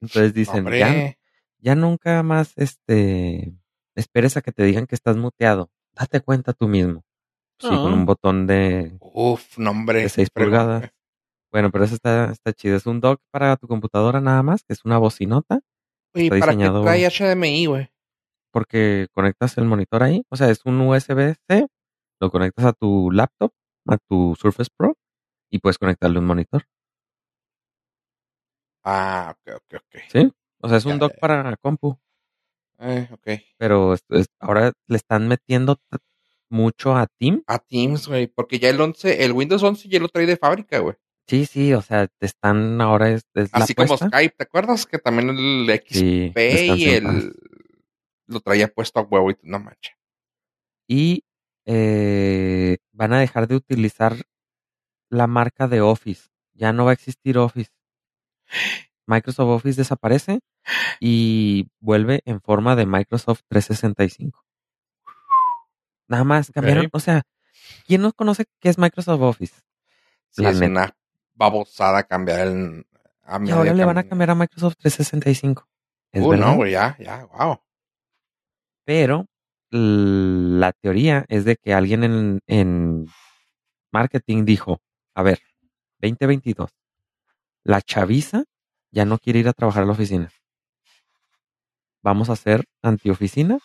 Entonces 0.00 0.34
dicen, 0.34 0.64
ya, 0.70 1.14
ya 1.58 1.74
nunca 1.74 2.22
más 2.22 2.52
este 2.56 3.54
esperes 3.94 4.36
a 4.36 4.42
que 4.42 4.52
te 4.52 4.64
digan 4.64 4.86
que 4.86 4.94
estás 4.94 5.16
muteado. 5.16 5.70
Date 5.94 6.20
cuenta 6.20 6.52
tú 6.54 6.66
mismo. 6.68 7.04
Sí, 7.60 7.68
con 7.68 7.92
un 7.92 8.06
botón 8.06 8.46
de, 8.48 8.96
Uf, 9.00 9.56
no, 9.58 9.70
hombre. 9.70 10.02
de 10.02 10.08
6 10.08 10.28
fregón, 10.32 10.50
pulgadas. 10.52 10.90
Bueno, 11.52 11.70
pero 11.70 11.84
eso 11.84 11.94
está, 11.94 12.32
está 12.32 12.54
chido. 12.54 12.76
Es 12.78 12.86
un 12.86 12.98
dock 13.02 13.20
para 13.30 13.56
tu 13.58 13.68
computadora 13.68 14.22
nada 14.22 14.42
más, 14.42 14.62
que 14.64 14.72
es 14.72 14.86
una 14.86 14.96
bocinota, 14.96 15.60
Está 16.14 16.38
¿para 16.40 16.52
diseñado- 16.52 16.80
qué 16.80 16.84
trae 16.86 17.06
HDMI, 17.06 17.66
güey? 17.66 17.90
Porque 18.52 19.08
conectas 19.12 19.58
el 19.58 19.64
monitor 19.64 20.02
ahí. 20.02 20.22
O 20.28 20.36
sea, 20.36 20.50
es 20.50 20.60
un 20.64 20.80
USB-C, 20.80 21.66
lo 22.20 22.30
conectas 22.30 22.66
a 22.66 22.72
tu 22.72 23.10
laptop, 23.10 23.52
a 23.88 23.96
tu 23.98 24.36
Surface 24.40 24.70
Pro, 24.76 24.96
y 25.50 25.58
puedes 25.58 25.78
conectarle 25.78 26.18
un 26.20 26.26
monitor. 26.26 26.64
Ah, 28.84 29.34
ok, 29.36 29.54
ok, 29.56 29.74
ok. 29.80 30.00
¿Sí? 30.10 30.32
O 30.60 30.68
sea, 30.68 30.78
es 30.78 30.84
un 30.84 30.92
Ya, 30.92 30.98
dock 30.98 31.12
ya. 31.14 31.18
para 31.20 31.56
compu. 31.56 31.98
Eh, 32.78 33.08
ok. 33.12 33.28
Pero 33.58 33.94
es- 33.94 34.04
es- 34.10 34.26
ahora 34.40 34.72
le 34.88 34.96
están 34.96 35.28
metiendo 35.28 35.78
mucho 36.48 36.96
a 36.96 37.06
Team. 37.18 37.42
A 37.46 37.58
Teams, 37.58 38.08
güey. 38.08 38.26
Porque 38.26 38.58
ya 38.58 38.68
el 38.70 38.80
11, 38.80 39.24
el 39.24 39.32
Windows 39.32 39.62
11 39.62 39.88
ya 39.88 40.00
lo 40.00 40.08
trae 40.08 40.26
de 40.26 40.36
fábrica, 40.36 40.78
güey. 40.80 40.96
Sí, 41.28 41.46
sí, 41.46 41.72
o 41.72 41.80
sea, 41.80 42.08
te 42.08 42.26
están 42.26 42.80
ahora 42.80 43.10
es, 43.10 43.22
es 43.34 43.52
la 43.52 43.60
Así 43.60 43.74
como. 43.74 43.96
Skype, 43.96 44.34
¿te 44.36 44.42
acuerdas? 44.42 44.86
Que 44.86 44.98
también 44.98 45.30
el 45.30 45.70
XP 45.70 46.34
Sí, 46.58 46.72
y 46.76 46.88
el 46.90 47.32
lo 48.32 48.40
traía 48.40 48.68
puesto 48.68 49.00
a 49.00 49.02
huevo 49.02 49.30
y 49.30 49.36
no 49.42 49.58
mancha. 49.60 49.92
y 50.88 51.24
eh, 51.64 52.78
van 52.92 53.12
a 53.12 53.20
dejar 53.20 53.46
de 53.46 53.54
utilizar 53.56 54.16
la 55.10 55.26
marca 55.28 55.68
de 55.68 55.80
Office. 55.80 56.28
Ya 56.54 56.72
no 56.72 56.84
va 56.84 56.90
a 56.90 56.94
existir 56.94 57.38
Office. 57.38 57.70
Microsoft 59.06 59.48
Office 59.48 59.76
desaparece 59.80 60.40
y 61.00 61.68
vuelve 61.80 62.22
en 62.24 62.40
forma 62.40 62.76
de 62.76 62.86
Microsoft 62.86 63.42
365. 63.48 64.44
Nada 66.08 66.24
más 66.24 66.50
cambiaron, 66.50 66.88
o 66.92 67.00
sea, 67.00 67.22
¿quién 67.86 68.02
no 68.02 68.12
conoce 68.12 68.44
qué 68.60 68.68
es 68.68 68.78
Microsoft 68.78 69.20
Office? 69.22 69.54
Sí, 70.30 70.44
es 70.44 70.60
una 70.60 70.94
babosada 71.34 72.02
cambiar 72.04 72.48
el. 72.48 72.86
A 73.22 73.38
Y 73.42 73.50
ahora 73.50 73.72
le 73.72 73.84
van 73.84 73.98
a 73.98 74.02
cambiar 74.08 74.30
a 74.30 74.34
Microsoft 74.34 74.76
365. 74.78 75.68
Es 76.10 76.22
Uh, 76.22 76.28
verdad. 76.30 76.46
no, 76.46 76.56
güey, 76.56 76.72
ya, 76.72 76.96
ya, 76.98 77.24
wow. 77.26 77.58
Pero 78.84 79.26
la 79.70 80.72
teoría 80.72 81.24
es 81.28 81.44
de 81.44 81.56
que 81.56 81.72
alguien 81.72 82.04
en, 82.04 82.40
en 82.46 83.06
marketing 83.92 84.44
dijo, 84.44 84.80
a 85.14 85.22
ver, 85.22 85.40
2022, 86.00 86.70
la 87.64 87.80
chaviza 87.80 88.44
ya 88.90 89.04
no 89.04 89.18
quiere 89.18 89.38
ir 89.38 89.48
a 89.48 89.52
trabajar 89.52 89.84
a 89.84 89.86
la 89.86 89.92
oficina. 89.92 90.30
Vamos 92.02 92.28
a 92.30 92.34
hacer 92.34 92.64
antioficina 92.82 93.58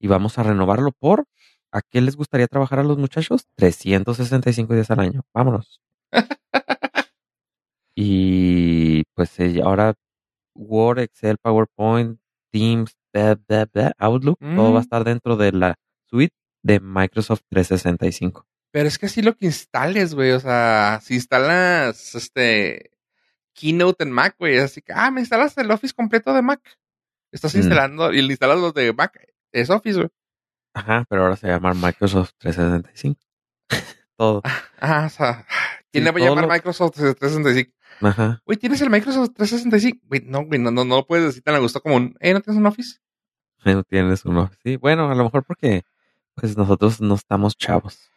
y 0.00 0.08
vamos 0.08 0.38
a 0.38 0.42
renovarlo 0.42 0.90
por, 0.92 1.26
¿a 1.72 1.80
qué 1.80 2.00
les 2.00 2.16
gustaría 2.16 2.48
trabajar 2.48 2.80
a 2.80 2.84
los 2.84 2.98
muchachos? 2.98 3.46
365 3.56 4.74
días 4.74 4.90
al 4.90 5.00
año. 5.00 5.22
Vámonos. 5.32 5.80
y 7.96 9.04
pues 9.14 9.38
ahora 9.62 9.94
Word, 10.54 11.00
Excel, 11.00 11.38
PowerPoint, 11.38 12.18
Teams, 12.52 12.96
blah, 13.14 13.36
blah, 13.48 13.64
blah, 13.72 13.92
Outlook, 13.98 14.38
todo 14.40 14.72
va 14.72 14.78
a 14.78 14.82
Mm. 14.82 14.84
estar 14.84 15.04
dentro 15.04 15.36
de 15.36 15.52
la 15.52 15.76
suite 16.10 16.34
de 16.62 16.80
Microsoft 16.80 17.42
365. 17.48 18.46
Pero 18.72 18.88
es 18.88 18.98
que 18.98 19.06
así 19.06 19.22
lo 19.22 19.36
que 19.36 19.46
instales, 19.46 20.14
güey. 20.14 20.32
O 20.32 20.40
sea, 20.40 21.00
si 21.02 21.14
instalas 21.14 22.14
este 22.16 22.90
Keynote 23.54 24.02
en 24.04 24.10
Mac, 24.10 24.34
güey, 24.38 24.58
así 24.58 24.82
que, 24.82 24.92
ah, 24.92 25.10
me 25.12 25.20
instalas 25.20 25.56
el 25.58 25.70
Office 25.70 25.94
completo 25.94 26.34
de 26.34 26.42
Mac. 26.42 26.60
Estás 27.32 27.54
Mm. 27.54 27.58
instalando 27.58 28.12
y 28.12 28.20
le 28.22 28.32
instalas 28.32 28.58
los 28.58 28.74
de 28.74 28.92
Mac. 28.92 29.16
Es 29.52 29.70
Office, 29.70 29.96
güey. 29.98 30.08
Ajá, 30.74 31.04
pero 31.08 31.22
ahora 31.22 31.36
se 31.36 31.46
llama 31.46 31.72
Microsoft 31.72 32.32
365. 32.38 33.20
todo. 34.16 34.42
Ah, 34.80 35.04
o 35.06 35.10
sea, 35.10 35.46
¿quién 35.92 36.02
Sí, 36.02 36.04
le 36.04 36.10
va 36.10 36.18
a 36.18 36.28
llamar 36.28 36.44
lo- 36.44 36.50
Microsoft 36.52 36.94
365? 36.94 37.72
Ajá. 38.00 38.42
Güey, 38.44 38.58
¿tienes 38.58 38.80
el 38.80 38.90
Microsoft 38.90 39.30
365? 39.36 40.00
Güey, 40.08 40.22
no, 40.26 40.44
güey, 40.44 40.58
no, 40.60 40.70
no, 40.72 40.84
no 40.84 40.96
lo 40.96 41.06
puedes 41.06 41.26
decir 41.26 41.42
tan 41.44 41.54
a 41.54 41.58
gusto 41.58 41.80
como 41.80 41.94
un, 41.96 42.16
eh, 42.20 42.32
¿no 42.32 42.40
tienes 42.40 42.58
un 42.58 42.66
Office? 42.66 42.98
No 43.64 43.82
tienes 43.88 44.24
uno. 44.24 44.50
Sí, 44.62 44.76
bueno, 44.76 45.10
a 45.10 45.14
lo 45.14 45.24
mejor 45.24 45.44
porque 45.44 45.82
pues 46.34 46.56
nosotros 46.56 47.00
no 47.00 47.14
estamos 47.14 47.56
chavos. 47.56 48.10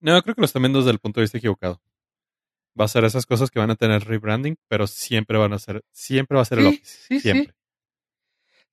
No, 0.00 0.20
creo 0.22 0.34
que 0.34 0.40
lo 0.40 0.44
están 0.46 0.62
viendo 0.62 0.80
desde 0.80 0.90
el 0.90 0.98
punto 0.98 1.20
de 1.20 1.24
vista 1.24 1.38
equivocado. 1.38 1.80
Va 2.78 2.86
a 2.86 2.88
ser 2.88 3.04
esas 3.04 3.26
cosas 3.26 3.50
que 3.50 3.58
van 3.58 3.70
a 3.70 3.76
tener 3.76 4.04
rebranding, 4.04 4.56
pero 4.68 4.86
siempre 4.86 5.38
van 5.38 5.52
a 5.52 5.58
ser, 5.58 5.82
siempre 5.92 6.36
va 6.36 6.42
a 6.42 6.46
ser 6.46 6.58
el 6.58 6.64
Sí, 6.64 6.68
Office. 6.74 6.84
sí, 7.08 7.14
sí. 7.14 7.20
siempre. 7.20 7.54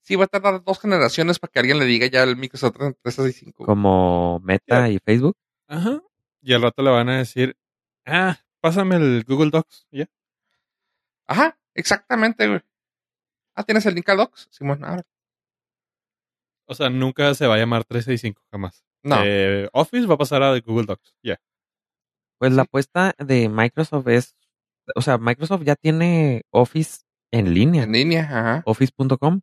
Sí, 0.02 0.16
va 0.16 0.24
a 0.26 0.28
tardar 0.28 0.64
dos 0.64 0.80
generaciones 0.80 1.38
para 1.38 1.52
que 1.52 1.60
alguien 1.60 1.78
le 1.78 1.86
diga 1.86 2.08
ya 2.08 2.24
el 2.24 2.36
Microsoft 2.36 2.78
365. 2.78 3.66
Como 3.66 4.40
Meta 4.40 4.90
y 4.90 4.98
Facebook. 5.00 5.38
Ajá. 5.68 6.02
Y 6.42 6.54
al 6.54 6.62
rato 6.64 6.82
le 6.82 6.90
van 6.90 7.10
a 7.10 7.18
decir, 7.20 7.56
ah, 8.06 8.38
pásame 8.62 8.96
el 8.96 9.24
Google 9.28 9.52
Docs. 9.52 9.88
Ya. 9.92 10.08
Ajá, 11.28 11.58
exactamente, 11.76 12.48
güey. 12.48 12.62
Ah, 13.54 13.64
¿tienes 13.64 13.86
el 13.86 13.94
link 13.96 14.08
a 14.10 14.16
Docs? 14.16 14.48
Simón, 14.50 14.84
ahora. 14.84 15.04
O 16.70 16.76
sea, 16.76 16.90
nunca 16.90 17.34
se 17.34 17.48
va 17.48 17.56
a 17.56 17.58
llamar 17.58 17.84
365, 17.84 18.42
jamás. 18.52 18.84
No. 19.04 19.18
Eh, 19.24 19.68
Office 19.74 20.06
va 20.06 20.14
a 20.16 20.18
pasar 20.18 20.44
a 20.44 20.58
Google 20.60 20.86
Docs. 20.86 21.16
Ya. 21.24 21.40
Pues 22.38 22.54
la 22.54 22.64
Sí. 22.64 22.68
apuesta 22.68 23.16
de 23.18 23.50
Microsoft 23.50 24.08
es, 24.08 24.36
o 24.96 25.02
sea, 25.02 25.18
Microsoft 25.18 25.64
ya 25.64 25.76
tiene 25.76 26.44
Office 26.52 27.02
en 27.32 27.54
línea, 27.54 27.84
En 27.84 27.92
línea, 27.92 28.24
ajá. 28.24 28.64
office.com, 28.66 29.42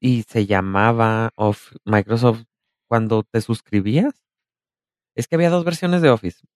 y 0.00 0.22
se 0.24 0.46
llamaba 0.46 1.30
of- 1.36 1.72
Microsoft 1.84 2.44
cuando 2.88 3.22
te 3.22 3.40
suscribías. 3.40 4.12
Es 5.16 5.26
que 5.26 5.34
había 5.36 5.50
dos 5.50 5.64
versiones 5.64 6.02
de 6.02 6.10
Office. 6.10 6.46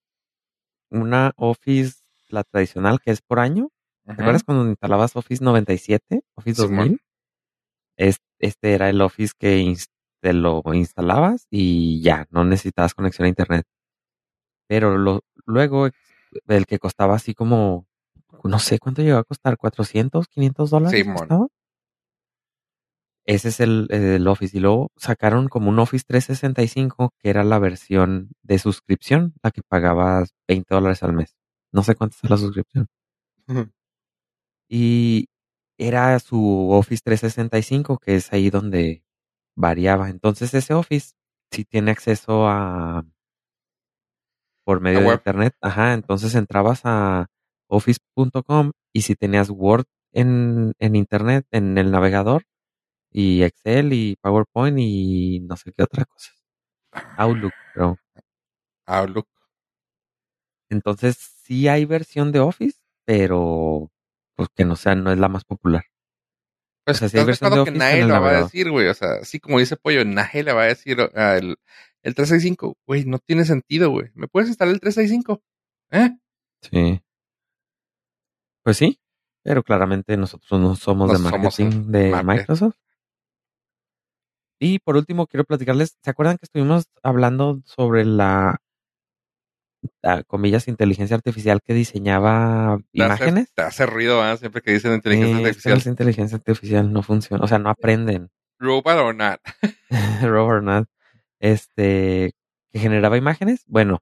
Una 0.91 1.33
Office, 1.37 2.03
la 2.29 2.45
tradicional, 2.45 3.01
que 3.01 3.11
es 3.11 3.21
por 3.23 3.39
año. 3.41 3.71
¿Te 4.05 4.13
Ujú. 4.13 4.21
acuerdas 4.21 4.45
cuando 4.45 4.67
instalabas 4.69 5.17
Office 5.17 5.43
97, 5.43 6.23
Office 6.35 6.63
Simón. 6.63 6.77
2000? 6.77 7.01
Es- 7.97 8.17
Este 8.17 8.34
era 8.63 8.89
el 8.89 9.01
Office 9.01 9.35
que 9.39 9.77
te 10.21 10.33
lo 10.33 10.63
instalabas 10.73 11.47
y 11.51 12.01
ya, 12.03 12.27
no 12.31 12.45
necesitabas 12.45 12.95
conexión 12.95 13.27
a 13.27 13.29
internet. 13.29 13.67
Pero 14.67 14.97
lo, 14.97 15.23
luego 15.45 15.89
el 16.49 16.67
que 16.67 16.79
costaba 16.79 17.15
así 17.15 17.35
como, 17.35 17.87
no 18.43 18.59
sé 18.59 18.79
cuánto 18.79 19.03
llegó 19.03 19.19
a 19.19 19.25
costar, 19.25 19.57
400, 19.57 20.27
500 20.29 20.71
dólares. 20.71 21.05
Costaba? 21.15 21.47
Ese 23.27 23.49
es 23.49 23.61
el, 23.61 23.87
el 23.91 24.27
Office. 24.29 24.57
Y 24.57 24.61
luego 24.61 24.91
sacaron 24.97 25.49
como 25.49 25.71
un 25.71 25.79
Office 25.79 26.05
365 26.07 27.13
que 27.19 27.31
era 27.31 27.45
la 27.45 27.59
versión 27.59 28.31
de 28.43 28.59
suscripción, 28.59 29.35
la 29.43 29.51
que 29.51 29.63
pagabas 29.63 30.35
20 30.49 30.75
dólares 30.75 31.03
al 31.03 31.15
mes. 31.15 31.35
No 31.73 31.83
sé 31.83 31.95
cuánto 31.95 32.17
es 32.23 32.31
la 32.31 32.37
suscripción. 32.37 32.87
Y 34.69 35.29
era 35.87 36.19
su 36.21 36.71
Office 36.71 37.03
365, 37.05 37.99
que 37.99 38.17
es 38.17 38.33
ahí 38.33 38.51
donde 38.51 39.05
variaba. 39.57 40.11
Entonces 40.11 40.55
ese 40.55 40.75
Office 40.75 41.15
sí 41.51 41.65
tiene 41.65 41.91
acceso 41.91 42.49
a 42.49 43.05
por 44.65 44.81
medio 44.81 45.01
de 45.01 45.13
internet. 45.15 45.55
Ajá, 45.61 45.93
entonces 45.95 46.35
entrabas 46.35 46.83
a 46.85 47.27
office.com 47.69 48.73
y 48.93 49.03
si 49.03 49.15
tenías 49.15 49.51
Word 49.51 49.85
en, 50.13 50.73
en 50.79 50.97
internet, 50.97 51.47
en 51.51 51.77
el 51.79 51.91
navegador, 51.91 52.45
y 53.11 53.43
Excel 53.43 53.93
y 53.93 54.17
PowerPoint 54.17 54.79
y 54.79 55.41
no 55.41 55.57
sé 55.57 55.73
qué 55.73 55.85
otra 55.85 56.05
cosa. 56.05 56.33
Outlook, 57.17 57.53
pero 57.75 57.97
Outlook. 58.87 59.29
entonces 60.69 61.17
sí 61.17 61.69
hay 61.69 61.85
versión 61.85 62.33
de 62.33 62.41
Office, 62.41 62.79
pero 63.05 63.91
pues 64.37 64.49
que 64.55 64.65
no 64.65 64.77
sea, 64.77 64.95
no 64.95 65.13
es 65.13 65.19
la 65.19 65.29
más 65.29 65.45
popular. 65.45 65.85
Pues 66.85 66.99
O 66.99 67.01
sea, 67.01 67.09
sí 67.09 67.17
hay 67.17 67.23
¿estás 67.23 67.41
de 67.41 67.47
versión 67.47 67.51
de 67.51 67.55
acuerdo 67.61 67.73
que 67.73 67.79
nadie 67.79 68.05
lo 68.05 68.21
va 68.21 68.31
a 68.31 68.43
decir, 68.43 68.71
güey. 68.71 68.89
O 68.89 68.95
sea, 68.95 69.15
así 69.23 69.41
como 69.41 69.59
dice 69.59 69.77
Pollo, 69.77 70.05
nadie 70.05 70.43
le 70.43 70.53
va 70.53 70.63
a 70.63 70.67
decir 70.67 70.99
ah, 71.15 71.37
el, 71.37 71.57
el 72.03 72.15
365. 72.15 72.77
Güey, 72.87 73.05
no 73.07 73.19
tiene 73.19 73.45
sentido, 73.45 73.91
güey. 73.91 74.11
¿Me 74.15 74.29
puedes 74.29 74.49
instalar 74.49 74.75
el 74.75 74.81
365? 74.81 75.43
¿Eh? 75.93 76.11
Sí. 76.63 77.01
Pues 78.63 78.77
sí, 78.77 78.99
pero 79.43 79.63
claramente 79.63 80.17
nosotros 80.17 80.61
no 80.61 80.75
somos 80.75 81.11
de 81.11 81.17
somos 81.17 81.33
marketing 81.33 81.91
de 81.91 82.11
market. 82.11 82.27
Microsoft. 82.27 82.77
Y 84.59 84.79
por 84.79 84.97
último, 84.97 85.27
quiero 85.27 85.45
platicarles, 85.45 85.99
¿se 86.03 86.11
acuerdan 86.11 86.39
que 86.39 86.47
estuvimos 86.47 86.85
hablando 87.03 87.61
sobre 87.65 88.05
la, 88.05 88.63
la, 90.03 90.23
comillas, 90.25 90.69
inteligencia 90.69 91.17
artificial 91.17 91.61
que 91.63 91.75
diseñaba 91.75 92.79
Te 92.93 93.03
hace- 93.03 93.25
imágenes? 93.25 93.53
Te 93.55 93.63
hace 93.63 93.87
ruido, 93.87 94.23
¿ah? 94.23 94.37
Siempre 94.37 94.63
que 94.63 94.73
dicen 94.73 94.95
inteligencia 94.95 95.37
Sí, 95.37 95.43
es 95.43 95.47
artificial. 95.49 95.75
las 95.75 95.87
inteligencia 95.87 96.37
artificial 96.37 96.93
no 96.93 97.03
funciona, 97.03 97.45
o 97.45 97.49
sea, 97.49 97.59
no 97.59 97.71
aprenden. 97.71 98.31
Robot 98.59 98.87
or 98.99 99.15
not. 99.15 99.41
Robert 100.23 100.63
Nat, 100.65 100.87
este, 101.41 102.33
que 102.73 102.79
generaba 102.79 103.17
imágenes. 103.17 103.65
Bueno, 103.67 104.01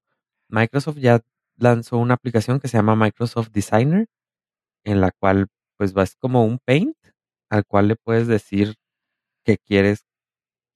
Microsoft 0.48 0.98
ya 0.98 1.20
lanzó 1.56 1.98
una 1.98 2.14
aplicación 2.14 2.60
que 2.60 2.68
se 2.68 2.76
llama 2.76 2.96
Microsoft 2.96 3.48
Designer, 3.50 4.06
en 4.84 5.00
la 5.00 5.10
cual, 5.10 5.48
pues, 5.78 5.92
vas 5.92 6.16
como 6.16 6.44
un 6.44 6.58
paint 6.58 6.96
al 7.50 7.64
cual 7.66 7.88
le 7.88 7.96
puedes 7.96 8.26
decir 8.26 8.74
que 9.44 9.58
quieres 9.58 10.04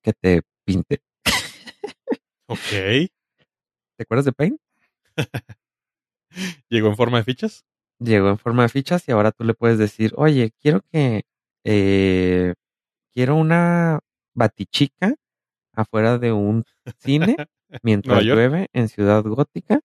que 0.03 0.13
te 0.13 0.43
pinte. 0.65 1.01
Ok. 2.49 2.59
¿Te 2.71 4.03
acuerdas 4.03 4.25
de 4.27 4.33
Paint? 4.33 4.61
Llegó 6.69 6.89
en 6.89 6.97
forma 6.97 7.19
de 7.19 7.25
fichas. 7.25 7.65
Llegó 7.99 8.29
en 8.29 8.39
forma 8.39 8.63
de 8.63 8.69
fichas 8.69 9.09
y 9.09 9.13
ahora 9.13 9.33
tú 9.33 9.45
le 9.45 9.55
puedes 9.55 9.79
decir, 9.79 10.13
oye, 10.17 10.53
quiero 10.61 10.83
que, 10.93 11.25
eh, 11.65 12.55
quiero 13.13 13.37
una 13.37 14.01
batichica 14.35 15.15
afuera 15.73 16.19
de 16.19 16.33
un 16.33 16.65
cine 16.99 17.37
mientras 17.83 18.23
llueve 18.23 18.69
en 18.73 18.89
Ciudad 18.89 19.23
Gótica 19.25 19.81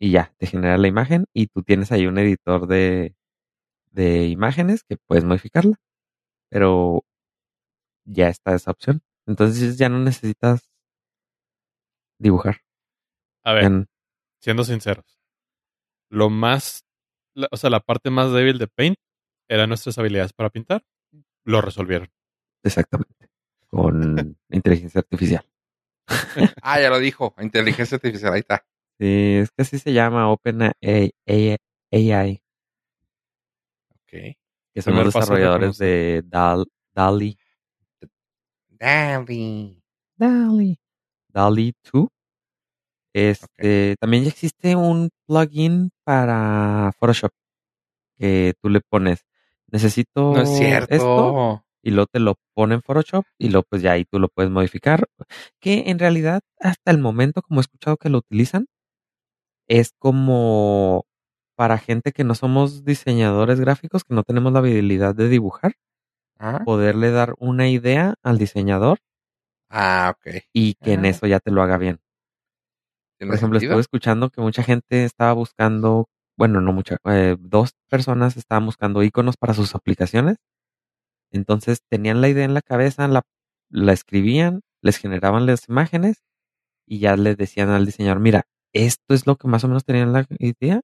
y 0.00 0.12
ya, 0.12 0.32
te 0.38 0.46
genera 0.46 0.78
la 0.78 0.88
imagen 0.88 1.26
y 1.34 1.48
tú 1.48 1.62
tienes 1.62 1.92
ahí 1.92 2.06
un 2.06 2.18
editor 2.18 2.66
de, 2.66 3.14
de 3.90 4.26
imágenes 4.28 4.84
que 4.84 4.96
puedes 4.96 5.24
modificarla, 5.24 5.76
pero 6.48 7.04
ya 8.04 8.28
está 8.28 8.54
esa 8.54 8.70
opción. 8.70 9.02
Entonces 9.26 9.76
ya 9.76 9.88
no 9.88 9.98
necesitas 9.98 10.70
dibujar. 12.18 12.58
A 13.44 13.52
ver, 13.52 13.86
siendo 14.40 14.64
sinceros. 14.64 15.18
Lo 16.10 16.30
más, 16.30 16.84
la- 17.34 17.48
o 17.50 17.56
sea, 17.56 17.70
la 17.70 17.80
parte 17.80 18.10
más 18.10 18.32
débil 18.32 18.58
de 18.58 18.66
Paint 18.68 18.96
eran 19.48 19.68
nuestras 19.68 19.98
habilidades 19.98 20.32
para 20.32 20.50
pintar. 20.50 20.84
Lo 21.44 21.60
resolvieron. 21.60 22.08
exactamente. 22.62 23.28
Con 23.68 24.36
inteligencia 24.50 25.00
artificial. 25.00 25.44
Ah, 26.62 26.80
ya 26.80 26.88
lo 26.90 26.98
dijo. 26.98 27.34
Inteligencia 27.38 27.96
artificial. 27.96 28.32
Ahí 28.32 28.40
está. 28.40 28.64
Sí, 28.98 29.36
es 29.42 29.50
que 29.50 29.62
así 29.62 29.78
se 29.78 29.92
llama 29.92 30.30
OpenAI, 30.30 31.12
AI, 31.92 32.42
Ok. 33.90 34.10
que 34.10 34.36
son 34.82 34.92
Primer 34.94 35.04
los 35.04 35.14
desarrolladores 35.14 35.78
de 35.78 36.22
Dal, 36.26 36.64
DALI. 36.94 37.38
Daddy. 38.70 39.82
DALI. 40.16 40.78
DALI 41.28 41.74
2. 41.92 42.08
Este, 43.18 43.96
también 44.00 44.22
ya 44.24 44.28
existe 44.30 44.76
un 44.76 45.10
plugin 45.26 45.90
para 46.04 46.92
Photoshop 47.00 47.32
que 48.18 48.54
tú 48.62 48.68
le 48.70 48.80
pones. 48.80 49.26
Necesito 49.68 50.32
No 50.32 50.42
es 50.42 50.50
cierto. 50.56 50.94
esto 50.94 51.64
y 51.82 51.90
luego 51.90 52.06
te 52.12 52.20
lo 52.20 52.36
pone 52.54 52.76
en 52.76 52.82
Photoshop 52.82 53.24
y 53.38 53.48
luego 53.50 53.66
pues 53.68 53.82
ya 53.82 53.92
ahí 53.92 54.04
tú 54.04 54.18
lo 54.20 54.28
puedes 54.28 54.50
modificar. 54.52 55.08
Que 55.60 55.90
en 55.90 55.98
realidad 55.98 56.42
hasta 56.60 56.90
el 56.92 56.98
momento, 56.98 57.42
como 57.42 57.60
he 57.60 57.62
escuchado 57.62 57.96
que 57.96 58.08
lo 58.08 58.18
utilizan, 58.18 58.66
es 59.68 59.92
como 59.98 61.04
para 61.56 61.78
gente 61.78 62.12
que 62.12 62.24
no 62.24 62.34
somos 62.36 62.84
diseñadores 62.84 63.58
gráficos, 63.60 64.04
que 64.04 64.14
no 64.14 64.22
tenemos 64.22 64.52
la 64.52 64.60
habilidad 64.60 65.14
de 65.14 65.28
dibujar, 65.28 65.74
Ajá. 66.38 66.64
poderle 66.64 67.10
dar 67.10 67.34
una 67.38 67.68
idea 67.68 68.14
al 68.22 68.38
diseñador 68.38 68.98
Ah, 69.70 70.14
ok. 70.16 70.42
y 70.52 70.74
que 70.74 70.92
en 70.94 71.04
Ah. 71.04 71.08
eso 71.08 71.26
ya 71.26 71.40
te 71.40 71.50
lo 71.50 71.62
haga 71.62 71.78
bien. 71.78 71.98
¿Tiene 73.18 73.32
Por 73.32 73.36
ejemplo, 73.36 73.58
sentido? 73.58 73.74
estuve 73.74 73.80
escuchando 73.80 74.30
que 74.30 74.40
mucha 74.40 74.62
gente 74.62 75.04
estaba 75.04 75.32
buscando, 75.32 76.08
bueno, 76.36 76.60
no 76.60 76.72
mucha, 76.72 76.98
eh, 77.04 77.36
dos 77.40 77.72
personas 77.90 78.36
estaban 78.36 78.66
buscando 78.66 79.02
iconos 79.02 79.36
para 79.36 79.54
sus 79.54 79.74
aplicaciones. 79.74 80.36
Entonces 81.32 81.82
tenían 81.88 82.20
la 82.20 82.28
idea 82.28 82.44
en 82.44 82.54
la 82.54 82.62
cabeza, 82.62 83.08
la, 83.08 83.22
la 83.70 83.92
escribían, 83.92 84.60
les 84.82 84.98
generaban 84.98 85.46
las 85.46 85.68
imágenes 85.68 86.22
y 86.86 87.00
ya 87.00 87.16
les 87.16 87.36
decían 87.38 87.70
al 87.70 87.86
diseñador, 87.86 88.20
mira, 88.20 88.44
esto 88.74 89.14
es 89.14 89.26
lo 89.26 89.36
que 89.36 89.48
más 89.48 89.64
o 89.64 89.68
menos 89.68 89.84
tenían 89.84 90.12
la 90.12 90.26
idea. 90.38 90.82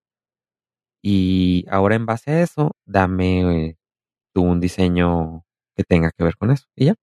Y 1.03 1.67
ahora 1.71 1.95
en 1.97 2.07
base 2.07 2.31
a 2.33 2.43
eso, 2.43 2.73
dame 2.87 3.67
eh, 3.69 3.77
tú 4.35 4.43
un 4.45 4.61
diseño 4.61 5.45
que 5.77 5.85
tenga 5.85 6.11
que 6.13 6.25
ver 6.25 6.37
con 6.37 6.51
eso. 6.53 6.67
Y 6.77 6.87
ya, 6.87 6.95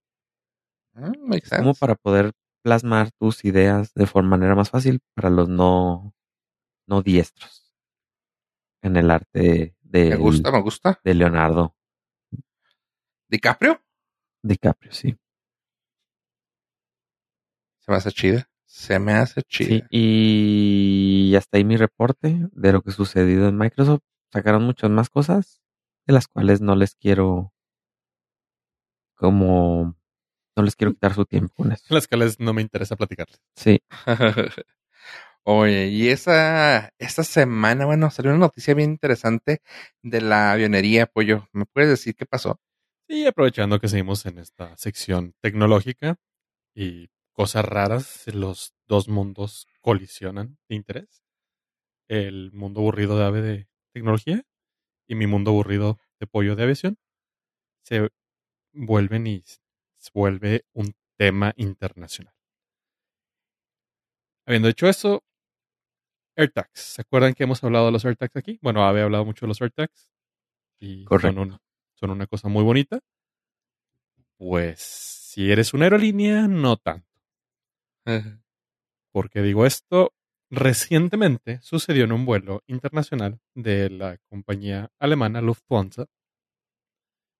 es 1.44 1.52
como 1.52 1.74
para 1.74 1.96
poder 1.96 2.32
plasmar 2.64 3.12
tus 3.12 3.46
ideas 3.46 3.94
de 3.94 4.08
forma 4.08 4.32
manera 4.32 4.56
más 4.56 4.70
fácil 4.70 5.00
para 5.16 5.30
los 5.30 5.50
no, 5.50 6.14
no 6.88 7.02
diestros 7.02 7.74
en 8.82 8.98
el 8.98 9.12
arte 9.12 9.76
Me 9.84 10.00
de, 10.10 10.16
gusta, 10.16 10.52
me 10.52 10.62
gusta. 10.62 11.00
de 11.04 11.14
Leonardo 11.14 11.76
¿DiCaprio? 13.30 13.82
DiCaprio, 14.44 14.92
sí. 14.92 15.18
Se 17.80 17.92
me 17.92 17.98
hace 17.98 18.12
chida. 18.12 18.50
Se 18.66 19.00
me 19.00 19.14
hace 19.14 19.42
chida. 19.44 19.70
Sí, 19.70 19.84
y 19.90 21.36
hasta 21.36 21.58
ahí 21.58 21.64
mi 21.64 21.78
reporte 21.78 22.48
de 22.52 22.72
lo 22.72 22.82
que 22.82 22.92
ha 22.92 22.94
sucedido 22.94 23.48
en 23.48 23.58
Microsoft. 23.58 24.02
Sacaron 24.32 24.64
muchas 24.64 24.90
más 24.90 25.10
cosas 25.10 25.62
de 26.08 26.14
las 26.14 26.28
cuales 26.28 26.62
no 26.62 26.76
les 26.76 26.96
quiero 26.96 27.54
como 29.16 29.96
no 30.56 30.64
les 30.64 30.76
quiero 30.76 30.94
quitar 30.94 31.14
su 31.14 31.26
tiempo 31.26 31.54
con 31.56 31.72
eso. 31.72 31.86
Las 31.90 32.08
cuales 32.08 32.40
no 32.40 32.54
me 32.54 32.62
interesa 32.62 32.96
platicarles. 32.96 33.40
Sí, 33.56 33.80
Oye, 35.44 35.88
y 35.88 36.10
esa, 36.10 36.94
esta 37.00 37.24
semana, 37.24 37.86
bueno, 37.86 38.12
salió 38.12 38.32
una 38.32 38.42
noticia 38.42 38.76
bien 38.76 38.92
interesante 38.92 39.62
de 40.04 40.22
la 40.22 40.52
avionería, 40.52 41.08
pollo. 41.08 41.48
¿Me 41.52 41.66
puedes 41.66 41.90
decir 41.90 42.16
qué 42.16 42.28
pasó? 42.28 42.60
Y 43.08 43.26
aprovechando 43.26 43.80
que 43.80 43.88
seguimos 43.88 44.26
en 44.28 44.38
esta 44.38 44.78
sección 44.78 45.34
tecnológica 45.42 46.18
y 46.76 47.10
cosas 47.34 47.66
raras, 47.66 48.26
los 48.34 48.74
dos 48.88 49.08
mundos 49.08 49.66
colisionan 49.82 50.60
de 50.70 50.76
interés. 50.76 51.24
El 52.08 52.52
mundo 52.52 52.82
aburrido 52.82 53.18
de 53.18 53.26
ave 53.26 53.42
de 53.42 53.68
tecnología 53.94 54.44
y 55.08 55.16
mi 55.16 55.26
mundo 55.26 55.52
aburrido 55.52 55.98
de 56.20 56.28
pollo 56.28 56.56
de 56.56 56.64
aviación 56.64 56.98
se 57.84 58.10
vuelven 58.74 59.28
y 59.28 59.44
se 60.02 60.10
vuelve 60.14 60.66
un 60.74 60.94
tema 61.18 61.54
internacional. 61.56 62.34
Habiendo 64.46 64.68
hecho 64.70 64.88
eso, 64.90 65.24
AirTags. 66.38 66.80
¿Se 66.80 67.02
acuerdan 67.02 67.34
que 67.34 67.44
hemos 67.44 67.64
hablado 67.64 67.86
de 67.88 67.92
los 67.92 68.06
AirTags 68.06 68.36
aquí? 68.36 68.60
Bueno, 68.62 68.84
había 68.86 69.04
hablado 69.04 69.26
mucho 69.26 69.46
de 69.46 69.50
los 69.50 69.62
AirTags 69.62 70.10
y 70.80 71.04
son, 71.04 71.06
Correcto. 71.06 71.42
un- 71.42 71.58
son 71.96 72.10
una 72.12 72.28
cosa 72.28 72.50
muy 72.50 72.64
bonita. 72.64 73.00
Pues 74.38 74.80
si 74.82 75.52
eres 75.52 75.74
una 75.74 75.86
aerolínea, 75.86 76.48
no 76.48 76.76
tanto. 76.78 77.08
¿Por 79.14 79.30
qué 79.30 79.42
digo 79.42 79.66
esto? 79.66 80.14
Recientemente 80.50 81.60
sucedió 81.62 82.04
en 82.04 82.12
un 82.12 82.26
vuelo 82.26 82.62
internacional 82.68 83.40
de 83.56 83.90
la 83.90 84.18
compañía 84.30 84.90
alemana 85.00 85.42
Lufthansa. 85.42 86.08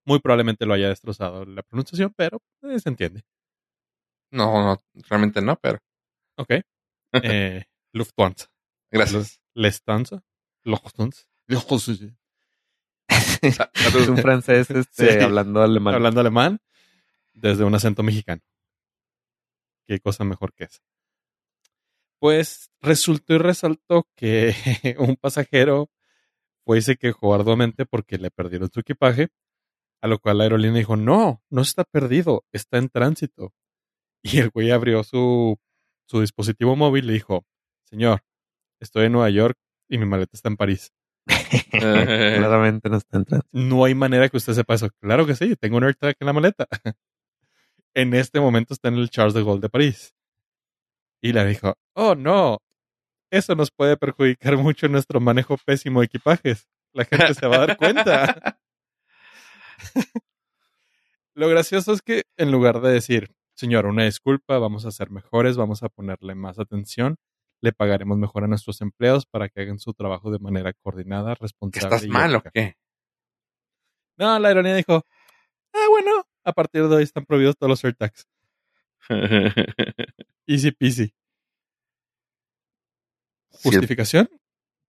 Muy 0.04 0.18
probablemente 0.20 0.66
lo 0.66 0.74
haya 0.74 0.88
destrozado 0.88 1.44
la 1.44 1.62
pronunciación, 1.62 2.12
pero 2.16 2.42
eh, 2.62 2.80
se 2.80 2.88
entiende. 2.88 3.22
No, 4.30 4.62
no, 4.62 4.82
realmente 5.08 5.40
no, 5.42 5.56
pero 5.56 5.78
Ok. 6.36 6.50
Eh, 7.12 7.64
Lufthansa. 7.92 8.48
gracias. 8.90 9.40
Lufthansa. 9.54 10.22
Lufthansa. 10.64 11.24
Lufthansa. 11.46 12.16
Sa- 13.56 13.70
es 13.74 14.08
un 14.08 14.16
francés 14.18 14.70
este, 14.70 15.12
Sí. 15.18 15.18
hablando 15.22 15.60
alemán. 15.62 15.94
Hablando 15.94 16.20
alemán 16.20 16.58
desde 17.34 17.64
un 17.64 17.74
acento 17.74 18.02
mexicano. 18.02 18.40
Qué 19.86 20.00
cosa 20.00 20.24
mejor 20.24 20.52
que 20.54 20.64
esa. 20.64 20.80
Pues 22.18 22.70
resultó 22.80 23.34
y 23.34 23.38
resaltó 23.38 24.08
que 24.16 24.54
un 24.98 25.16
pasajero 25.16 25.90
fue 26.64 26.78
y 26.78 26.82
se 26.82 26.96
quejó 26.96 27.34
arduamente 27.34 27.84
porque 27.84 28.16
le 28.18 28.30
perdieron 28.30 28.70
su 28.72 28.80
equipaje, 28.80 29.28
a 30.02 30.08
lo 30.08 30.18
cual 30.18 30.38
la 30.38 30.44
aerolínea 30.44 30.78
dijo, 30.78 30.96
no, 30.96 31.42
no 31.48 31.62
está 31.62 31.84
perdido, 31.84 32.44
está 32.52 32.78
en 32.78 32.88
tránsito. 32.88 33.54
Y 34.22 34.38
el 34.38 34.50
güey 34.50 34.70
abrió 34.70 35.04
su, 35.04 35.58
su 36.06 36.20
dispositivo 36.20 36.76
móvil 36.76 37.04
y 37.04 37.06
le 37.06 37.12
dijo, 37.14 37.46
señor, 37.84 38.22
estoy 38.80 39.06
en 39.06 39.12
Nueva 39.12 39.30
York 39.30 39.56
y 39.88 39.98
mi 39.98 40.06
maleta 40.06 40.32
está 40.34 40.48
en 40.48 40.56
París. 40.56 40.92
Claramente 41.70 42.88
no 42.88 42.96
está 42.96 43.18
entrando. 43.18 43.46
No 43.52 43.84
hay 43.84 43.94
manera 43.94 44.28
que 44.28 44.36
usted 44.36 44.54
sepa 44.54 44.74
eso. 44.74 44.90
Claro 45.00 45.24
que 45.24 45.36
sí, 45.36 45.54
tengo 45.56 45.76
un 45.76 45.84
AirTag 45.84 46.16
en 46.18 46.26
la 46.26 46.32
maleta. 46.32 46.66
en 47.94 48.14
este 48.14 48.40
momento 48.40 48.74
está 48.74 48.88
en 48.88 48.96
el 48.96 49.08
Charles 49.08 49.34
de 49.34 49.44
Gaulle 49.44 49.60
de 49.60 49.68
París. 49.68 50.16
Y 51.20 51.32
le 51.32 51.46
dijo, 51.46 51.76
oh 51.94 52.16
no, 52.16 52.58
eso 53.30 53.54
nos 53.54 53.70
puede 53.70 53.96
perjudicar 53.96 54.56
mucho 54.56 54.86
en 54.86 54.92
nuestro 54.92 55.20
manejo 55.20 55.56
pésimo 55.64 56.00
de 56.00 56.06
equipajes. 56.06 56.68
La 56.92 57.04
gente 57.04 57.34
se 57.34 57.46
va 57.46 57.56
a 57.56 57.66
dar 57.66 57.76
cuenta. 57.76 58.58
Lo 61.34 61.48
gracioso 61.48 61.92
es 61.92 62.02
que 62.02 62.24
en 62.36 62.52
lugar 62.52 62.80
de 62.80 62.92
decir, 62.92 63.34
señor, 63.54 63.86
una 63.86 64.04
disculpa, 64.04 64.58
vamos 64.58 64.84
a 64.84 64.90
ser 64.90 65.10
mejores, 65.10 65.56
vamos 65.56 65.82
a 65.82 65.88
ponerle 65.88 66.34
más 66.34 66.58
atención, 66.58 67.16
le 67.62 67.72
pagaremos 67.72 68.18
mejor 68.18 68.44
a 68.44 68.48
nuestros 68.48 68.80
empleados 68.80 69.24
para 69.26 69.48
que 69.48 69.62
hagan 69.62 69.78
su 69.78 69.94
trabajo 69.94 70.30
de 70.30 70.38
manera 70.38 70.72
coordinada, 70.74 71.34
¿Que 71.34 71.42
responsable. 71.42 71.86
estás 71.96 72.04
y 72.04 72.10
mal 72.10 72.34
o 72.34 72.38
ética". 72.38 72.50
qué? 72.52 72.76
No, 74.18 74.38
la 74.38 74.50
ironía 74.50 74.74
dijo, 74.74 75.06
ah, 75.72 75.86
bueno, 75.88 76.26
a 76.44 76.52
partir 76.52 76.86
de 76.86 76.96
hoy 76.96 77.02
están 77.02 77.24
prohibidos 77.24 77.56
todos 77.56 77.70
los 77.70 77.84
AirTags. 77.84 78.26
Easy 80.46 80.70
peasy. 80.72 81.14
Justificación, 83.62 84.28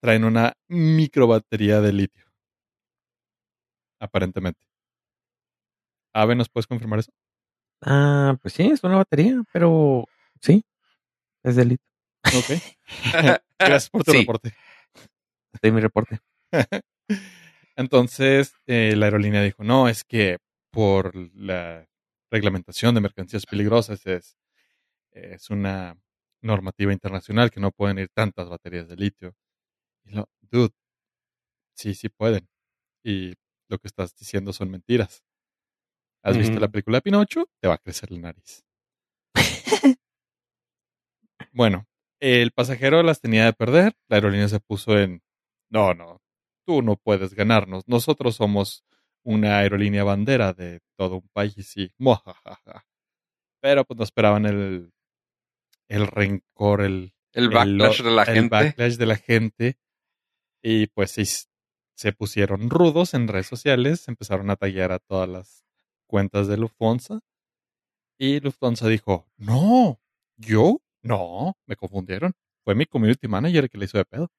traen 0.02 0.24
una 0.24 0.54
microbatería 0.68 1.80
de 1.80 1.94
litio. 1.94 2.26
Aparentemente. 4.00 4.66
Ave, 6.14 6.36
¿nos 6.36 6.50
puedes 6.50 6.68
confirmar 6.68 7.00
eso? 7.00 7.12
Ah, 7.82 8.38
pues 8.42 8.54
sí, 8.54 8.64
es 8.64 8.84
una 8.84 8.98
batería, 8.98 9.42
pero 9.52 10.06
sí, 10.42 10.64
es 11.44 11.56
delito. 11.56 11.84
Ok. 12.26 12.50
Gracias 13.60 13.90
por 13.90 14.04
tu 14.04 14.12
Sí. 14.12 14.20
reporte. 14.20 14.54
Es 15.62 15.74
mi 15.74 15.82
reporte. 15.82 16.20
Entonces, 17.76 18.54
eh, 18.68 18.96
la 18.96 19.06
aerolínea 19.08 19.42
dijo, 19.44 19.64
no, 19.64 19.88
es 19.90 20.04
que 20.04 20.38
por 20.72 21.16
la 21.36 21.88
reglamentación 22.32 22.96
de 22.96 23.02
mercancías 23.02 23.46
peligrosas 23.46 24.06
es, 24.06 24.38
es 25.12 25.50
una 25.50 25.98
normativa 26.42 26.94
internacional 26.94 27.52
que 27.52 27.60
no 27.60 27.72
pueden 27.72 28.00
ir 28.00 28.10
tantas 28.14 28.50
baterías 28.50 28.88
de 28.90 28.96
litio. 28.98 29.36
Y 30.06 30.12
lo, 30.12 30.30
dude, 30.42 30.74
sí, 31.76 31.94
sí 31.96 32.10
pueden. 32.10 32.48
Y 33.04 33.34
lo 33.70 33.80
que 33.80 33.88
estás 33.88 34.16
diciendo 34.16 34.54
son 34.54 34.72
mentiras. 34.72 35.24
¿Has 36.24 36.38
visto 36.38 36.60
la 36.60 36.70
película 36.70 36.98
de 36.98 37.02
Pinocho? 37.02 37.50
Te 37.62 37.68
va 37.68 37.76
a 37.76 37.80
crecer 37.80 38.10
la 38.12 38.20
nariz. 38.20 38.64
bueno, 41.52 41.86
el 42.22 42.52
pasajero 42.52 43.04
las 43.04 43.20
tenía 43.20 43.46
de 43.46 43.54
perder. 43.54 43.94
La 44.08 44.18
aerolínea 44.18 44.48
se 44.48 44.62
puso 44.62 44.98
en, 44.98 45.22
no, 45.70 45.94
no, 45.94 46.22
tú 46.66 46.82
no 46.82 46.96
puedes 46.96 47.34
ganarnos. 47.34 47.84
Nosotros 47.88 48.36
somos 48.38 48.86
una 49.24 49.60
aerolínea 49.60 50.06
bandera 50.06 50.54
de 50.54 50.80
todo 50.98 51.16
un 51.18 51.30
país 51.34 51.76
y 51.76 51.92
muajajaja. 51.98 52.86
Pero 53.62 53.84
pues 53.84 53.98
no 53.98 54.04
esperaban 54.04 54.46
el, 54.46 54.94
el 55.90 56.08
rencor, 56.08 56.82
el, 56.82 57.14
el 57.34 57.50
backlash 57.50 58.02
de 58.02 58.12
la 58.12 58.24
el 58.24 58.34
gente. 58.34 58.50
backlash 58.50 58.96
de 58.96 59.06
la 59.06 59.16
gente. 59.18 59.78
Y 60.62 60.88
pues 60.88 61.12
sí, 61.12 61.26
se 61.96 62.14
pusieron 62.14 62.70
rudos 62.70 63.14
en 63.14 63.28
redes 63.28 63.48
sociales, 63.48 64.08
empezaron 64.08 64.50
a 64.50 64.56
tallar 64.56 64.94
a 64.94 65.00
todas 65.00 65.28
las 65.28 65.66
cuentas 66.14 66.48
de 66.48 66.58
Lufthansa. 66.58 67.22
Y 68.20 68.40
Lufthansa 68.40 68.88
dijo, 68.88 69.26
no, 69.36 70.00
yo, 70.38 70.80
no, 71.02 71.58
me 71.66 71.76
confundieron. 71.76 72.34
Fue 72.64 72.76
mi 72.76 72.86
community 72.86 73.28
manager 73.28 73.68
que 73.68 73.80
le 73.80 73.86
hizo 73.86 73.98
de 73.98 74.06
pedo. 74.06 74.30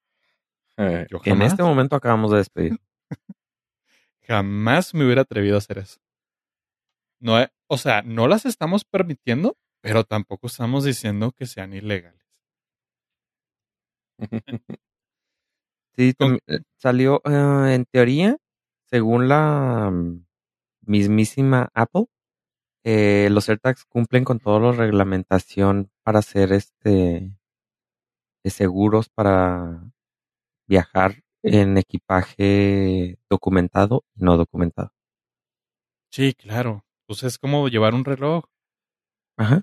Eh, 0.77 1.05
Yo 1.11 1.19
en 1.25 1.43
este 1.43 1.65
momento 1.65 1.97
acabamos 1.97 2.31
de 2.31 2.37
despedir. 2.37 2.79
jamás 4.23 4.95
me 4.95 5.05
hubiera 5.05 5.23
atrevido 5.23 5.57
a 5.57 5.59
hacer 5.59 5.79
eso. 5.79 5.99
No, 7.19 7.41
e- 7.41 7.51
o 7.67 7.77
sea, 7.77 8.03
no 8.03 8.29
las 8.29 8.47
estamos 8.47 8.85
permitiendo, 8.85 9.57
pero 9.81 10.05
tampoco 10.05 10.47
estamos 10.47 10.85
diciendo 10.85 11.33
que 11.33 11.47
sean 11.47 11.73
ilegales. 11.75 12.23
Sí, 15.97 16.13
eh, 16.49 16.59
salió 16.77 17.21
eh, 17.25 17.75
en 17.75 17.85
teoría, 17.85 18.37
según 18.91 19.29
la 19.29 19.91
mm, 19.93 20.25
mismísima 20.87 21.69
Apple, 21.75 22.07
eh, 22.85 23.29
los 23.31 23.49
AirTags 23.49 23.85
cumplen 23.87 24.25
con 24.25 24.39
toda 24.41 24.61
la 24.61 24.73
reglamentación 24.73 25.91
para 26.03 26.23
ser 26.23 26.53
este 26.53 27.31
eh, 28.45 28.51
seguros 28.51 29.09
para 29.09 29.91
viajar 30.69 31.23
en 31.43 31.77
equipaje 31.79 33.19
documentado 33.31 34.05
y 34.15 34.25
no 34.25 34.37
documentado. 34.37 34.93
Sí, 36.11 36.35
claro. 36.35 36.85
Pues 37.07 37.23
es 37.23 37.39
como 37.39 37.69
llevar 37.69 37.95
un 37.95 38.05
reloj. 38.05 38.45
Ajá. 39.37 39.63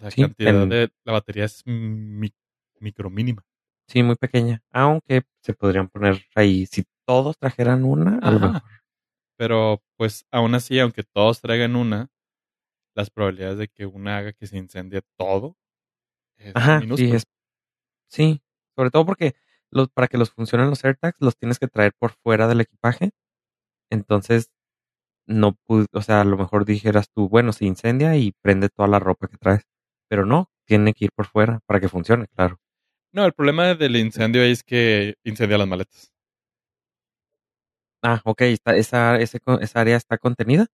La 0.00 0.10
Sí, 0.10 0.22
cantidad 0.22 0.62
en- 0.62 0.68
de 0.68 0.92
la 1.04 1.12
batería 1.12 1.44
es 1.44 1.62
mi- 1.66 2.32
micro 2.80 3.10
mínima. 3.10 3.42
Sí, 3.88 4.02
muy 4.02 4.16
pequeña. 4.16 4.62
Aunque 4.70 5.22
se 5.42 5.52
podrían 5.54 5.88
poner 5.88 6.24
ahí, 6.34 6.66
si 6.66 6.84
todos 7.06 7.36
trajeran 7.38 7.84
una, 7.84 8.18
a 8.18 8.30
lo 8.30 8.40
mejor. 8.40 8.62
Pero 9.36 9.82
pues 9.96 10.26
aún 10.30 10.54
así, 10.54 10.78
aunque 10.78 11.02
todos 11.02 11.40
traigan 11.40 11.76
una, 11.76 12.10
las 12.94 13.10
probabilidades 13.10 13.58
de 13.58 13.68
que 13.68 13.86
una 13.86 14.18
haga 14.18 14.32
que 14.32 14.46
se 14.46 14.56
incendie 14.56 15.02
todo 15.18 15.56
es 16.36 16.54
Ajá, 16.54 16.80
sí, 16.96 17.12
es, 17.12 17.24
sí. 18.08 18.42
Sobre 18.76 18.90
todo 18.90 19.06
porque 19.06 19.34
los, 19.70 19.88
para 19.90 20.08
que 20.08 20.18
los 20.18 20.30
funcionen 20.30 20.70
los 20.70 20.84
AirTags, 20.84 21.20
los 21.20 21.36
tienes 21.36 21.58
que 21.58 21.68
traer 21.68 21.92
por 21.98 22.12
fuera 22.12 22.48
del 22.48 22.60
equipaje. 22.60 23.10
Entonces, 23.90 24.50
no 25.26 25.54
pude, 25.66 25.86
o 25.92 26.02
sea, 26.02 26.20
a 26.20 26.24
lo 26.24 26.36
mejor 26.36 26.64
dijeras 26.64 27.08
tú, 27.14 27.28
bueno, 27.28 27.52
se 27.52 27.64
incendia 27.66 28.16
y 28.16 28.32
prende 28.42 28.68
toda 28.68 28.88
la 28.88 28.98
ropa 28.98 29.28
que 29.28 29.38
traes. 29.38 29.62
Pero 30.08 30.26
no, 30.26 30.50
tiene 30.66 30.94
que 30.94 31.06
ir 31.06 31.10
por 31.14 31.26
fuera 31.26 31.60
para 31.66 31.80
que 31.80 31.88
funcione, 31.88 32.26
claro. 32.28 32.58
No, 33.12 33.24
el 33.24 33.32
problema 33.32 33.74
del 33.74 33.96
incendio 33.96 34.42
ahí 34.42 34.50
es 34.52 34.62
que 34.64 35.14
incendia 35.24 35.58
las 35.58 35.68
maletas. 35.68 36.13
Ah, 38.06 38.20
ok, 38.24 38.42
está, 38.42 38.76
esa, 38.76 39.16
ese, 39.16 39.40
esa 39.62 39.80
área 39.80 39.96
está 39.96 40.18
contenida. 40.18 40.66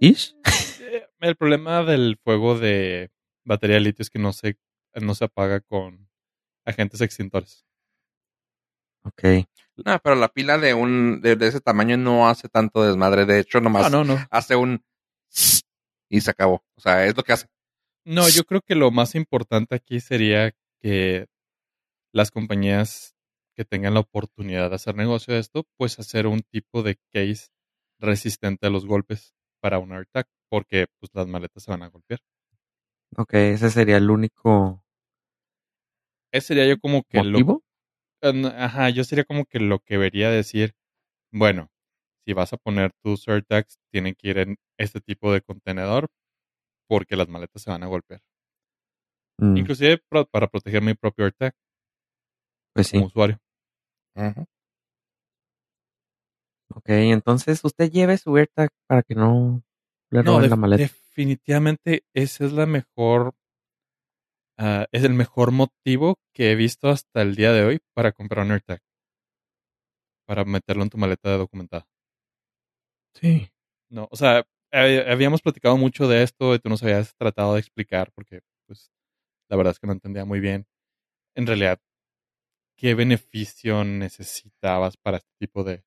¿Ish? 0.00 0.34
Eh, 0.80 1.06
El 1.20 1.36
problema 1.36 1.82
del 1.84 2.18
fuego 2.24 2.58
de 2.58 3.10
batería 3.44 3.74
de 3.74 3.80
litio 3.80 4.02
es 4.02 4.10
que 4.10 4.18
no 4.18 4.32
se, 4.32 4.56
no 4.94 5.14
se 5.14 5.24
apaga 5.26 5.60
con 5.60 6.08
agentes 6.64 7.00
extintores. 7.02 7.66
Ok. 9.04 9.22
no, 9.84 9.98
pero 10.02 10.16
la 10.16 10.28
pila 10.28 10.58
de 10.58 10.74
un 10.74 11.20
de, 11.20 11.36
de 11.36 11.46
ese 11.46 11.60
tamaño 11.60 11.96
no 11.96 12.28
hace 12.28 12.48
tanto 12.48 12.82
desmadre. 12.84 13.26
De 13.26 13.40
hecho, 13.40 13.60
nomás 13.60 13.90
No, 13.92 14.02
no, 14.04 14.14
no. 14.16 14.26
hace 14.30 14.56
un 14.56 14.82
y 16.08 16.20
se 16.22 16.30
acabó. 16.30 16.64
O 16.74 16.80
sea, 16.80 17.04
es 17.06 17.16
lo 17.16 17.22
que 17.22 17.32
hace. 17.32 17.46
No, 18.04 18.28
yo 18.28 18.44
creo 18.44 18.60
que 18.62 18.74
lo 18.74 18.90
más 18.90 19.14
importante 19.14 19.74
aquí 19.74 20.00
sería 20.00 20.52
que 20.80 21.26
las 22.12 22.30
compañías 22.30 23.14
que 23.58 23.64
tengan 23.64 23.94
la 23.94 24.00
oportunidad 24.00 24.68
de 24.70 24.76
hacer 24.76 24.94
negocio 24.94 25.34
de 25.34 25.40
esto, 25.40 25.64
pues 25.76 25.98
hacer 25.98 26.28
un 26.28 26.42
tipo 26.42 26.84
de 26.84 26.96
case 27.12 27.48
resistente 27.98 28.68
a 28.68 28.70
los 28.70 28.86
golpes 28.86 29.34
para 29.60 29.80
un 29.80 29.90
AirTag, 29.90 30.26
porque 30.48 30.86
pues 31.00 31.10
las 31.12 31.26
maletas 31.26 31.64
se 31.64 31.72
van 31.72 31.82
a 31.82 31.88
golpear. 31.88 32.20
Ok, 33.16 33.34
ese 33.34 33.68
sería 33.70 33.96
el 33.96 34.10
único 34.10 34.84
Ese 36.32 36.46
sería 36.46 36.68
yo 36.68 36.78
como 36.78 37.02
que 37.02 37.18
lo 37.24 37.40
motivo. 37.40 37.64
Eh, 38.22 38.32
no, 38.32 38.46
Ajá, 38.46 38.90
yo 38.90 39.02
sería 39.02 39.24
como 39.24 39.44
que 39.44 39.58
lo 39.58 39.80
que 39.80 39.98
vería 39.98 40.30
decir, 40.30 40.76
bueno, 41.32 41.68
si 42.24 42.34
vas 42.34 42.52
a 42.52 42.58
poner 42.58 42.92
tus 43.02 43.26
AirTags, 43.26 43.80
tienen 43.90 44.14
que 44.14 44.28
ir 44.28 44.38
en 44.38 44.56
este 44.78 45.00
tipo 45.00 45.32
de 45.32 45.40
contenedor 45.40 46.10
porque 46.88 47.16
las 47.16 47.28
maletas 47.28 47.62
se 47.62 47.70
van 47.72 47.82
a 47.82 47.88
golpear. 47.88 48.20
Mm, 49.40 49.56
Inclusive 49.58 50.00
para 50.30 50.46
proteger 50.46 50.80
mi 50.80 50.94
propio 50.94 51.24
AirTag 51.24 51.56
pues 52.78 52.86
sí. 52.86 52.98
como 52.98 53.10
Ujú. 54.18 54.44
Ok, 56.74 56.88
entonces 56.88 57.64
usted 57.64 57.90
lleve 57.90 58.18
su 58.18 58.36
AirTag 58.36 58.70
para 58.86 59.02
que 59.02 59.14
no 59.14 59.62
le 60.10 60.22
roben 60.22 60.50
la 60.50 60.56
maleta. 60.56 60.82
definitivamente 60.82 62.04
ese 62.14 62.44
es 62.46 62.52
la 62.52 62.66
mejor, 62.66 63.34
ah, 64.58 64.86
es 64.92 65.04
el 65.04 65.14
mejor 65.14 65.52
motivo 65.52 66.18
que 66.34 66.52
he 66.52 66.54
visto 66.56 66.88
hasta 66.88 67.22
el 67.22 67.36
día 67.36 67.52
de 67.52 67.64
hoy 67.64 67.78
para 67.94 68.12
comprar 68.12 68.44
un 68.44 68.52
AirTag. 68.52 68.80
Para 70.26 70.44
meterlo 70.44 70.82
en 70.82 70.90
tu 70.90 70.98
maleta 70.98 71.30
de 71.30 71.38
documentada. 71.38 71.86
Sí. 73.14 73.50
No, 73.90 74.08
o 74.10 74.16
sea, 74.16 74.44
eh, 74.72 75.04
habíamos 75.08 75.42
platicado 75.42 75.76
mucho 75.76 76.06
de 76.08 76.22
esto 76.22 76.54
y 76.54 76.58
tú 76.58 76.68
nos 76.68 76.82
habías 76.82 77.14
tratado 77.16 77.54
de 77.54 77.60
explicar 77.60 78.12
porque, 78.12 78.40
pues, 78.66 78.90
la 79.48 79.56
verdad 79.56 79.72
es 79.72 79.78
que 79.80 79.86
no 79.86 79.94
entendía 79.94 80.24
muy 80.24 80.40
bien. 80.40 80.66
En 81.34 81.46
realidad, 81.46 81.80
¿qué 82.78 82.94
beneficio 82.94 83.84
necesitabas 83.84 84.96
para 84.98 85.18
este 85.18 85.32
tipo 85.40 85.64
de, 85.64 85.84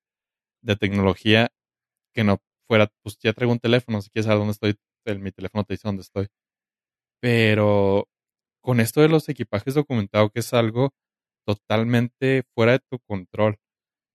de 0.62 0.76
tecnología 0.76 1.52
que 2.14 2.24
no 2.24 2.40
fuera, 2.68 2.92
pues 3.02 3.18
ya 3.20 3.32
traigo 3.34 3.52
un 3.52 3.60
teléfono, 3.60 4.02
si 4.02 4.10
quieres 4.10 4.26
saber 4.26 4.40
dónde 4.40 4.52
estoy, 4.52 4.76
mi 5.20 5.32
teléfono 5.32 5.64
te 5.64 5.74
dice 5.74 5.88
dónde 5.88 6.02
estoy. 6.02 6.28
Pero 7.20 8.08
con 8.62 8.80
esto 8.80 9.00
de 9.02 9.08
los 9.08 9.28
equipajes 9.28 9.74
documentados, 9.74 10.30
que 10.32 10.40
es 10.40 10.54
algo 10.54 10.94
totalmente 11.46 12.44
fuera 12.54 12.72
de 12.74 12.80
tu 12.80 12.98
control, 13.00 13.58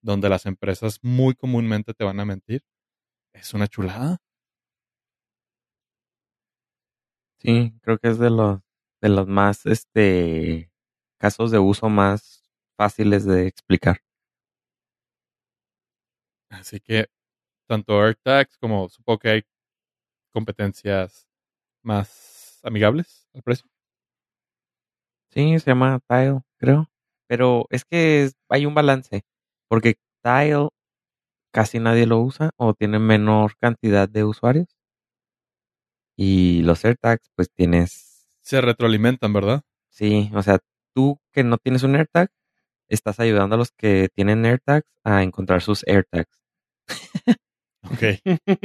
donde 0.03 0.29
las 0.29 0.45
empresas 0.47 0.99
muy 1.03 1.35
comúnmente 1.35 1.93
te 1.95 2.03
van 2.05 2.19
a 2.21 2.25
mentir, 2.25 2.63
es 3.33 3.53
una 3.55 3.67
chulada. 3.67 4.19
Sí, 7.39 7.73
creo 7.81 7.99
que 7.99 8.07
es 8.09 8.17
de 8.17 8.29
los 8.31 8.61
de 9.01 9.09
los 9.09 9.27
más 9.27 9.65
este 9.67 10.71
casos 11.19 11.51
de 11.51 11.59
uso 11.59 11.87
más 11.89 12.36
fáciles 12.77 13.25
de 13.25 13.47
explicar. 13.47 14.01
Así 16.49 16.79
que 16.79 17.07
tanto 17.67 18.01
AirTags 18.03 18.57
como 18.59 18.89
supongo 18.89 19.19
que 19.19 19.29
hay 19.29 19.43
competencias 20.33 21.27
más 21.83 22.59
amigables 22.63 23.27
al 23.33 23.43
precio. 23.43 23.69
Sí, 25.31 25.57
se 25.59 25.71
llama 25.71 25.99
Tile, 26.07 26.41
creo. 26.57 26.89
Pero 27.27 27.65
es 27.69 27.85
que 27.85 28.23
es- 28.23 28.35
hay 28.49 28.65
un 28.65 28.73
balance, 28.73 29.23
porque 29.69 29.95
Tile 30.23 30.69
casi 31.53 31.79
nadie 31.79 32.05
lo 32.07 32.19
usa 32.21 32.51
o 32.57 32.73
tiene 32.75 32.99
menor 32.99 33.57
cantidad 33.59 34.09
de 34.09 34.25
usuarios. 34.25 34.67
Y 36.17 36.63
los 36.63 36.83
AirTags, 36.83 37.29
pues 37.35 37.49
tienes, 37.53 38.27
Se 38.41 38.61
retroalimentan, 38.61 39.31
¿verdad? 39.33 39.61
sí, 39.89 40.31
o 40.33 40.41
sea, 40.41 40.59
tú 40.95 41.19
que 41.31 41.43
no 41.43 41.57
tienes 41.57 41.83
un 41.83 41.95
AirTag, 41.95 42.29
estás 42.89 43.19
ayudando 43.19 43.55
a 43.55 43.57
los 43.57 43.71
que 43.71 44.09
tienen 44.13 44.45
AirTags 44.45 44.87
a 45.03 45.23
encontrar 45.23 45.61
sus 45.61 45.85
AirTags. 45.87 46.37
Ok. 47.83 48.21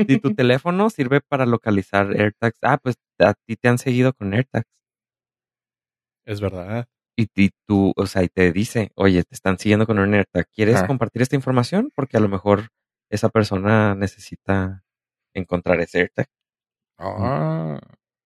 Si 0.09 0.19
tu 0.19 0.35
teléfono 0.35 0.91
sirve 0.91 1.21
para 1.21 1.47
localizar 1.47 2.13
AirTags, 2.13 2.59
ah, 2.63 2.79
pues 2.83 2.97
a 3.19 3.35
ti 3.35 3.57
te 3.57 3.69
han 3.69 3.79
seguido 3.79 4.13
con 4.13 4.33
AirTags. 4.35 4.67
es 6.25 6.41
verdad. 6.41 6.87
Y, 7.17 7.27
y 7.35 7.51
tú, 7.67 7.93
o 7.97 8.07
sea, 8.07 8.23
y 8.23 8.29
te 8.29 8.53
dice, 8.53 8.91
oye, 8.95 9.23
te 9.25 9.35
están 9.35 9.59
siguiendo 9.59 9.87
con 9.87 9.99
un 9.99 10.15
AirTag. 10.15 10.47
¿Quieres 10.55 10.83
Ah. 10.83 10.87
compartir 10.87 11.23
esta 11.23 11.37
información? 11.37 11.91
Porque 11.95 12.17
a 12.17 12.21
lo 12.21 12.29
mejor 12.29 12.69
esa 13.11 13.29
persona 13.29 13.95
necesita 13.95 14.83
encontrar 15.35 15.81
ese 15.81 15.99
AirTag. 16.01 16.27
Ah, 16.99 17.79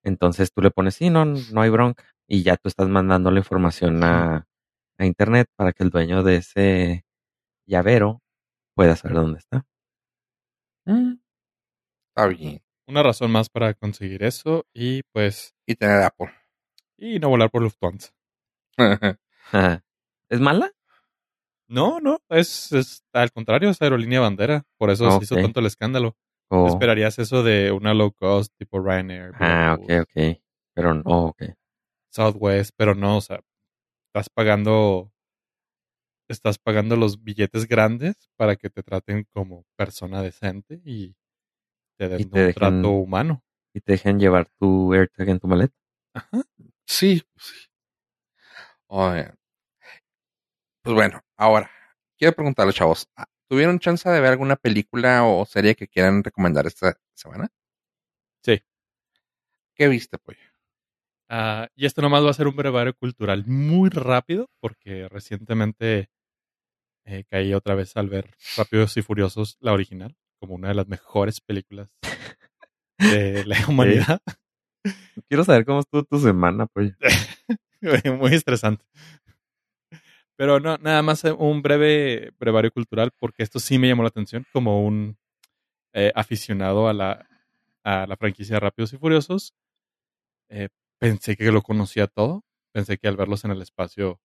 Entonces 0.05 0.53
tú 0.53 0.63
le 0.63 0.71
pones, 0.71 0.95
sí, 0.95 1.11
no, 1.11 1.25
no 1.25 1.61
hay 1.61 1.71
bronca. 1.71 2.05
Y 2.29 2.43
ya 2.43 2.57
tú 2.57 2.69
estás 2.69 2.89
mandando 2.89 3.31
la 3.31 3.39
información 3.41 4.05
a, 4.05 4.47
a 4.99 5.05
internet 5.07 5.49
para 5.57 5.73
que 5.73 5.83
el 5.83 5.91
dueño 5.91 6.23
de 6.23 6.37
ese 6.37 7.05
llavero 7.67 8.23
pueda 8.75 8.97
saber 8.97 9.17
dónde 9.17 9.39
está. 9.39 9.65
mm, 10.87 11.15
está 12.09 12.27
bien. 12.29 12.63
Una 12.89 13.03
razón 13.03 13.31
más 13.33 13.49
para 13.49 13.75
conseguir 13.75 14.23
eso 14.23 14.65
y 14.73 15.03
pues, 15.13 15.55
Y 15.67 15.75
tener 15.75 16.03
Apple. 16.03 16.31
y 16.97 17.19
no 17.19 17.29
volar 17.29 17.51
por 17.51 17.63
Lufthansa. 17.63 18.13
¿Es 20.31 20.41
mala? 20.41 20.73
No, 21.69 21.99
no, 22.01 22.21
es, 22.29 22.71
es 22.73 23.05
al 23.13 23.33
contrario, 23.33 23.71
es 23.71 23.83
aerolínea 23.83 24.21
bandera. 24.21 24.63
Por 24.79 24.91
eso 24.91 25.05
se 25.19 25.25
hizo 25.25 25.35
tanto 25.43 25.61
el 25.61 25.67
escándalo. 25.67 26.17
O- 26.49 26.69
Esperarías 26.69 27.19
eso 27.19 27.43
de 27.43 27.73
una 27.73 27.93
low 27.93 28.13
cost 28.13 28.53
tipo 28.57 28.81
Ryanair, 28.81 29.33
ah, 29.35 29.77
ok, 29.79 29.91
ok. 30.03 30.39
Pero 30.75 30.95
no, 30.95 31.03
ok. 31.27 31.43
Southwest, 32.13 32.71
pero 32.77 32.95
no, 32.95 33.17
o 33.17 33.21
sea, 33.21 33.41
estás 34.17 34.31
pagando, 34.31 35.13
estás 36.29 36.59
pagando 36.59 36.97
los 36.97 37.23
billetes 37.23 37.69
grandes 37.69 38.31
para 38.37 38.57
que 38.57 38.71
te 38.71 38.83
traten 38.83 39.27
como 39.31 39.65
persona 39.77 40.23
decente 40.23 40.81
y 40.85 41.15
te 41.99 42.09
den 42.09 42.21
Y 42.21 42.25
un 42.25 42.31
dejen- 42.31 42.55
trato 42.55 42.91
humano. 42.91 43.45
Y 43.75 43.81
te 43.81 43.93
dejan 43.93 44.19
llevar 44.19 44.49
tu 44.59 44.95
AirTag 44.95 45.29
en 45.29 45.41
tu 45.41 45.49
maleta. 45.49 45.75
Ajá. 46.15 46.43
Sí, 46.87 47.23
pues 47.35 47.47
sí. 47.47 47.69
Oye. 48.89 49.33
Pues 50.83 50.95
bueno, 50.95 51.21
ahora, 51.37 51.71
quiero 52.19 52.35
preguntarle, 52.35 52.73
chavos, 52.73 53.09
¿a- 53.17 53.27
¿tuvieron 53.49 53.79
chance 53.79 54.09
de 54.09 54.21
ver 54.21 54.31
alguna 54.33 54.57
película 54.57 55.25
o 55.25 55.45
serie 55.45 55.75
que 55.75 55.89
quieran 55.89 56.23
recomendar 56.25 56.67
esta 56.67 56.99
semana? 57.15 57.49
Sí. 58.45 58.63
¿Qué 59.77 59.89
viste, 59.89 60.19
pollo? 60.19 60.46
Ah, 61.29 61.69
y 61.75 61.87
esto 61.87 62.03
nomás 62.03 62.25
va 62.25 62.31
a 62.31 62.35
ser 62.35 62.47
un 62.47 62.57
brevario 62.57 62.95
cultural 62.95 63.45
muy 63.47 63.91
rápido, 63.91 64.49
porque 64.61 65.09
recientemente 65.09 66.09
eh, 67.05 67.25
caí 67.29 67.55
otra 67.55 67.75
vez 67.75 67.97
al 67.97 68.09
ver 68.09 68.31
Rápidos 68.57 68.97
y 68.97 69.03
Furiosos, 69.03 69.57
la 69.61 69.73
original, 69.73 70.17
como 70.41 70.55
una 70.55 70.69
de 70.69 70.75
las 70.75 70.89
mejores 70.89 71.41
películas 71.41 71.91
de 72.99 73.45
la 73.45 73.57
humanidad. 73.69 74.21
Quiero 75.29 75.45
saber 75.45 75.65
cómo 75.65 75.81
estuvo 75.81 76.05
tu 76.05 76.19
semana, 76.19 76.67
pues. 76.67 76.95
muy 78.21 78.35
estresante. 78.35 78.85
Pero 80.37 80.61
no, 80.61 80.77
nada 80.79 81.03
más 81.03 81.25
eh, 81.25 81.33
un 81.33 81.63
breve 81.63 82.33
brevario 82.39 82.71
cultural, 82.71 83.11
porque 83.19 83.43
esto 83.43 83.59
sí 83.59 83.79
me 83.79 83.89
llamó 83.89 84.03
la 84.03 84.11
atención 84.11 84.45
como 84.53 84.85
un 84.85 85.17
eh, 85.95 86.13
aficionado 86.15 86.89
a 86.89 86.93
la, 86.93 87.27
a 87.85 88.07
la 88.07 88.17
franquicia 88.17 88.57
de 88.57 88.61
Rápidos 88.61 88.93
y 88.93 88.99
Furiosos. 88.99 89.55
Eh, 90.51 90.69
pensé 90.99 91.37
que 91.37 91.53
lo 91.53 91.63
conocía 91.63 92.07
todo. 92.07 92.45
Pensé 92.73 92.99
que 92.99 93.09
al 93.09 93.17
verlos 93.17 93.45
en 93.45 93.51
el 93.53 93.63
espacio 93.63 94.21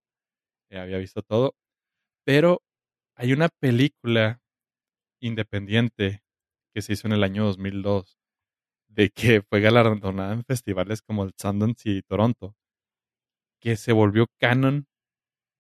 había 0.72 0.98
visto 0.98 1.22
todo. 1.22 1.56
Pero 2.26 2.62
hay 3.16 3.34
una 3.34 3.50
película 3.50 4.42
independiente 5.22 6.24
que 6.74 6.82
se 6.82 6.94
hizo 6.94 7.08
en 7.08 7.14
el 7.14 7.24
año 7.24 7.46
2002 7.46 8.18
de 8.90 9.10
que 9.10 9.42
fue 9.42 9.62
galardonada 9.62 10.34
en 10.34 10.44
festivales 10.44 11.02
como 11.02 11.24
el 11.24 11.34
Sundance 11.38 11.90
y 11.90 12.02
Toronto, 12.02 12.56
que 13.62 13.78
se 13.78 13.94
volvió 13.94 14.28
canon 14.40 14.88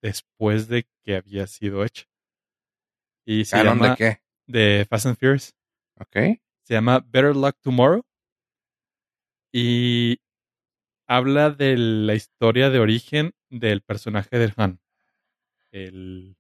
después 0.02 0.68
de 0.68 0.88
que 1.04 1.16
había 1.16 1.48
sido 1.48 1.84
hecha. 1.86 2.06
Y 3.26 3.46
se 3.46 3.58
¿Canon 3.58 3.80
llama 3.80 3.90
de 3.92 3.96
qué? 3.98 4.22
de 4.48 4.86
Fast 4.90 5.06
and 5.06 5.18
Furious. 5.18 5.56
Ok. 6.00 6.16
Se 6.64 6.74
llama 6.74 7.00
Better 7.00 7.36
Luck 7.36 7.56
Tomorrow. 7.62 8.04
Y 9.54 10.18
habla 11.12 11.50
de 11.50 11.76
la 11.78 12.16
historia 12.16 12.70
de 12.70 12.80
origen 12.80 13.34
del 13.50 13.82
personaje 13.82 14.40
de 14.40 14.54
Han, 14.56 14.80
el 15.72 16.38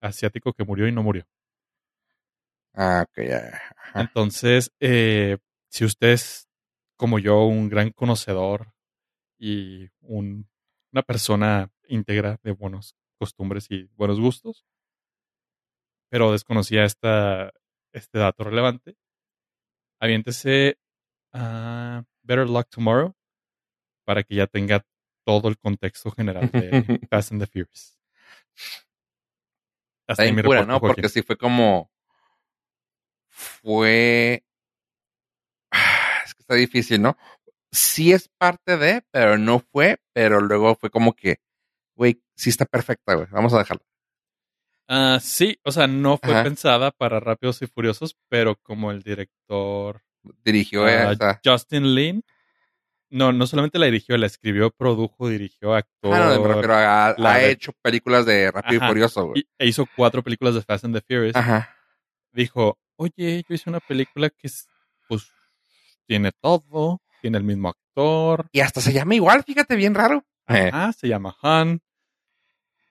asiático 0.00 0.52
que 0.52 0.64
murió 0.64 0.88
y 0.88 0.92
no 0.92 1.04
murió. 1.04 1.28
Ah, 2.74 3.04
ok. 3.08 3.18
Ajá. 3.30 4.00
Entonces, 4.00 4.72
eh, 4.80 5.38
si 5.68 5.84
usted 5.84 6.08
es 6.08 6.48
como 6.96 7.20
yo, 7.20 7.44
un 7.44 7.68
gran 7.68 7.90
conocedor 7.90 8.72
y 9.38 9.88
un- 10.00 10.48
una 10.92 11.02
persona 11.02 11.70
íntegra 11.86 12.40
de 12.42 12.50
buenos 12.50 12.96
costumbres 13.16 13.66
y 13.70 13.84
buenos 13.94 14.18
gustos, 14.18 14.64
pero 16.10 16.32
desconocía 16.32 16.84
esta, 16.84 17.52
este 17.92 18.18
dato 18.18 18.42
relevante, 18.42 18.96
aviéntese 20.00 20.78
a 21.32 22.02
Better 22.24 22.48
Luck 22.48 22.68
Tomorrow 22.70 23.14
para 24.04 24.22
que 24.22 24.34
ya 24.34 24.46
tenga 24.46 24.84
todo 25.24 25.48
el 25.48 25.58
contexto 25.58 26.10
general 26.10 26.50
de 26.50 26.70
Fast 27.10 27.32
and 27.32 27.42
the 27.42 27.46
Furious. 27.46 27.98
Hasta. 30.06 30.24
Porque 30.80 31.08
sí 31.08 31.22
fue 31.22 31.36
como. 31.36 31.90
Fue. 33.28 34.44
Es 36.24 36.34
que 36.34 36.42
está 36.42 36.54
difícil, 36.54 37.00
¿no? 37.00 37.16
Sí 37.72 38.12
es 38.12 38.28
parte 38.28 38.76
de, 38.76 39.02
pero 39.10 39.38
no 39.38 39.58
fue, 39.58 39.98
pero 40.12 40.40
luego 40.40 40.74
fue 40.74 40.90
como 40.90 41.14
que, 41.14 41.40
güey, 41.94 42.22
sí 42.36 42.50
está 42.50 42.66
perfecta, 42.66 43.14
güey. 43.14 43.26
Vamos 43.30 43.54
a 43.54 43.58
dejarla. 43.58 43.82
Ah, 44.86 45.18
sí, 45.20 45.58
o 45.64 45.72
sea, 45.72 45.86
no 45.86 46.18
fue 46.18 46.34
Ajá. 46.34 46.42
pensada 46.42 46.90
para 46.90 47.20
Rápidos 47.20 47.62
y 47.62 47.66
Furiosos, 47.66 48.16
pero 48.28 48.56
como 48.56 48.90
el 48.90 49.02
director 49.02 50.02
Dirigió 50.44 50.84
ah, 50.84 51.12
esa. 51.12 51.40
Justin 51.44 51.94
Lin, 51.94 52.24
no, 53.10 53.32
no 53.32 53.46
solamente 53.46 53.78
la 53.78 53.86
dirigió, 53.86 54.16
la 54.16 54.26
escribió, 54.26 54.70
produjo, 54.70 55.28
dirigió, 55.28 55.74
actuó 55.74 56.14
Ah, 56.14 56.34
no, 56.36 56.42
me 56.42 56.48
refiero 56.48 56.74
a- 56.74 57.14
la 57.18 57.34
ha 57.34 57.38
de- 57.38 57.50
hecho 57.50 57.72
películas 57.82 58.24
de 58.26 58.50
Rápido 58.50 58.78
Ajá. 58.80 58.86
y 58.86 58.88
Furioso, 58.90 59.26
güey. 59.26 59.44
e 59.58 59.66
hizo 59.66 59.86
cuatro 59.96 60.22
películas 60.22 60.54
de 60.54 60.62
Fast 60.62 60.84
and 60.84 60.94
the 60.94 61.02
Furious. 61.02 61.34
Ajá. 61.36 61.76
Dijo, 62.32 62.78
oye, 62.96 63.42
yo 63.48 63.54
hice 63.54 63.68
una 63.68 63.80
película 63.80 64.30
que 64.30 64.46
es, 64.46 64.68
pues 65.08 65.30
tiene 66.06 66.30
todo, 66.40 67.00
tiene 67.20 67.38
el 67.38 67.44
mismo 67.44 67.68
actor, 67.68 68.46
Y 68.52 68.60
hasta 68.60 68.80
se 68.80 68.92
llama 68.92 69.14
igual, 69.16 69.42
fíjate, 69.44 69.74
bien 69.76 69.94
raro. 69.94 70.24
Eh, 70.48 70.70
Ajá, 70.72 70.92
se 70.92 71.08
llama 71.08 71.36
Han. 71.42 71.80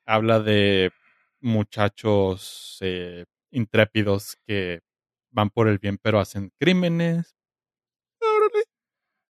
Habla 0.06 0.40
de 0.40 0.92
muchachos 1.40 2.78
eh, 2.82 3.26
intrépidos 3.52 4.38
que 4.46 4.82
van 5.32 5.50
por 5.50 5.68
el 5.68 5.78
bien 5.78 5.98
pero 6.02 6.20
hacen 6.20 6.52
crímenes. 6.60 7.36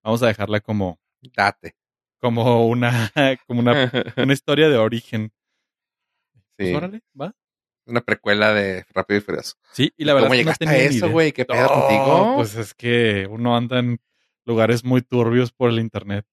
Vamos 0.09 0.23
a 0.23 0.29
dejarla 0.29 0.61
como, 0.61 0.99
date. 1.37 1.77
como 2.19 2.67
una, 2.67 3.13
como 3.47 3.61
una, 3.61 3.93
una 4.17 4.33
historia 4.33 4.71
de 4.71 4.79
origen. 4.79 5.31
Pues 6.57 6.71
sí. 6.71 6.75
órale, 6.75 7.03
va. 7.21 7.35
Una 7.85 8.01
precuela 8.01 8.55
de 8.55 8.87
Rápido 8.95 9.19
y 9.19 9.21
Furioso. 9.21 9.57
Sí, 9.73 9.93
y 9.99 10.07
la 10.07 10.15
verdad 10.15 10.29
¿Cómo 10.29 10.35
es 10.35 10.39
que 10.39 10.45
no 10.45 10.51
llegaste 10.51 10.65
tenía 10.65 10.89
ni 10.89 10.97
eso, 10.97 11.11
güey? 11.11 11.33
¿Qué 11.33 11.45
pedo 11.45 11.67
Oh, 11.67 11.81
contigo? 11.81 12.33
Pues 12.37 12.55
es 12.55 12.73
que 12.73 13.27
uno 13.29 13.55
anda 13.55 13.81
en 13.81 14.01
lugares 14.47 14.83
muy 14.83 15.03
turbios 15.03 15.53
por 15.53 15.69
el 15.69 15.79
internet. 15.79 16.25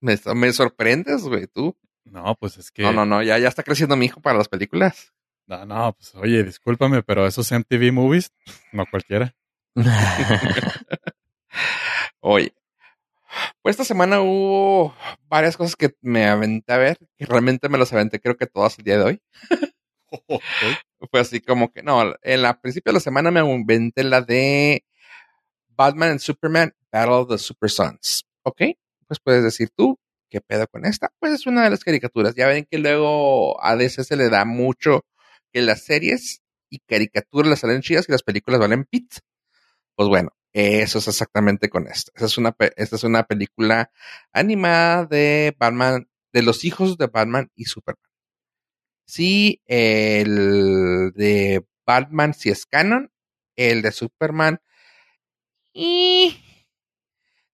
Me, 0.00 0.18
me 0.34 0.52
sorprendes, 0.52 1.22
güey, 1.22 1.46
tú. 1.46 1.76
No, 2.04 2.34
pues 2.34 2.58
es 2.58 2.72
que. 2.72 2.82
No, 2.82 2.92
no, 2.92 3.06
no, 3.06 3.22
ya, 3.22 3.38
ya 3.38 3.46
está 3.46 3.62
creciendo 3.62 3.94
mi 3.94 4.06
hijo 4.06 4.20
para 4.20 4.38
las 4.38 4.48
películas. 4.48 5.12
No, 5.46 5.64
no, 5.66 5.92
pues 5.92 6.12
oye, 6.16 6.42
discúlpame, 6.42 7.04
pero 7.04 7.28
esos 7.28 7.52
MTV 7.52 7.92
movies, 7.92 8.32
no 8.72 8.86
cualquiera. 8.90 9.36
Oye, 12.28 12.52
pues 13.62 13.74
esta 13.74 13.84
semana 13.84 14.20
hubo 14.20 14.96
varias 15.28 15.56
cosas 15.56 15.76
que 15.76 15.94
me 16.00 16.26
aventé 16.26 16.72
a 16.72 16.76
ver, 16.76 16.98
que 17.16 17.24
realmente 17.24 17.68
me 17.68 17.78
las 17.78 17.92
aventé 17.92 18.18
creo 18.18 18.36
que 18.36 18.48
todas 18.48 18.76
el 18.78 18.84
día 18.84 18.98
de 18.98 19.04
hoy. 19.04 19.22
Fue 21.08 21.20
así 21.20 21.40
como 21.40 21.70
que, 21.70 21.84
no, 21.84 22.16
en 22.22 22.42
la 22.42 22.60
principio 22.60 22.90
de 22.90 22.94
la 22.94 23.00
semana 23.00 23.30
me 23.30 23.40
inventé 23.40 24.02
la 24.02 24.22
de 24.22 24.84
Batman 25.68 26.10
and 26.10 26.18
Superman 26.18 26.74
Battle 26.90 27.14
of 27.14 27.28
the 27.28 27.38
Super 27.38 27.70
Sons. 27.70 28.24
¿Ok? 28.42 28.60
Pues 29.06 29.20
puedes 29.22 29.44
decir 29.44 29.70
tú, 29.76 29.96
¿qué 30.28 30.40
pedo 30.40 30.66
con 30.66 30.84
esta? 30.84 31.12
Pues 31.20 31.32
es 31.32 31.46
una 31.46 31.62
de 31.62 31.70
las 31.70 31.84
caricaturas. 31.84 32.34
Ya 32.34 32.48
ven 32.48 32.66
que 32.68 32.78
luego 32.78 33.62
a 33.64 33.76
DC 33.76 34.02
se 34.02 34.16
le 34.16 34.30
da 34.30 34.44
mucho 34.44 35.04
que 35.52 35.62
las 35.62 35.84
series 35.84 36.42
y 36.70 36.80
caricaturas 36.80 37.48
las 37.48 37.60
salen 37.60 37.82
chidas 37.82 38.06
y 38.08 38.12
las 38.12 38.24
películas 38.24 38.58
valen 38.58 38.84
pit. 38.84 39.14
Pues 39.94 40.08
bueno, 40.08 40.35
eso 40.58 41.00
es 41.00 41.08
exactamente 41.08 41.68
con 41.68 41.86
esto. 41.86 42.12
Esta 42.14 42.24
es 42.24 42.38
una, 42.38 42.56
esta 42.76 42.96
es 42.96 43.04
una 43.04 43.24
película 43.24 43.90
animada 44.32 45.04
de 45.04 45.54
Batman, 45.58 46.08
de 46.32 46.42
los 46.42 46.64
hijos 46.64 46.96
de 46.96 47.08
Batman 47.08 47.50
y 47.54 47.66
Superman. 47.66 48.10
Sí, 49.04 49.60
el 49.66 51.12
de 51.14 51.66
Batman 51.84 52.32
sí 52.32 52.48
es 52.48 52.64
canon, 52.64 53.12
el 53.54 53.82
de 53.82 53.92
Superman 53.92 54.60
y 55.74 56.34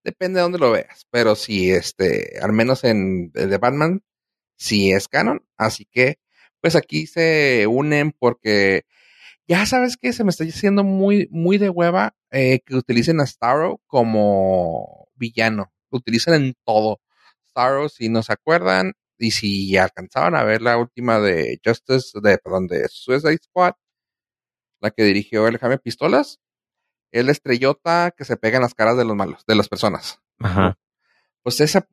depende 0.04 0.38
de 0.38 0.42
dónde 0.42 0.60
lo 0.60 0.70
veas, 0.70 1.04
pero 1.10 1.34
sí, 1.34 1.72
este, 1.72 2.38
al 2.40 2.52
menos 2.52 2.84
en 2.84 3.32
el 3.34 3.50
de 3.50 3.58
Batman 3.58 4.04
sí 4.56 4.92
es 4.92 5.08
canon, 5.08 5.44
así 5.56 5.86
que 5.86 6.20
pues 6.60 6.76
aquí 6.76 7.08
se 7.08 7.66
unen 7.66 8.12
porque 8.12 8.84
ya 9.48 9.66
sabes 9.66 9.96
que 9.96 10.12
se 10.12 10.24
me 10.24 10.30
está 10.30 10.44
haciendo 10.44 10.84
muy, 10.84 11.28
muy 11.30 11.58
de 11.58 11.70
hueva 11.70 12.14
eh, 12.30 12.60
que 12.64 12.76
utilicen 12.76 13.20
a 13.20 13.26
Starro 13.26 13.80
como 13.86 15.08
villano. 15.14 15.72
Lo 15.90 15.98
utilizan 15.98 16.34
en 16.34 16.54
todo. 16.64 17.00
Starro, 17.50 17.88
si 17.88 18.08
no 18.08 18.22
se 18.22 18.32
acuerdan, 18.32 18.94
y 19.18 19.30
si 19.30 19.76
alcanzaban 19.76 20.34
a 20.34 20.42
ver 20.42 20.62
la 20.62 20.76
última 20.76 21.20
de 21.20 21.60
Justice, 21.64 22.18
de, 22.20 22.38
perdón, 22.38 22.66
de 22.66 22.88
Suicide 22.88 23.38
Squad, 23.38 23.74
la 24.80 24.90
que 24.90 25.04
dirigió 25.04 25.46
el 25.46 25.58
Jaime 25.58 25.78
Pistolas, 25.78 26.40
el 27.12 27.28
estrellota 27.28 28.12
que 28.16 28.24
se 28.24 28.36
pega 28.36 28.56
en 28.56 28.62
las 28.62 28.74
caras 28.74 28.96
de 28.96 29.04
los 29.04 29.14
malos, 29.14 29.44
de 29.46 29.54
las 29.54 29.68
personas. 29.68 30.20
Ajá. 30.40 30.76
Pues 31.42 31.60
esa, 31.60 31.86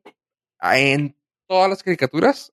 en 0.60 1.16
todas 1.46 1.70
las 1.70 1.82
caricaturas, 1.82 2.52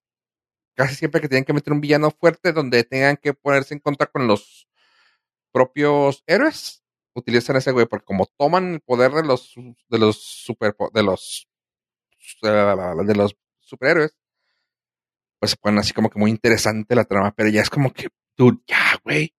casi 0.75 0.95
siempre 0.95 1.21
que 1.21 1.29
tienen 1.29 1.45
que 1.45 1.53
meter 1.53 1.73
un 1.73 1.81
villano 1.81 2.11
fuerte 2.11 2.53
donde 2.53 2.83
tengan 2.83 3.17
que 3.17 3.33
ponerse 3.33 3.73
en 3.73 3.79
contra 3.79 4.05
con 4.05 4.27
los 4.27 4.67
propios 5.57 6.23
héroes, 6.27 6.83
utilizan 7.15 7.55
ese 7.55 7.71
güey, 7.71 7.87
porque 7.87 8.05
como 8.05 8.27
toman 8.37 8.75
el 8.75 8.81
poder 8.81 9.11
de 9.13 9.23
los 9.23 9.55
de 9.89 9.97
los 9.97 10.21
super 10.21 10.75
de 10.93 11.01
los 11.03 11.47
de 12.43 13.15
los 13.15 13.35
superhéroes, 13.59 14.15
pues 15.39 15.51
se 15.51 15.57
ponen 15.57 15.79
así 15.79 15.93
como 15.93 16.11
que 16.11 16.19
muy 16.19 16.29
interesante 16.29 16.93
la 16.93 17.05
trama, 17.05 17.33
pero 17.35 17.49
ya 17.49 17.61
es 17.61 17.71
como 17.71 17.91
que, 17.91 18.09
dude, 18.37 18.59
ya, 18.67 18.99
güey. 19.03 19.33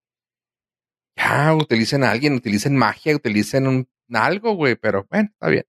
Ya, 1.16 1.54
utilicen 1.54 2.02
a 2.04 2.10
alguien, 2.10 2.34
utilicen 2.34 2.76
magia, 2.76 3.14
utilicen 3.14 3.66
un 3.68 3.88
algo, 4.12 4.54
güey, 4.54 4.74
pero 4.76 5.06
bueno, 5.10 5.28
está 5.32 5.48
bien. 5.48 5.64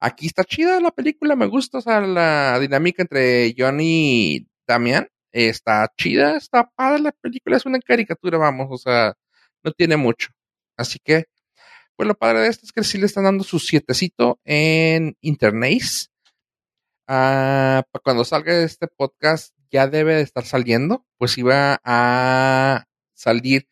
Aquí 0.00 0.26
está 0.26 0.44
chida 0.44 0.80
la 0.80 0.92
película, 0.92 1.34
me 1.36 1.46
gusta, 1.46 1.78
o 1.78 1.80
sea, 1.80 2.00
la 2.00 2.58
dinámica 2.60 3.02
entre 3.02 3.54
Johnny 3.58 4.36
y 4.36 4.48
Damian 4.68 5.08
Está 5.32 5.92
chida, 5.96 6.36
está 6.36 6.70
padre 6.70 7.00
la 7.00 7.12
película, 7.12 7.56
es 7.56 7.66
una 7.66 7.78
caricatura, 7.80 8.38
vamos, 8.38 8.68
o 8.70 8.78
sea, 8.78 9.14
no 9.68 9.72
tiene 9.72 9.96
mucho. 9.96 10.30
Así 10.76 10.98
que, 11.02 11.26
pues 11.96 12.06
lo 12.06 12.14
padre 12.16 12.40
de 12.40 12.48
esto 12.48 12.66
es 12.66 12.72
que 12.72 12.84
sí 12.84 12.98
le 12.98 13.06
están 13.06 13.24
dando 13.24 13.44
su 13.44 13.58
sietecito 13.58 14.40
en 14.44 15.16
internet. 15.20 15.82
Ah, 17.06 17.82
para 17.90 18.02
cuando 18.02 18.24
salga 18.24 18.62
este 18.62 18.86
podcast 18.88 19.54
ya 19.70 19.86
debe 19.86 20.14
de 20.14 20.22
estar 20.22 20.44
saliendo, 20.44 21.06
pues 21.18 21.36
iba 21.38 21.80
a 21.84 22.86
salir 23.14 23.68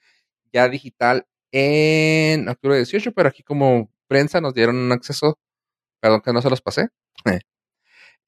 ya 0.52 0.68
digital 0.68 1.26
en 1.52 2.48
octubre 2.48 2.76
18, 2.76 3.12
pero 3.12 3.28
aquí 3.28 3.42
como 3.42 3.90
prensa 4.08 4.40
nos 4.40 4.54
dieron 4.54 4.76
un 4.76 4.92
acceso, 4.92 5.38
perdón 6.00 6.22
que 6.22 6.32
no 6.32 6.42
se 6.42 6.50
los 6.50 6.60
pasé, 6.62 6.88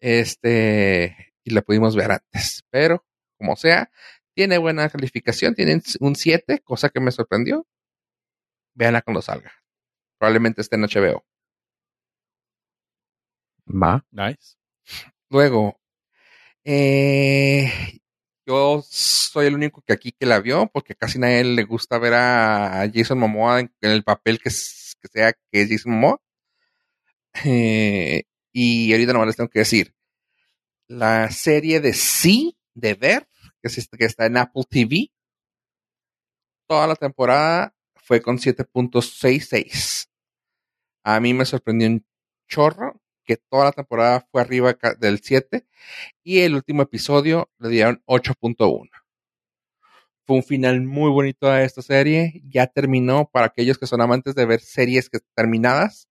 este, 0.00 1.34
y 1.44 1.50
la 1.50 1.62
pudimos 1.62 1.96
ver 1.96 2.12
antes, 2.12 2.62
pero 2.70 3.04
como 3.38 3.56
sea, 3.56 3.90
tiene 4.38 4.56
buena 4.56 4.88
calificación, 4.88 5.52
tiene 5.56 5.82
un 5.98 6.14
7, 6.14 6.60
cosa 6.60 6.90
que 6.90 7.00
me 7.00 7.10
sorprendió. 7.10 7.66
Veanla 8.72 9.02
cuando 9.02 9.20
salga. 9.20 9.52
Probablemente 10.16 10.60
esté 10.60 10.76
en 10.76 10.82
HBO. 10.82 11.24
Va. 13.66 14.06
Nice. 14.12 14.54
Luego, 15.28 15.80
eh, 16.62 17.98
yo 18.46 18.80
soy 18.88 19.48
el 19.48 19.56
único 19.56 19.82
que 19.82 19.92
aquí 19.92 20.12
que 20.12 20.24
la 20.24 20.38
vio, 20.38 20.70
porque 20.72 20.94
casi 20.94 21.18
nadie 21.18 21.42
le 21.42 21.64
gusta 21.64 21.98
ver 21.98 22.14
a 22.14 22.88
Jason 22.94 23.18
Momoa 23.18 23.58
en, 23.58 23.72
el 23.80 24.04
papel 24.04 24.38
que, 24.38 24.50
sea 24.50 25.32
que 25.32 25.62
es 25.62 25.68
Jason 25.68 25.94
Momoa. 25.94 26.20
Eh, 27.44 28.22
y 28.52 28.92
ahorita 28.92 29.12
nomás 29.14 29.26
les 29.26 29.36
tengo 29.36 29.50
que 29.50 29.58
decir, 29.58 29.92
la 30.86 31.28
serie 31.32 31.80
de 31.80 31.92
Sí, 31.92 32.56
de 32.74 32.94
Ver, 32.94 33.28
que, 33.74 34.04
está 34.04 34.26
en 34.26 34.36
Apple 34.36 34.64
TV, 34.68 35.10
toda 36.66 36.86
la 36.86 36.96
temporada 36.96 37.74
fue 37.96 38.20
con 38.20 38.38
7.66. 38.38 40.08
A 41.04 41.20
mí 41.20 41.34
me 41.34 41.44
sorprendió 41.44 41.88
un 41.88 42.06
chorro 42.46 43.00
que 43.24 43.36
toda 43.36 43.66
la 43.66 43.72
temporada 43.72 44.26
fue 44.32 44.40
arriba 44.40 44.76
del 44.98 45.20
7 45.20 45.66
y 46.22 46.40
el 46.40 46.54
último 46.54 46.82
episodio 46.82 47.50
le 47.58 47.68
dieron 47.68 48.02
8.1. 48.06 48.88
Fue 50.26 50.36
un 50.36 50.42
final 50.42 50.82
muy 50.82 51.10
bonito 51.10 51.50
a 51.50 51.62
esta 51.62 51.80
serie. 51.80 52.42
Ya 52.44 52.66
terminó 52.66 53.30
para 53.30 53.46
aquellos 53.46 53.78
que 53.78 53.86
son 53.86 54.02
amantes 54.02 54.34
de 54.34 54.44
ver 54.44 54.60
series 54.60 55.08
que 55.08 55.20
terminadas. 55.34 56.06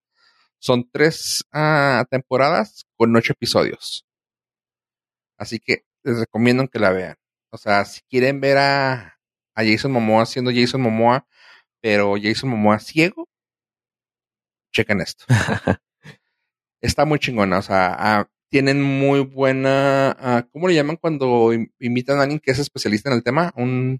Son 0.57 0.89
tres 0.89 1.45
ah, 1.51 2.03
temporadas 2.09 2.85
con 2.95 3.15
ocho 3.15 3.33
episodios. 3.33 4.07
Así 5.37 5.59
que 5.59 5.83
les 6.03 6.17
recomiendo 6.17 6.67
que 6.67 6.79
la 6.79 6.91
vean. 6.91 7.15
O 7.49 7.57
sea, 7.57 7.85
si 7.85 8.01
quieren 8.09 8.41
ver 8.41 8.57
a, 8.57 9.19
a 9.55 9.63
Jason 9.63 9.91
Momoa 9.91 10.25
siendo 10.25 10.51
Jason 10.53 10.81
Momoa, 10.81 11.27
pero 11.81 12.15
Jason 12.21 12.49
Momoa 12.49 12.79
ciego, 12.79 13.27
chequen 14.71 15.01
esto. 15.01 15.25
está 16.81 17.05
muy 17.05 17.19
chingona. 17.19 17.59
O 17.59 17.61
sea, 17.61 17.95
ah, 17.97 18.29
tienen 18.49 18.81
muy 18.81 19.21
buena. 19.21 20.15
Ah, 20.19 20.47
¿Cómo 20.51 20.67
le 20.67 20.75
llaman 20.75 20.97
cuando 20.97 21.51
invitan 21.79 22.19
a 22.19 22.23
alguien 22.23 22.39
que 22.39 22.51
es 22.51 22.59
especialista 22.59 23.09
en 23.09 23.15
el 23.15 23.23
tema? 23.23 23.51
Un. 23.55 23.99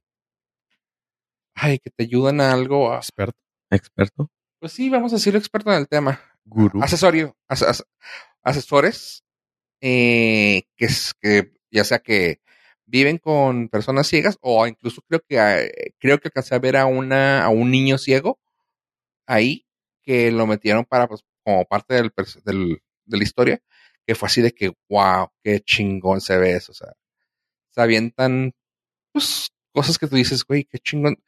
Ay, 1.55 1.79
que 1.79 1.89
te 1.89 2.03
ayudan 2.03 2.41
a 2.41 2.51
algo. 2.51 2.95
Experto. 2.95 3.39
Experto. 3.71 4.31
Pues 4.59 4.71
sí, 4.71 4.89
vamos 4.89 5.11
a 5.13 5.17
decirlo 5.17 5.39
experto 5.39 5.71
en 5.71 5.79
el 5.79 5.87
tema. 5.87 6.19
Gurú. 6.45 6.81
Asesorio. 6.81 7.35
asesores. 8.43 9.23
Eh, 9.81 10.63
que, 10.75 10.85
es, 10.85 11.13
que 11.19 11.53
ya 11.69 11.83
sea 11.83 11.99
que 11.99 12.41
viven 12.87 13.19
con 13.19 13.69
personas 13.69 14.07
ciegas 14.07 14.37
o 14.41 14.65
incluso 14.67 15.01
creo 15.07 15.21
que 15.27 15.39
ah, 15.39 15.59
creo 15.99 16.19
que 16.19 16.29
alcancé 16.29 16.55
a 16.55 16.59
ver 16.59 16.77
a 16.77 16.87
una 16.87 17.43
a 17.43 17.49
un 17.49 17.69
niño 17.71 17.97
ciego 17.97 18.39
ahí 19.27 19.67
que 20.03 20.31
lo 20.31 20.47
metieron 20.47 20.85
para 20.85 21.07
pues, 21.07 21.23
como 21.43 21.65
parte 21.65 21.95
del, 21.95 22.11
de 23.05 23.17
la 23.17 23.23
historia, 23.23 23.61
que 24.05 24.15
fue 24.15 24.27
así 24.27 24.41
de 24.41 24.53
que, 24.53 24.73
wow, 24.89 25.29
qué 25.43 25.59
chingón 25.61 26.21
se 26.21 26.37
ve 26.37 26.55
eso, 26.55 26.71
o 26.71 26.75
sea, 26.75 26.93
se 27.69 27.81
avientan, 27.81 28.53
pues, 29.11 29.51
cosas 29.73 29.97
que 29.97 30.07
tú 30.07 30.15
dices, 30.15 30.45
güey, 30.45 30.63
qué 30.65 30.79
chingón, 30.79 31.21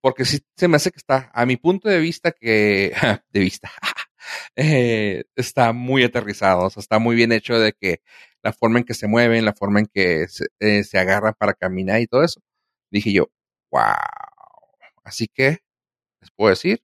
porque 0.00 0.24
sí 0.24 0.40
se 0.56 0.68
me 0.68 0.76
hace 0.76 0.90
que 0.90 0.98
está, 0.98 1.30
a 1.34 1.46
mi 1.46 1.56
punto 1.56 1.88
de 1.88 2.00
vista, 2.00 2.32
que, 2.32 2.92
de 3.30 3.40
vista, 3.40 3.70
eh, 4.56 5.24
está 5.36 5.72
muy 5.72 6.02
aterrizado, 6.04 6.66
o 6.66 6.70
sea, 6.70 6.80
está 6.80 6.98
muy 6.98 7.16
bien 7.16 7.32
hecho 7.32 7.58
de 7.60 7.72
que 7.72 8.02
la 8.42 8.52
forma 8.52 8.78
en 8.78 8.84
que 8.84 8.94
se 8.94 9.06
mueven, 9.06 9.44
la 9.44 9.52
forma 9.52 9.80
en 9.80 9.86
que 9.86 10.28
se, 10.28 10.46
eh, 10.60 10.82
agarran 10.94 11.34
para 11.38 11.54
caminar 11.54 12.00
y 12.00 12.06
todo 12.06 12.24
eso, 12.24 12.40
dije 12.90 13.12
yo, 13.12 13.30
wow, 13.70 13.82
así 15.04 15.28
que, 15.28 15.58
les 16.20 16.30
puedo 16.30 16.50
decir, 16.50 16.82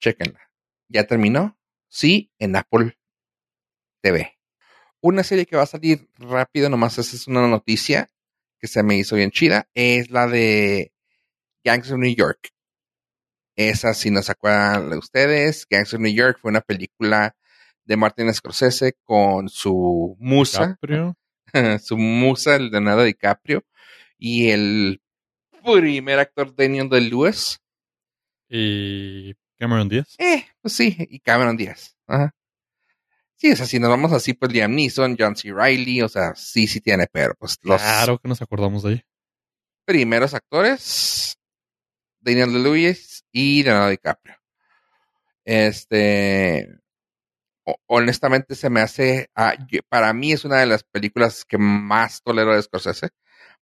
chequenla. 0.00 0.40
¿Ya 0.88 1.04
terminó? 1.06 1.58
Sí, 1.88 2.30
en 2.38 2.56
Apple 2.56 2.98
TV. 4.02 4.38
Una 5.00 5.24
serie 5.24 5.46
que 5.46 5.56
va 5.56 5.62
a 5.62 5.66
salir 5.66 6.08
rápido, 6.18 6.68
nomás 6.68 6.98
esa 6.98 7.16
es 7.16 7.26
una 7.26 7.46
noticia 7.48 8.08
que 8.58 8.68
se 8.68 8.82
me 8.82 8.96
hizo 8.96 9.16
bien 9.16 9.30
chida, 9.30 9.68
es 9.74 10.10
la 10.10 10.26
de 10.28 10.92
Gangs 11.64 11.90
of 11.90 11.98
New 11.98 12.14
York. 12.14 12.50
Esa, 13.56 13.94
si 13.94 14.10
no 14.10 14.22
se 14.22 14.32
acuerdan 14.32 14.90
de 14.90 14.98
ustedes, 14.98 15.66
Gangs 15.68 15.92
of 15.94 16.00
New 16.00 16.12
York 16.12 16.38
fue 16.40 16.50
una 16.50 16.60
película 16.60 17.36
de 17.84 17.96
Martin 17.96 18.32
Scorsese 18.32 18.96
con 19.04 19.48
su 19.48 20.16
musa, 20.18 20.78
su 21.82 21.96
musa, 21.96 22.56
el 22.56 22.70
Leonardo 22.70 23.04
DiCaprio, 23.04 23.64
y 24.18 24.50
el 24.50 25.02
primer 25.64 26.18
actor 26.18 26.54
Daniel 26.54 26.88
de 26.88 27.00
Lewis. 27.00 27.60
Y 28.48 29.34
Cameron 29.58 29.88
Díaz. 29.88 30.14
Eh, 30.18 30.46
pues 30.60 30.74
sí, 30.74 30.96
y 30.98 31.20
Cameron 31.20 31.56
Díaz. 31.56 31.96
Ajá. 32.06 32.34
Sí, 33.42 33.50
o 33.50 33.56
sea, 33.56 33.66
si 33.66 33.80
nos 33.80 33.90
vamos 33.90 34.12
así, 34.12 34.34
pues 34.34 34.52
Liam 34.52 34.72
Neeson, 34.72 35.16
John 35.18 35.34
C. 35.34 35.52
Riley, 35.52 36.00
o 36.02 36.08
sea, 36.08 36.32
sí, 36.36 36.68
sí 36.68 36.80
tiene, 36.80 37.08
pero 37.10 37.34
pues 37.34 37.58
los. 37.62 37.82
Claro 37.82 38.18
que 38.18 38.28
nos 38.28 38.40
acordamos 38.40 38.84
de 38.84 38.90
ahí. 38.90 39.04
Primeros 39.84 40.32
actores: 40.32 41.36
Daniel 42.20 42.62
Lewis 42.62 43.24
y 43.32 43.64
Leonardo 43.64 43.90
DiCaprio. 43.90 44.36
Este. 45.44 46.68
Honestamente, 47.86 48.54
se 48.54 48.70
me 48.70 48.80
hace. 48.80 49.30
Ah, 49.34 49.54
para 49.88 50.12
mí 50.12 50.32
es 50.32 50.44
una 50.44 50.58
de 50.58 50.66
las 50.66 50.84
películas 50.84 51.44
que 51.44 51.58
más 51.58 52.22
tolero 52.22 52.54
de 52.54 52.62
Scorsese, 52.62 53.10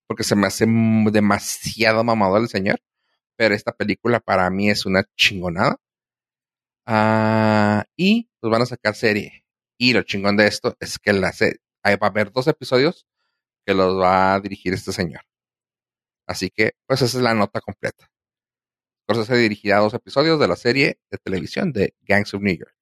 porque 0.07 0.25
se 0.25 0.37
me 0.37 0.47
hace 0.47 0.67
demasiado 0.67 2.05
mamador 2.05 2.43
el 2.43 2.49
señor. 2.49 2.81
Pero 3.37 3.55
esta 3.55 3.73
película 3.73 4.21
para 4.21 4.51
mí 4.51 4.71
es 4.71 4.87
una 4.87 5.05
chingonada. 5.17 5.77
Ah, 6.87 7.85
y 7.97 8.29
pues 8.41 8.51
van 8.51 8.63
a 8.63 8.67
sacar 8.67 8.95
serie. 8.95 9.45
Y 9.79 9.93
lo 9.95 10.03
chingón 10.03 10.37
de 10.37 10.47
esto 10.47 10.77
es 10.81 10.99
que 10.99 11.13
la 11.13 11.31
va 11.31 12.07
a 12.07 12.07
haber 12.07 12.33
dos 12.33 12.47
episodios 12.49 13.07
que 13.67 13.75
los 13.75 13.99
va 13.99 14.35
a 14.35 14.41
dirigir 14.41 14.75
este 14.75 14.93
señor. 14.93 15.23
Así 16.27 16.51
que, 16.51 16.73
pues 16.87 17.03
esa 17.03 17.19
es 17.19 17.23
la 17.23 17.35
nota 17.35 17.61
completa. 17.61 18.11
Por 19.07 19.17
eso 19.17 19.25
se 19.25 19.37
dirigirá 19.37 19.79
dos 19.79 19.95
episodios 19.95 20.39
de 20.39 20.49
la 20.49 20.57
serie 20.57 21.01
de 21.11 21.19
televisión 21.19 21.73
de 21.73 21.95
Gangs 22.03 22.35
of 22.35 22.43
New 22.43 22.57
York. 22.57 22.75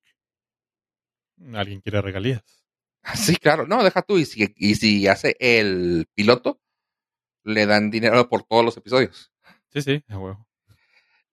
¿Alguien 1.55 1.81
quiere 1.81 2.03
regalías? 2.03 2.43
Sí, 3.15 3.37
claro. 3.37 3.67
No, 3.67 3.83
deja 3.83 4.03
tú. 4.03 4.19
Y 4.19 4.27
si, 4.27 4.53
y 4.57 4.75
si 4.75 5.07
hace 5.07 5.37
el 5.41 6.07
piloto, 6.15 6.61
le 7.45 7.65
dan 7.65 7.91
dinero 7.91 8.29
por 8.29 8.43
todos 8.43 8.65
los 8.65 8.77
episodios. 8.77 9.33
Sí, 9.73 9.81
sí, 9.81 10.05
a 10.09 10.19
huevo. 10.19 10.47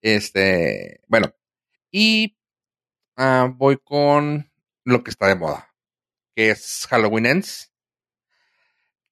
Este, 0.01 1.01
bueno. 1.08 1.34
Y 1.91 2.38
Ah, 3.18 3.49
voy 3.53 3.78
con 3.78 4.51
lo 4.84 5.03
que 5.03 5.10
está 5.10 5.28
de 5.28 5.36
moda, 5.36 5.74
que 6.36 6.49
es 6.49 6.86
Halloween 6.89 7.26
Ends. 7.28 7.72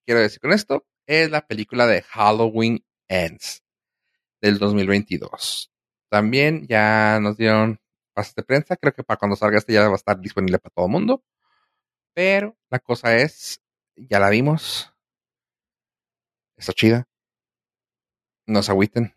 Quiero 0.05 0.19
decir 0.19 0.41
con 0.41 0.51
esto, 0.51 0.85
es 1.07 1.29
la 1.31 1.47
película 1.47 1.87
de 1.87 2.01
Halloween 2.01 2.83
Ends 3.07 3.63
del 4.41 4.59
2022. 4.59 5.71
También 6.09 6.67
ya 6.67 7.19
nos 7.21 7.37
dieron 7.37 7.79
pases 8.13 8.35
de 8.35 8.43
prensa, 8.43 8.77
creo 8.77 8.93
que 8.93 9.03
para 9.03 9.17
cuando 9.17 9.35
salga 9.35 9.57
este 9.57 9.73
ya 9.73 9.87
va 9.87 9.93
a 9.93 9.95
estar 9.95 10.19
disponible 10.19 10.59
para 10.59 10.73
todo 10.73 10.85
el 10.85 10.91
mundo. 10.91 11.23
Pero 12.13 12.55
la 12.69 12.79
cosa 12.79 13.15
es, 13.17 13.61
ya 13.95 14.19
la 14.19 14.29
vimos. 14.29 14.93
Está 16.57 16.73
chida. 16.73 17.07
No 18.45 18.61
se 18.61 18.71
agüiten. 18.71 19.15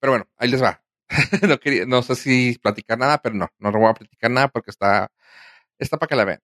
Pero 0.00 0.12
bueno, 0.12 0.28
ahí 0.36 0.48
les 0.48 0.62
va. 0.62 0.82
no, 1.48 1.58
quería, 1.58 1.86
no 1.86 2.02
sé 2.02 2.14
si 2.14 2.58
platicar 2.58 2.98
nada, 2.98 3.18
pero 3.18 3.34
no, 3.34 3.48
no 3.58 3.72
voy 3.72 3.90
a 3.90 3.94
platicar 3.94 4.30
nada 4.30 4.48
porque 4.48 4.70
está, 4.70 5.10
está 5.78 5.98
para 5.98 6.08
que 6.08 6.16
la 6.16 6.24
vean. 6.24 6.40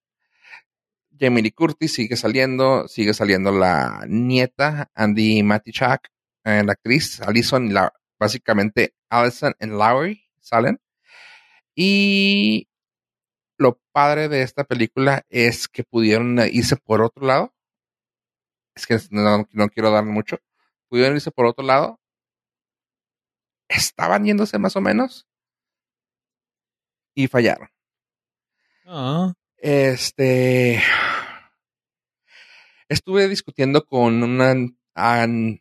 Jamie 1.18 1.42
Lee 1.42 1.52
Curtis 1.52 1.94
sigue 1.94 2.16
saliendo, 2.16 2.88
sigue 2.88 3.12
saliendo 3.12 3.52
la 3.52 4.04
nieta, 4.08 4.90
Andy 4.94 5.42
Matichak, 5.42 6.08
eh, 6.44 6.62
la 6.64 6.72
actriz, 6.72 7.20
Alison, 7.20 7.72
la, 7.74 7.92
básicamente 8.20 8.94
Allison 9.08 9.54
y 9.58 9.66
Lowry 9.66 10.24
salen. 10.38 10.80
Y 11.74 12.68
lo 13.58 13.80
padre 13.92 14.28
de 14.28 14.42
esta 14.42 14.62
película 14.64 15.24
es 15.28 15.66
que 15.66 15.82
pudieron 15.82 16.38
irse 16.52 16.76
por 16.76 17.02
otro 17.02 17.26
lado 17.26 17.54
es 18.74 18.86
que 18.86 18.98
no, 19.10 19.46
no 19.52 19.68
quiero 19.68 19.90
dar 19.90 20.04
mucho, 20.04 20.38
pudieron 20.88 21.16
irse 21.16 21.30
por 21.30 21.46
otro 21.46 21.64
lado. 21.64 22.00
Estaban 23.68 24.24
yéndose 24.24 24.58
más 24.58 24.76
o 24.76 24.80
menos 24.80 25.26
y 27.14 27.26
fallaron. 27.28 27.68
Ah, 28.86 29.34
Este. 29.58 30.80
Estuve 32.88 33.28
discutiendo 33.28 33.84
con 33.84 34.22
un 34.22 34.40
an- 34.40 34.78
an- 34.94 35.60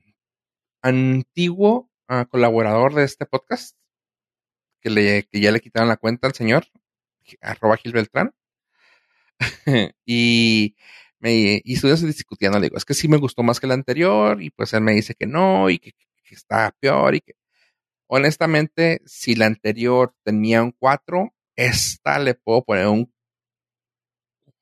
antiguo 0.81 1.88
colaborador 2.29 2.93
de 2.95 3.03
este 3.03 3.25
podcast 3.25 3.77
que, 4.81 4.89
le, 4.89 5.23
que 5.23 5.39
ya 5.39 5.51
le 5.51 5.59
quitaron 5.59 5.89
la 5.89 5.97
cuenta 5.97 6.27
al 6.27 6.33
señor, 6.33 6.65
arroba 7.41 7.77
Gil 7.77 7.91
Beltrán. 7.93 8.33
y 10.05 10.75
me 11.19 11.61
y 11.63 11.73
estuvimos 11.73 12.01
discutiendo, 12.01 12.59
le 12.59 12.65
digo, 12.67 12.77
es 12.77 12.85
que 12.85 12.93
sí 12.93 13.07
me 13.07 13.17
gustó 13.17 13.43
más 13.43 13.59
que 13.59 13.65
el 13.67 13.73
anterior, 13.73 14.41
y 14.41 14.49
pues 14.49 14.73
él 14.73 14.81
me 14.81 14.93
dice 14.93 15.15
que 15.15 15.27
no, 15.27 15.69
y 15.69 15.79
que, 15.79 15.91
que 16.23 16.35
está 16.35 16.75
peor, 16.79 17.15
y 17.15 17.21
que 17.21 17.33
honestamente, 18.07 19.01
si 19.05 19.35
la 19.35 19.45
anterior 19.45 20.15
tenía 20.23 20.63
un 20.63 20.71
4, 20.71 21.33
esta 21.55 22.19
le 22.19 22.33
puedo 22.33 22.63
poner 22.63 22.87
un 22.87 23.13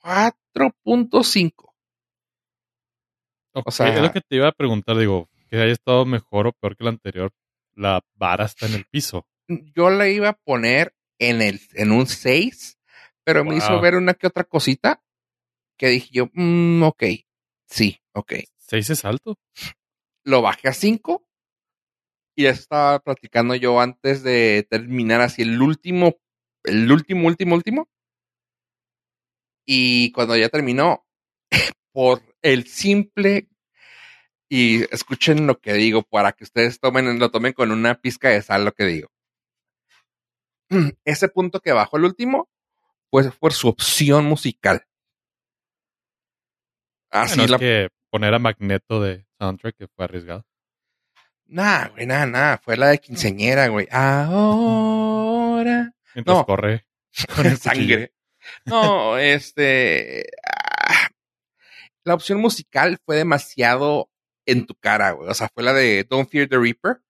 4.5. 0.03 1.53
ok, 3.53 3.67
O 3.67 3.71
sea- 3.71 3.95
es 3.95 4.01
lo 4.01 4.11
que 4.11 4.21
te 4.21 4.35
iba 4.35 4.47
a 4.49 4.51
preguntar, 4.51 4.97
digo, 4.97 5.29
que 5.47 5.57
haya 5.57 5.71
estado 5.71 6.05
mejor 6.05 6.47
o 6.47 6.53
peor 6.53 6.75
que 6.75 6.83
el 6.83 6.89
anterior. 6.89 7.31
La 7.75 8.01
vara 8.15 8.45
está 8.45 8.65
en 8.65 8.73
el 8.73 8.85
piso. 8.85 9.27
Yo 9.47 9.89
le 9.89 10.11
iba 10.11 10.29
a 10.29 10.37
poner 10.37 10.95
en, 11.19 11.41
el, 11.41 11.59
en 11.73 11.91
un 11.91 12.07
6, 12.07 12.77
pero 13.23 13.45
me 13.45 13.55
hizo 13.55 13.79
ver 13.79 13.95
una 13.95 14.13
que 14.13 14.27
otra 14.27 14.43
cosita 14.43 15.03
que 15.77 15.87
dije 15.87 16.09
yo, 16.11 16.29
mm, 16.33 16.83
ok, 16.83 17.03
sí, 17.67 18.01
ok. 18.13 18.33
¿Seis 18.57 18.89
es 18.89 19.05
alto? 19.05 19.39
Lo 20.23 20.41
bajé 20.41 20.69
a 20.69 20.73
5 20.73 21.27
y 22.35 22.43
ya 22.43 22.49
estaba 22.49 22.99
platicando 22.99 23.55
yo 23.55 23.79
antes 23.79 24.23
de 24.23 24.67
terminar 24.69 25.21
así 25.21 25.43
el 25.43 25.61
último, 25.61 26.15
el 26.63 26.91
último, 26.91 27.27
último, 27.27 27.55
último. 27.55 27.89
Y 29.65 30.11
cuando 30.11 30.35
ya 30.35 30.49
terminó, 30.49 31.05
por 31.93 32.21
el 32.41 32.67
simple 32.67 33.49
y 34.49 34.83
escuchen 34.93 35.45
lo 35.47 35.59
que 35.59 35.73
digo 35.73 36.03
para 36.03 36.31
que 36.31 36.43
ustedes 36.43 36.79
tomen, 36.79 37.19
lo 37.19 37.29
tomen 37.31 37.53
con 37.53 37.71
una 37.71 37.95
pizca 37.95 38.29
de 38.29 38.41
sal 38.41 38.65
lo 38.65 38.71
que 38.73 38.85
digo. 38.85 39.09
Ese 41.05 41.27
punto 41.29 41.59
que 41.59 41.71
bajó 41.73 41.97
el 41.97 42.05
último, 42.05 42.49
pues 43.09 43.33
por 43.35 43.53
su 43.53 43.67
opción 43.69 44.25
musical. 44.25 44.83
Así 47.09 47.37
Bueno, 47.37 47.43
es 47.45 47.51
la 47.51 47.59
que 47.59 47.89
poner 48.09 48.33
a 48.33 48.39
Magneto 48.39 49.01
de 49.01 49.25
soundtrack 49.39 49.75
que 49.77 49.87
fue 49.87 50.05
arriesgado. 50.05 50.45
Nah, 51.45 51.87
güey, 51.89 52.05
nada, 52.05 52.25
nada. 52.25 52.57
Fue 52.57 52.75
la 52.75 52.87
de 52.87 52.97
quinceñera, 52.99 53.67
güey. 53.69 53.87
Ahora. 53.89 55.13
Mientras 56.13 56.37
No. 56.37 56.45
corre 56.45 56.85
con. 57.35 57.57
Sangre. 57.57 58.13
No, 58.65 59.17
este. 59.17 60.25
ah, 60.45 61.07
la 62.03 62.13
opción 62.13 62.39
musical 62.41 62.97
fue 63.05 63.15
demasiado 63.15 64.09
en 64.47 64.65
tu 64.65 64.75
cara, 64.75 65.11
güey. 65.11 65.29
O 65.29 65.33
sea, 65.33 65.49
fue 65.53 65.63
la 65.63 65.73
de 65.73 66.03
Don't 66.05 66.29
Fear 66.29 66.47
the 66.49 66.57
Reaper. 66.57 67.03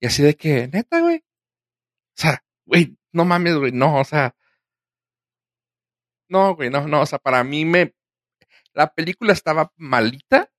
Y 0.00 0.06
así 0.06 0.22
de 0.22 0.34
que, 0.36 0.68
neta, 0.68 1.00
güey. 1.00 1.18
O 1.18 2.20
sea, 2.20 2.44
güey, 2.66 2.98
no 3.12 3.24
mames, 3.24 3.56
güey. 3.56 3.72
No, 3.72 4.00
o 4.00 4.04
sea. 4.04 4.36
No, 6.28 6.54
güey, 6.54 6.70
no, 6.70 6.86
no. 6.88 7.02
O 7.02 7.06
sea, 7.06 7.18
para 7.18 7.42
mí 7.44 7.64
me. 7.64 7.94
La 8.74 8.92
película 8.92 9.32
estaba 9.32 9.72
malita. 9.76 10.50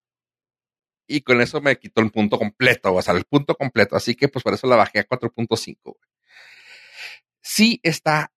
Y 1.08 1.22
con 1.22 1.42
eso 1.42 1.62
me 1.62 1.78
quitó 1.78 2.02
el 2.02 2.12
punto 2.12 2.40
completo, 2.40 2.94
o 2.96 3.02
sea, 3.02 3.14
el 3.14 3.26
punto 3.26 3.56
completo. 3.56 3.96
Así 3.96 4.16
que, 4.16 4.28
pues, 4.28 4.44
por 4.44 4.56
eso 4.56 4.66
la 4.68 4.76
bajé 4.76 5.00
a 5.00 5.08
4.5, 5.08 5.78
güey. 5.84 5.96
Sí 7.42 7.80
está 7.84 8.34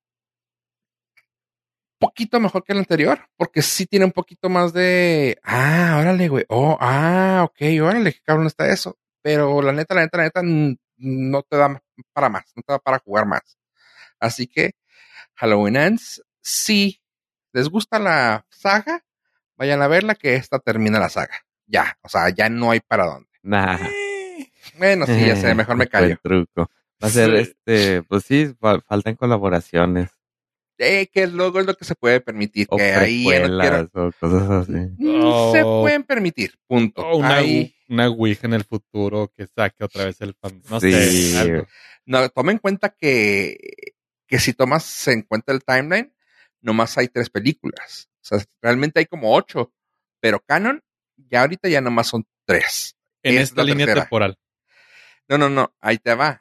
poquito 1.99 2.41
mejor 2.41 2.65
que 2.65 2.73
el 2.73 2.79
anterior, 2.79 3.21
porque 3.37 3.63
sí 3.63 3.87
tiene 3.87 4.05
un 4.05 4.13
poquito 4.13 4.49
más 4.49 4.73
de, 4.73 5.39
ah, 5.43 5.99
órale, 6.01 6.29
güey, 6.29 6.45
oh, 6.49 6.77
ah, 6.81 7.43
ok, 7.45 7.61
órale, 7.83 8.13
qué 8.13 8.21
cabrón 8.25 8.47
está 8.47 8.69
eso. 8.73 8.99
Pero 9.23 9.61
la 9.63 9.73
neta, 9.73 9.95
la 9.95 10.03
neta, 10.03 10.19
la 10.19 10.25
neta, 10.25 10.41
no 10.43 11.43
te 11.43 11.57
da 11.57 11.83
para 12.13 12.29
más, 12.29 12.45
no 12.55 12.63
te 12.63 12.73
da 12.73 12.79
para 12.79 12.99
jugar 13.01 13.27
más. 13.27 13.59
Así 14.21 14.47
que, 14.47 14.73
Halloween 15.35 15.77
Ends, 15.77 16.23
si 16.41 17.01
les 17.53 17.69
gusta 17.69 17.99
la 17.99 18.47
saga, 18.51 19.05
vayan 19.57 19.83
a 19.83 19.89
verla, 19.89 20.15
que 20.15 20.35
esta 20.37 20.59
termina 20.59 20.99
la 21.01 21.09
saga. 21.09 21.43
Ya, 21.67 21.99
o 22.03 22.09
sea, 22.09 22.31
ya 22.31 22.49
no 22.49 22.71
hay 22.71 22.81
para 22.81 23.05
dónde. 23.07 23.29
Nah. 23.43 23.79
Bueno, 24.79 25.07
sí, 25.07 25.27
ya 25.27 25.37
sé, 25.37 25.55
mejor 25.55 25.77
me 25.77 25.87
Buen 25.93 26.03
callo. 26.17 26.17
truco. 26.23 26.71
Va 27.03 27.09
a 27.09 27.11
ser 27.11 27.31
Sí. 27.31 27.37
este, 27.51 28.03
pues 28.05 28.25
sí, 28.25 28.55
fa- 28.61 28.81
faltan 28.81 29.15
colaboraciones. 29.17 30.11
Eh, 30.81 31.09
que 31.13 31.27
luego 31.27 31.59
es 31.59 31.67
lo 31.67 31.75
que 31.75 31.85
se 31.85 31.97
puede 31.97 32.21
permitir, 32.21 32.69
O 32.71 32.77
que 32.77 32.85
ahí 32.93 33.25
ya 33.29 33.49
no 33.49 33.59
quiero- 33.61 33.91
o 33.95 34.13
cosas 34.13 34.49
así. 34.51 34.73
Mm, 34.73 35.53
se 35.53 35.63
Oh. 35.65 35.83
pueden 35.83 36.05
permitir, 36.05 36.55
punto. 36.69 37.03
O 37.03 37.17
una, 37.19 37.39
Ahí- 37.39 37.75
una 37.89 38.09
Ouija 38.09 38.47
en 38.47 38.55
el 38.55 38.63
futuro 38.65 39.33
que 39.37 39.47
saque 39.49 39.83
otra 39.85 40.05
vez 40.05 40.21
el 40.21 40.35
fan. 40.35 40.63
No 40.71 40.79
Sí. 40.81 40.93
sé. 40.93 41.39
algo. 41.39 41.67
No, 42.07 42.29
toma 42.29 42.53
en 42.53 42.59
cuenta 42.59 42.91
que, 42.91 43.57
que 44.27 44.39
si 44.39 44.53
tomas 44.53 45.09
en 45.09 45.23
cuenta 45.23 45.53
el 45.53 45.65
timeline, 45.65 46.15
nomás 46.61 46.97
hay 46.97 47.09
tres 47.09 47.29
películas. 47.29 48.09
O 48.23 48.37
sea, 48.37 48.45
realmente 48.63 49.01
hay 49.01 49.07
como 49.07 49.35
ocho, 49.35 49.73
pero 50.21 50.39
canon, 50.41 50.83
ya 51.17 51.41
ahorita 51.41 51.69
ya 51.69 51.81
nomás 51.81 52.07
son 52.07 52.25
tres. 52.45 52.95
En 53.25 53.37
Es 53.37 53.49
esta 53.51 53.65
línea 53.65 53.85
tercera. 53.87 54.05
temporal. 54.05 54.39
No, 55.29 55.39
no, 55.39 55.49
no, 55.51 55.75
ahí 55.81 55.99
te 55.99 56.15
va. 56.15 56.41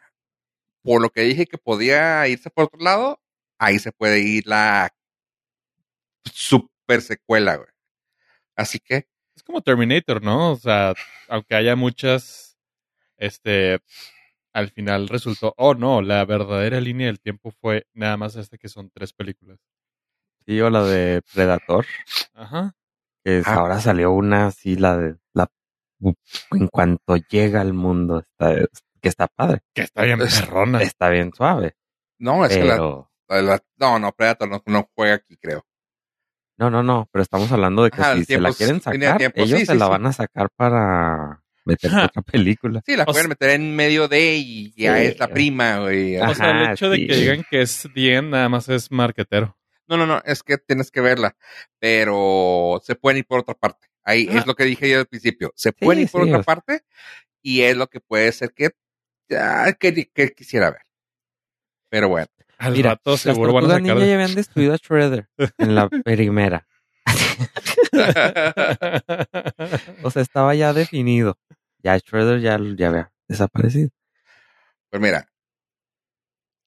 Por 0.84 1.02
lo 1.02 1.10
que 1.10 1.22
dije 1.22 1.48
que 1.48 1.58
podía 1.58 2.28
irse 2.28 2.50
por 2.52 2.66
otro 2.66 2.80
lado, 2.80 3.20
ahí 3.60 3.80
se 3.80 3.92
puede 3.92 4.20
ir 4.20 4.46
la 4.48 4.90
super 6.26 7.02
secuela, 7.02 7.56
güey. 7.58 7.70
Así 8.56 8.80
que, 8.80 9.08
Es 9.36 9.44
como 9.44 9.62
Terminator, 9.62 10.24
¿no? 10.24 10.54
O 10.54 10.56
sea, 10.56 10.96
aunque 11.30 11.54
haya 11.54 11.76
muchas, 11.76 12.58
este, 13.18 13.80
al 14.52 14.72
final 14.72 15.10
resultó, 15.10 15.54
oh 15.58 15.76
no, 15.76 16.02
la 16.02 16.26
verdadera 16.26 16.82
línea 16.82 17.06
del 17.06 17.20
tiempo 17.20 17.52
fue 17.52 17.86
nada 17.94 18.18
más 18.18 18.36
esta 18.36 18.58
que 18.58 18.68
son 18.68 18.90
tres 18.90 19.14
películas. 19.14 19.60
Sí, 20.48 20.60
o 20.60 20.72
la 20.72 20.84
de 20.86 21.22
Predator, 21.34 21.86
Ajá. 22.34 22.74
que 23.24 23.44
Ah. 23.46 23.54
ahora 23.56 23.80
salió 23.80 24.12
una 24.12 24.48
así, 24.48 24.76
la 24.76 24.98
de 24.98 25.16
la 25.34 25.52
en 26.52 26.68
cuanto 26.70 27.16
llega 27.18 27.62
al 27.62 27.74
mundo, 27.74 28.22
está, 28.22 28.56
que 29.00 29.10
está 29.10 29.28
padre, 29.28 29.62
Que 29.76 29.84
está 29.84 30.02
bien 30.04 30.20
Es- 30.22 30.42
perrona. 30.42 30.82
está 30.82 31.10
bien 31.10 31.32
suave, 31.32 31.76
no, 32.18 32.44
es 32.44 32.58
que 32.58 32.64
la, 32.64 32.74
pero 32.74 33.12
la- 33.30 33.64
no, 33.78 34.00
no, 34.00 34.12
Predator 34.14 34.48
no, 34.50 34.62
no 34.66 34.90
juega 34.96 35.16
aquí, 35.16 35.38
creo. 35.38 35.66
no, 36.58 36.70
no, 36.72 36.82
no, 36.84 37.08
pero 37.12 37.22
estamos 37.24 37.52
hablando 37.52 37.84
de 37.84 37.92
que 37.92 38.02
Ajá, 38.02 38.16
si 38.16 38.26
se 38.26 38.40
la 38.40 38.52
quieren 38.54 38.82
sacar, 38.82 39.18
tiempo, 39.18 39.42
ellos 39.42 39.60
sí, 39.60 39.66
se 39.66 39.74
sí, 39.74 39.78
la 39.78 39.86
sí. 39.86 39.92
van 39.92 40.06
a 40.08 40.14
sacar 40.14 40.50
para 40.56 41.44
meter 41.66 41.92
Ajá. 41.92 42.06
otra 42.06 42.22
película. 42.24 42.82
Sí, 42.86 42.96
la 42.96 43.04
O 43.04 43.08
pueden 43.08 43.24
sea- 43.24 43.30
meter 43.30 43.50
en 43.52 43.76
medio 43.76 44.08
de 44.08 44.36
y 44.38 44.72
ya 44.76 44.98
Sí. 44.98 45.06
es 45.08 45.20
la 45.20 45.28
prima, 45.28 45.80
güey. 45.80 46.18
O 46.18 46.34
sea, 46.34 46.52
el 46.52 46.72
hecho 46.72 46.90
de 46.90 47.06
que 47.06 47.16
digan 47.16 47.46
que 47.50 47.62
es 47.62 47.88
bien 47.94 48.30
nada 48.32 48.48
más 48.50 48.70
es 48.70 48.92
marquetero. 48.92 49.56
No, 49.88 49.98
no, 49.98 50.06
no, 50.06 50.22
es 50.26 50.44
que 50.44 50.58
tienes 50.58 50.90
que 50.92 51.00
verla, 51.02 51.36
pero 51.80 52.82
se 52.84 52.96
pueden 52.96 53.20
ir 53.20 53.26
por 53.26 53.40
otra 53.40 53.54
parte. 53.56 53.88
Ahí 54.04 54.28
Ajá. 54.30 54.40
es 54.40 54.48
lo 54.48 54.56
que 54.56 54.64
dije 54.66 54.90
yo 54.90 55.00
al 55.00 55.06
principio. 55.06 55.52
Se 55.56 55.74
pueden 55.74 56.04
ir 56.04 56.10
por 56.10 56.24
sí, 56.24 56.30
otra 56.30 56.40
o 56.40 56.44
sea. 56.44 56.56
parte 56.56 56.82
y 57.42 57.62
es 57.62 57.76
lo 57.78 57.88
que 57.88 58.00
puede 58.00 58.32
ser 58.32 58.52
que, 58.54 58.72
ya, 59.30 59.72
que, 59.74 60.10
que 60.14 60.30
quisiera 60.32 60.72
ver. 60.72 60.82
Pero 61.90 62.10
bueno, 62.10 62.28
Al 62.58 62.74
Mira, 62.74 62.92
rato 62.92 63.12
Las 63.12 63.22
seguro 63.22 63.54
van 63.54 63.66
a 63.66 63.68
tortugas 63.68 63.82
sacar. 63.84 63.98
ninja 63.98 64.08
ya 64.08 64.16
habían 64.16 64.36
destruido 64.36 64.74
a 64.74 64.78
Shredder 64.78 65.30
en 65.60 65.76
la 65.76 65.90
primera. 66.04 66.68
O 70.04 70.12
sea, 70.12 70.22
estaba 70.22 70.56
ya 70.56 70.74
definido. 70.74 71.38
Ya 71.84 71.98
Shredder 71.98 72.42
ya, 72.42 72.60
ya 72.76 72.88
había 72.90 73.12
desaparecido. 73.28 73.90
pues 74.90 75.02
mira. 75.02 75.30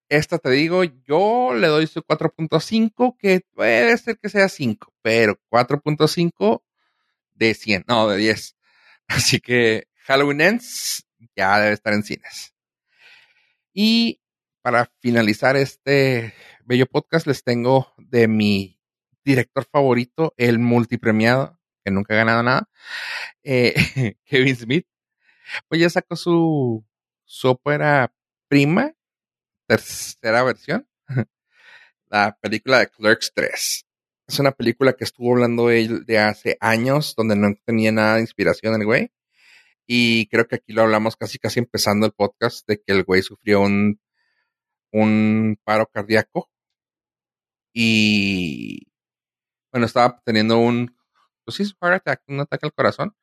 Esta 0.08 0.38
te 0.38 0.50
digo, 0.50 0.82
yo 0.82 1.54
le 1.54 1.68
doy 1.68 1.86
su 1.86 2.02
4.5, 2.02 3.16
que 3.16 3.42
puede 3.54 3.96
ser 3.96 4.18
que 4.18 4.28
sea 4.28 4.48
5, 4.48 4.92
pero 5.02 5.38
4.5 5.50 6.62
de 7.34 7.54
100, 7.54 7.84
no, 7.86 8.08
de 8.08 8.16
10. 8.16 8.56
Así 9.06 9.40
que 9.40 9.84
Halloween 10.06 10.40
Ends 10.40 11.06
ya 11.36 11.60
debe 11.60 11.74
estar 11.74 11.92
en 11.92 12.02
cines. 12.02 12.54
Y 13.72 14.20
para 14.62 14.90
finalizar 15.00 15.56
este 15.56 16.34
bello 16.64 16.86
podcast, 16.86 17.26
les 17.26 17.42
tengo 17.42 17.92
de 17.98 18.28
mi 18.28 18.78
director 19.24 19.66
favorito, 19.70 20.34
el 20.36 20.58
multipremiado, 20.58 21.58
que 21.84 21.90
nunca 21.90 22.14
ha 22.14 22.18
ganado 22.18 22.42
nada, 22.42 22.68
eh, 23.42 23.74
Kevin 24.24 24.56
Smith. 24.56 24.86
Pues 25.68 25.80
ya 25.80 25.90
sacó 25.90 26.16
su, 26.16 26.84
su 27.24 27.48
ópera 27.48 28.12
prima, 28.48 28.92
tercera 29.66 30.42
versión, 30.42 30.88
la 32.06 32.36
película 32.40 32.80
de 32.80 32.88
Clerks 32.88 33.32
3. 33.34 33.86
Es 34.28 34.38
una 34.38 34.52
película 34.52 34.92
que 34.92 35.04
estuvo 35.04 35.32
hablando 35.32 35.70
él 35.70 36.04
de 36.06 36.18
hace 36.18 36.56
años, 36.60 37.14
donde 37.16 37.34
no 37.34 37.52
tenía 37.64 37.90
nada 37.90 38.16
de 38.16 38.20
inspiración 38.20 38.74
el 38.74 38.84
güey. 38.84 39.10
Y 39.88 40.28
creo 40.28 40.46
que 40.46 40.56
aquí 40.56 40.72
lo 40.72 40.82
hablamos 40.82 41.16
casi 41.16 41.38
casi 41.38 41.58
empezando 41.58 42.06
el 42.06 42.12
podcast 42.12 42.64
de 42.68 42.80
que 42.80 42.92
el 42.92 43.02
güey 43.02 43.22
sufrió 43.22 43.60
un, 43.60 43.98
un 44.92 45.58
paro 45.64 45.86
cardíaco. 45.86 46.50
Y 47.72 48.88
bueno, 49.72 49.86
estaba 49.86 50.20
teniendo 50.24 50.58
un, 50.58 50.96
pues 51.44 51.56
sí, 51.56 51.74
un 52.26 52.40
ataque 52.40 52.66
al 52.66 52.72
corazón. 52.72 53.14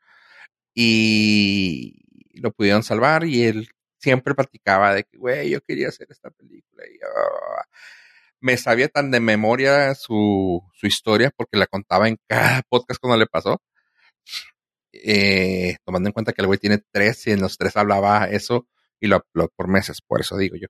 Y 0.73 1.95
lo 2.35 2.51
pudieron 2.51 2.83
salvar 2.83 3.25
y 3.25 3.43
él 3.43 3.69
siempre 3.99 4.35
platicaba 4.35 4.93
de 4.93 5.03
que, 5.03 5.17
güey, 5.17 5.49
yo 5.49 5.61
quería 5.61 5.89
hacer 5.89 6.07
esta 6.11 6.29
película. 6.31 6.83
Y 6.87 6.99
me 8.39 8.57
sabía 8.57 8.87
tan 8.89 9.11
de 9.11 9.19
memoria 9.19 9.95
su, 9.95 10.63
su 10.73 10.87
historia 10.87 11.31
porque 11.35 11.57
la 11.57 11.67
contaba 11.67 12.07
en 12.07 12.17
cada 12.27 12.61
podcast 12.69 12.99
cuando 12.99 13.17
le 13.17 13.27
pasó. 13.27 13.61
Eh, 14.93 15.77
tomando 15.85 16.09
en 16.09 16.13
cuenta 16.13 16.33
que 16.33 16.41
el 16.41 16.47
güey 16.47 16.59
tiene 16.59 16.79
tres 16.91 17.27
y 17.27 17.31
en 17.31 17.41
los 17.41 17.57
tres 17.57 17.77
hablaba 17.77 18.25
eso 18.25 18.67
y 18.99 19.07
lo 19.07 19.17
habló 19.17 19.49
por 19.55 19.67
meses, 19.67 20.01
por 20.01 20.21
eso 20.21 20.37
digo 20.37 20.55
yo. 20.55 20.67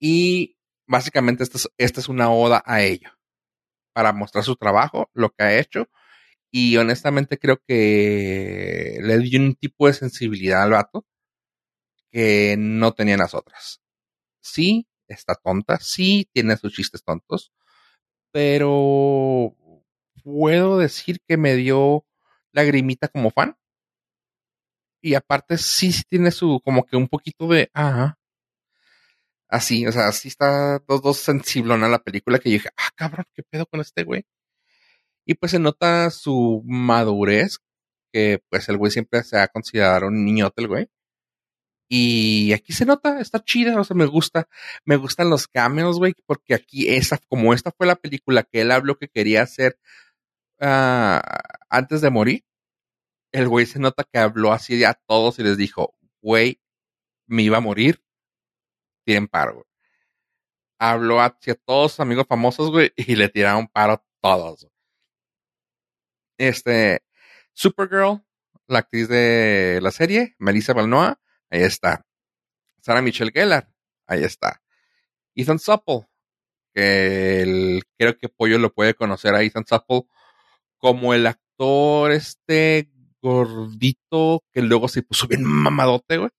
Y 0.00 0.56
básicamente 0.86 1.42
esta 1.42 1.58
es, 1.58 1.68
esta 1.78 2.00
es 2.00 2.08
una 2.08 2.30
oda 2.30 2.62
a 2.66 2.82
ello, 2.82 3.10
para 3.92 4.12
mostrar 4.12 4.44
su 4.44 4.56
trabajo, 4.56 5.10
lo 5.14 5.30
que 5.30 5.44
ha 5.44 5.58
hecho 5.58 5.88
y 6.58 6.76
honestamente 6.78 7.38
creo 7.38 7.60
que 7.66 8.98
le 9.02 9.18
dio 9.18 9.40
un 9.40 9.54
tipo 9.56 9.86
de 9.86 9.92
sensibilidad 9.92 10.62
al 10.62 10.70
vato 10.70 11.04
que 12.10 12.56
no 12.58 12.92
tenían 12.92 13.18
las 13.18 13.34
otras. 13.34 13.82
Sí, 14.40 14.86
está 15.06 15.34
tonta, 15.34 15.78
sí, 15.80 16.28
tiene 16.32 16.56
sus 16.56 16.72
chistes 16.72 17.04
tontos, 17.04 17.52
pero 18.32 19.54
puedo 20.24 20.78
decir 20.78 21.18
que 21.28 21.36
me 21.36 21.56
dio 21.56 22.06
lagrimita 22.52 23.08
como 23.08 23.30
fan. 23.30 23.56
Y 25.02 25.14
aparte 25.14 25.58
sí, 25.58 25.92
sí 25.92 26.04
tiene 26.08 26.30
su, 26.30 26.60
como 26.64 26.84
que 26.86 26.96
un 26.96 27.08
poquito 27.08 27.48
de, 27.48 27.70
ah, 27.74 28.15
así, 29.48 29.86
o 29.86 29.92
sea, 29.92 30.12
sí 30.12 30.28
está 30.28 30.80
dos, 30.88 31.18
sensiblona 31.18 31.88
la 31.88 32.02
película 32.02 32.38
que 32.38 32.50
yo 32.50 32.54
dije, 32.54 32.70
ah, 32.76 32.90
cabrón, 32.96 33.26
¿qué 33.34 33.42
pedo 33.42 33.66
con 33.66 33.80
este 33.80 34.04
güey? 34.04 34.24
Y 35.26 35.34
pues 35.34 35.52
se 35.52 35.58
nota 35.58 36.10
su 36.10 36.62
madurez, 36.66 37.58
que 38.12 38.42
pues 38.50 38.68
el 38.68 38.78
güey 38.78 38.92
siempre 38.92 39.22
se 39.24 39.38
ha 39.38 39.48
considerado 39.48 40.08
un 40.08 40.24
niñote 40.24 40.62
el 40.62 40.68
güey. 40.68 40.88
Y 41.88 42.52
aquí 42.52 42.72
se 42.72 42.84
nota, 42.84 43.20
está 43.20 43.42
chida, 43.44 43.78
o 43.80 43.84
sea, 43.84 43.96
me 43.96 44.06
gusta, 44.06 44.48
me 44.84 44.96
gustan 44.96 45.30
los 45.30 45.46
cameos, 45.46 45.98
güey, 45.98 46.14
porque 46.26 46.54
aquí 46.54 46.88
esa, 46.88 47.18
como 47.28 47.54
esta 47.54 47.70
fue 47.72 47.86
la 47.86 47.96
película 47.96 48.42
que 48.42 48.62
él 48.62 48.72
habló 48.72 48.98
que 48.98 49.08
quería 49.08 49.42
hacer 49.42 49.78
uh, 50.60 51.20
antes 51.70 52.00
de 52.00 52.10
morir, 52.10 52.44
el 53.32 53.48
güey 53.48 53.66
se 53.66 53.78
nota 53.78 54.04
que 54.04 54.18
habló 54.18 54.52
así 54.52 54.82
a 54.84 54.94
todos 54.94 55.38
y 55.38 55.44
les 55.44 55.56
dijo, 55.56 55.94
güey, 56.22 56.60
me 57.26 57.42
iba 57.42 57.58
a 57.58 57.60
morir, 57.60 58.02
tienen 59.06 59.28
paro, 59.28 59.54
güey. 59.54 59.64
Habló 60.78 61.20
hacia 61.20 61.54
todos 61.54 61.92
sus 61.92 62.00
amigos 62.00 62.26
famosos, 62.28 62.70
güey, 62.70 62.92
y 62.96 63.16
le 63.16 63.30
tiraron 63.30 63.68
paro 63.68 63.94
a 63.94 64.04
todos. 64.20 64.68
Este, 66.36 67.02
Supergirl, 67.54 68.22
la 68.66 68.80
actriz 68.80 69.08
de 69.08 69.78
la 69.80 69.90
serie, 69.90 70.34
Melissa 70.38 70.74
Balnoa, 70.74 71.18
ahí 71.48 71.62
está. 71.62 72.04
Sarah 72.82 73.00
Michelle 73.00 73.32
Gellar, 73.32 73.70
ahí 74.06 74.24
está. 74.24 74.62
Ethan 75.34 75.58
Supple, 75.58 76.06
que 76.74 77.42
el, 77.42 77.82
creo 77.96 78.18
que 78.18 78.28
Pollo 78.28 78.58
lo 78.58 78.74
puede 78.74 78.94
conocer 78.94 79.34
a 79.34 79.42
Ethan 79.42 79.66
Supple 79.66 80.02
como 80.78 81.14
el 81.14 81.26
actor 81.26 82.12
este 82.12 82.90
gordito 83.22 84.44
que 84.52 84.62
luego 84.62 84.88
se 84.88 85.02
puso 85.02 85.26
bien 85.26 85.44
mamadote, 85.44 86.18
güey. 86.18 86.30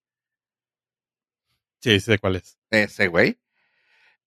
Sí, 1.79 1.99
sé 1.99 2.17
cuál 2.19 2.37
es. 2.37 2.57
Ese 2.69 3.07
güey. 3.07 3.39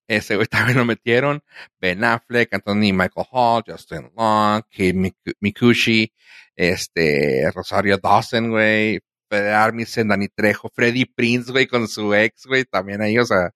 Ese 0.06 0.36
güey 0.36 0.46
también 0.50 0.78
lo 0.78 0.84
metieron. 0.84 1.42
Ben 1.80 2.04
Affleck, 2.04 2.52
Anthony 2.52 2.92
Michael 2.92 3.26
Hall, 3.30 3.62
Justin 3.66 4.10
Long, 4.16 4.62
Kate 4.70 5.14
Mikushi, 5.40 6.12
este, 6.56 7.50
Rosario 7.54 7.98
Dawson, 7.98 8.50
güey, 8.50 9.00
Fede 9.28 9.52
Armisen, 9.52 10.08
Dani 10.08 10.28
Trejo, 10.28 10.68
Freddy 10.74 11.04
Prince, 11.04 11.52
güey, 11.52 11.66
con 11.66 11.86
su 11.86 12.12
ex, 12.12 12.46
güey, 12.46 12.64
también 12.64 13.00
ahí, 13.00 13.18
o 13.18 13.24
sea, 13.24 13.50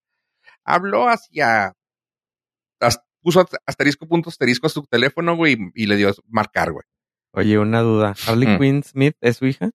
habló 0.65 1.09
hacia, 1.09 1.75
puso 3.21 3.47
asterisco 3.67 4.07
punto 4.07 4.29
asterisco 4.31 4.69
a 4.69 4.71
su 4.71 4.85
teléfono, 4.85 5.35
güey, 5.35 5.59
y 5.75 5.87
le 5.87 5.97
dio 5.97 6.15
marcar, 6.29 6.71
güey. 6.71 6.85
Oye, 7.33 7.59
una 7.59 7.81
duda. 7.81 8.15
¿Harley 8.29 8.47
mm. 8.47 8.59
Quinn 8.59 8.83
Smith 8.85 9.17
es 9.21 9.39
su 9.39 9.47
hija? 9.47 9.71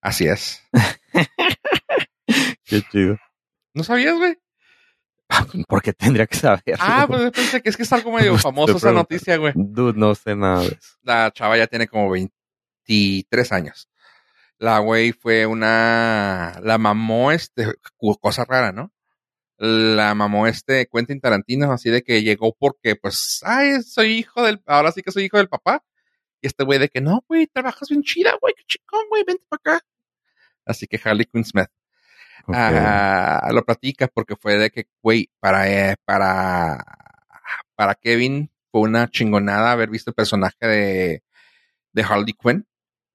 Así 0.00 0.26
es. 0.26 0.60
Qué 2.64 2.82
chido. 2.90 3.18
¿No 3.74 3.82
sabías, 3.82 4.16
güey? 4.16 4.38
Porque 5.68 5.92
tendría 5.92 6.26
que 6.26 6.36
saber. 6.36 6.62
Ah, 6.78 7.06
pues 7.08 7.30
pensé 7.32 7.62
que 7.62 7.68
es 7.68 7.76
que 7.76 7.82
es 7.82 7.92
algo 7.92 8.12
medio 8.12 8.36
famoso 8.38 8.76
esa 8.76 8.92
noticia, 8.92 9.36
güey. 9.36 9.52
Dude, 9.56 9.98
no 9.98 10.14
sé 10.14 10.36
nada 10.36 10.60
de 10.60 10.68
eso. 10.68 10.96
La 11.02 11.30
chava 11.32 11.56
ya 11.56 11.66
tiene 11.66 11.88
como 11.88 12.10
23 12.10 13.52
años. 13.52 13.88
La 14.58 14.78
güey 14.78 15.12
fue 15.12 15.46
una. 15.46 16.58
La 16.62 16.78
mamó 16.78 17.32
este. 17.32 17.66
Cosa 18.20 18.44
rara, 18.44 18.72
¿no? 18.72 18.92
La 19.56 20.14
mamó 20.14 20.46
este 20.46 20.88
Quentin 20.92 21.20
Tarantino, 21.20 21.72
así 21.72 21.90
de 21.90 22.02
que 22.02 22.22
llegó 22.22 22.54
porque, 22.54 22.96
pues, 22.96 23.40
ay, 23.44 23.82
soy 23.82 24.18
hijo 24.18 24.42
del. 24.42 24.62
Ahora 24.66 24.92
sí 24.92 25.02
que 25.02 25.12
soy 25.12 25.24
hijo 25.24 25.38
del 25.38 25.48
papá. 25.48 25.82
Y 26.40 26.46
este 26.46 26.64
güey 26.64 26.78
de 26.78 26.88
que 26.88 27.00
no, 27.00 27.24
güey, 27.26 27.46
trabajas 27.46 27.88
bien 27.88 28.02
chida, 28.02 28.36
güey, 28.40 28.52
qué 28.54 28.64
chingón, 28.66 29.08
güey, 29.08 29.24
vente 29.24 29.44
para 29.48 29.76
acá. 29.76 29.86
Así 30.66 30.86
que 30.86 31.00
Harley 31.02 31.24
Quinn 31.24 31.44
Smith. 31.44 31.68
Ah, 32.48 33.48
lo 33.52 33.64
platica 33.64 34.08
porque 34.08 34.36
fue 34.36 34.56
de 34.56 34.70
que, 34.70 34.86
güey, 35.02 35.30
para, 35.40 35.70
eh, 35.70 35.96
para, 36.04 36.84
para 37.74 37.94
Kevin 37.94 38.50
fue 38.70 38.82
una 38.82 39.08
chingonada 39.08 39.72
haber 39.72 39.90
visto 39.90 40.10
el 40.10 40.14
personaje 40.14 40.66
de, 40.66 41.22
de 41.92 42.02
Harley 42.02 42.34
Quinn. 42.34 42.66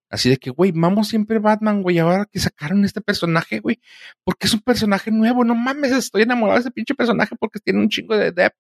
Así 0.10 0.30
de 0.30 0.38
que, 0.38 0.50
güey, 0.50 0.72
vamos 0.74 1.08
siempre 1.08 1.38
Batman, 1.38 1.84
güey, 1.84 2.00
ahora 2.00 2.26
que 2.26 2.40
sacaron 2.40 2.84
este 2.84 3.00
personaje, 3.00 3.60
güey, 3.60 3.80
porque 4.24 4.48
es 4.48 4.54
un 4.54 4.62
personaje 4.62 5.12
nuevo, 5.12 5.44
no 5.44 5.54
mames, 5.54 5.92
estoy 5.92 6.24
enamorado 6.24 6.58
de 6.58 6.62
ese 6.62 6.72
pinche 6.72 6.96
personaje 6.96 7.36
porque 7.40 7.60
tiene 7.60 7.80
un 7.80 7.90
chingo 7.90 8.18
de 8.18 8.32
depth. 8.32 8.58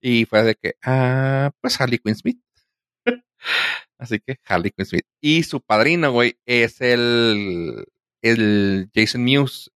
Y 0.00 0.24
fue 0.24 0.42
de 0.42 0.54
que, 0.54 0.74
ah, 0.82 1.50
pues 1.60 1.80
Harley 1.80 1.98
Quinn 1.98 2.14
Smith. 2.14 2.40
Así 3.98 4.20
que 4.20 4.38
Harley 4.46 4.70
Quinn 4.70 4.86
Smith. 4.86 5.06
Y 5.20 5.42
su 5.42 5.60
padrino, 5.60 6.12
güey, 6.12 6.38
es 6.46 6.80
el, 6.80 7.86
el 8.22 8.90
Jason 8.94 9.24
Mewes, 9.24 9.70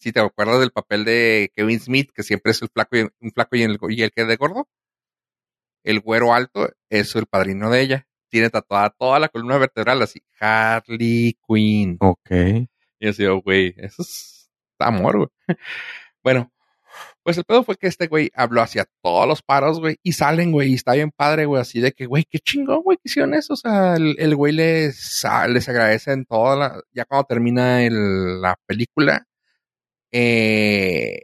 si 0.00 0.12
te 0.12 0.20
acuerdas 0.20 0.60
del 0.60 0.72
papel 0.72 1.04
de 1.04 1.52
Kevin 1.54 1.78
Smith, 1.78 2.10
que 2.14 2.22
siempre 2.22 2.52
es 2.52 2.62
el 2.62 2.70
flaco 2.70 2.96
y, 2.96 3.02
un 3.20 3.30
flaco 3.32 3.56
y 3.56 3.62
el, 3.62 3.78
y 3.90 4.02
el 4.02 4.10
que 4.10 4.22
es 4.22 4.28
de 4.28 4.36
gordo, 4.36 4.66
el 5.84 6.00
güero 6.00 6.34
alto 6.34 6.70
es 6.88 7.14
el 7.16 7.26
padrino 7.26 7.70
de 7.70 7.82
ella. 7.82 8.06
Tiene 8.28 8.48
tatuada 8.48 8.90
toda 8.90 9.18
la 9.18 9.28
columna 9.28 9.58
vertebral 9.58 10.02
así, 10.02 10.22
Harley 10.38 11.36
Quinn. 11.46 11.96
Ok. 12.00 12.30
Y 12.98 13.08
así, 13.08 13.26
oh, 13.26 13.42
güey, 13.42 13.74
eso 13.76 14.02
es 14.02 14.50
amor, 14.78 15.16
güey. 15.16 15.28
Bueno, 16.22 16.52
pues 17.22 17.38
el 17.38 17.44
pedo 17.44 17.64
fue 17.64 17.76
que 17.76 17.86
este 17.86 18.06
güey 18.06 18.30
habló 18.34 18.60
hacia 18.60 18.86
todos 19.02 19.26
los 19.26 19.42
paros, 19.42 19.80
güey, 19.80 19.96
y 20.02 20.12
salen, 20.12 20.52
güey, 20.52 20.72
y 20.72 20.74
está 20.74 20.92
bien 20.92 21.10
padre, 21.10 21.46
güey, 21.46 21.62
así 21.62 21.80
de 21.80 21.92
que, 21.92 22.04
güey, 22.04 22.24
qué 22.30 22.38
chingón, 22.40 22.82
güey, 22.82 22.98
que 22.98 23.08
hicieron 23.08 23.32
eso. 23.32 23.54
O 23.54 23.56
sea, 23.56 23.96
el, 23.96 24.36
güey 24.36 24.52
les, 24.52 25.24
les 25.48 25.68
agradece 25.68 26.12
en 26.12 26.26
toda 26.26 26.56
la, 26.56 26.82
ya 26.92 27.06
cuando 27.06 27.24
termina 27.24 27.82
el, 27.84 28.42
la 28.42 28.56
película, 28.66 29.26
eh, 30.12 31.22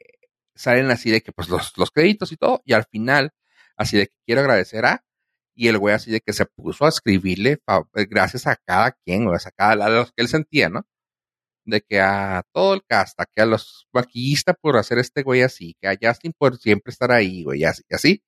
salen 0.55 0.91
así 0.91 1.11
de 1.11 1.23
que, 1.23 1.33
pues, 1.33 1.49
los, 1.49 1.73
los 1.77 1.91
créditos 1.91 2.33
y 2.33 2.37
todo, 2.37 2.63
y 2.65 2.73
al 2.75 2.85
final, 2.85 3.33
así 3.77 3.97
de 3.99 4.07
que 4.09 4.15
quiero 4.27 4.43
agradecer 4.43 4.87
a, 4.87 5.05
y 5.57 5.69
el 5.69 5.79
güey 5.79 5.95
así 5.95 6.13
de 6.13 6.21
que 6.21 6.33
se 6.33 6.47
puso 6.47 6.85
a 6.87 6.91
escribirle 6.91 7.53
eh, 7.67 8.07
gracias 8.09 8.47
a 8.47 8.57
cada 8.57 8.93
quien, 8.93 9.25
güey, 9.25 9.39
a 9.45 9.51
cada 9.53 9.87
a 9.87 9.89
los 9.89 10.13
que 10.13 10.23
él 10.23 10.29
sentía, 10.29 10.69
¿no? 10.69 10.87
De 11.65 11.83
que 11.83 12.01
a 12.01 12.45
todo 12.53 12.75
el 12.75 12.85
cast, 12.87 13.19
que 13.35 13.43
a 13.43 13.47
los 13.47 13.89
maquillistas 13.93 14.57
por 14.61 14.77
hacer 14.79 14.99
este 14.99 15.23
güey 15.23 15.43
así, 15.43 15.77
que 15.81 15.89
a 15.89 15.97
Justin 16.01 16.33
por 16.39 16.59
siempre 16.59 16.93
estar 16.93 17.13
ahí, 17.13 17.45
güey, 17.45 17.65
así, 17.65 17.83
y 17.89 17.95
así. 17.95 18.23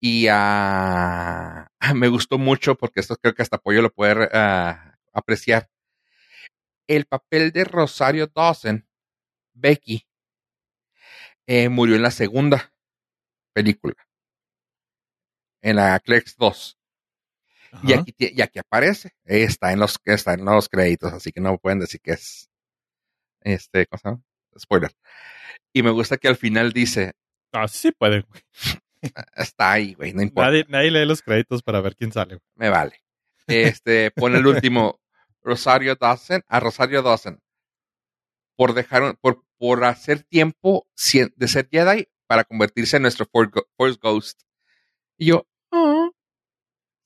Y 0.00 0.26
a... 0.30 1.68
me 1.94 2.08
gustó 2.08 2.38
mucho 2.38 2.74
porque 2.76 3.00
esto 3.00 3.16
creo 3.16 3.34
que 3.34 3.42
hasta 3.42 3.58
Pollo 3.58 3.82
lo 3.82 3.90
puede 3.92 4.26
uh, 4.26 4.76
apreciar. 5.12 5.68
El 6.86 7.06
papel 7.06 7.52
de 7.52 7.64
Rosario 7.64 8.26
Dawson 8.26 8.83
Becky, 9.54 10.06
eh, 11.46 11.68
murió 11.68 11.96
en 11.96 12.02
la 12.02 12.10
segunda 12.10 12.72
película, 13.52 13.94
en 15.62 15.76
la 15.76 15.98
Clerks 16.00 16.36
2. 16.36 16.78
Y 17.82 17.92
aquí, 17.92 18.14
y 18.18 18.40
aquí 18.40 18.58
aparece, 18.60 19.10
está 19.24 19.72
en 19.72 19.80
los 19.80 19.98
está 20.04 20.34
en 20.34 20.44
los 20.44 20.68
créditos, 20.68 21.12
así 21.12 21.32
que 21.32 21.40
no 21.40 21.58
pueden 21.58 21.80
decir 21.80 22.00
que 22.00 22.12
es 22.12 22.48
este 23.40 23.86
cosa, 23.86 24.20
spoiler. 24.56 24.92
Y 25.72 25.82
me 25.82 25.90
gusta 25.90 26.16
que 26.16 26.28
al 26.28 26.36
final 26.36 26.72
dice, 26.72 27.12
ah 27.52 27.66
sí 27.68 27.90
puede. 27.92 28.24
Está 29.36 29.72
ahí, 29.72 29.92
güey, 29.92 30.14
no 30.14 30.22
importa. 30.22 30.48
Nadie, 30.50 30.64
nadie 30.68 30.90
lee 30.90 31.04
los 31.04 31.20
créditos 31.20 31.62
para 31.62 31.82
ver 31.82 31.94
quién 31.94 32.10
sale. 32.10 32.38
Me 32.54 32.70
vale. 32.70 33.02
Este, 33.46 34.10
pone 34.12 34.38
el 34.38 34.46
último, 34.46 34.98
Rosario 35.42 35.94
Dawson, 35.96 36.42
a 36.48 36.58
Rosario 36.58 37.02
Dawson. 37.02 37.38
Por 38.56 38.72
dejar, 38.72 39.02
un- 39.02 39.16
por, 39.20 39.43
por 39.58 39.84
hacer 39.84 40.22
tiempo 40.22 40.86
de 41.36 41.48
ser 41.48 41.68
Jedi 41.70 42.08
para 42.26 42.44
convertirse 42.44 42.96
en 42.96 43.02
nuestro 43.02 43.26
Force 43.26 43.98
Ghost. 44.00 44.42
Y 45.16 45.26
yo, 45.26 45.46
ah. 45.72 46.10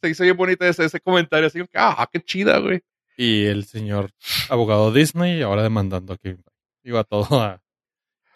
Se 0.00 0.10
hizo 0.10 0.22
bien 0.22 0.36
bonito 0.36 0.64
ese, 0.64 0.84
ese 0.84 1.00
comentario, 1.00 1.48
así 1.48 1.58
que, 1.58 1.68
ah, 1.74 2.08
qué 2.12 2.20
chida, 2.20 2.58
güey. 2.58 2.82
Y 3.16 3.46
el 3.46 3.64
señor 3.64 4.12
abogado 4.48 4.92
Disney 4.92 5.42
ahora 5.42 5.64
demandando 5.64 6.12
a 6.12 6.18
Kevin 6.18 6.42
Feige. 6.44 6.58
Digo 6.84 6.98
a 6.98 7.04
todo 7.04 7.40
a, 7.42 7.60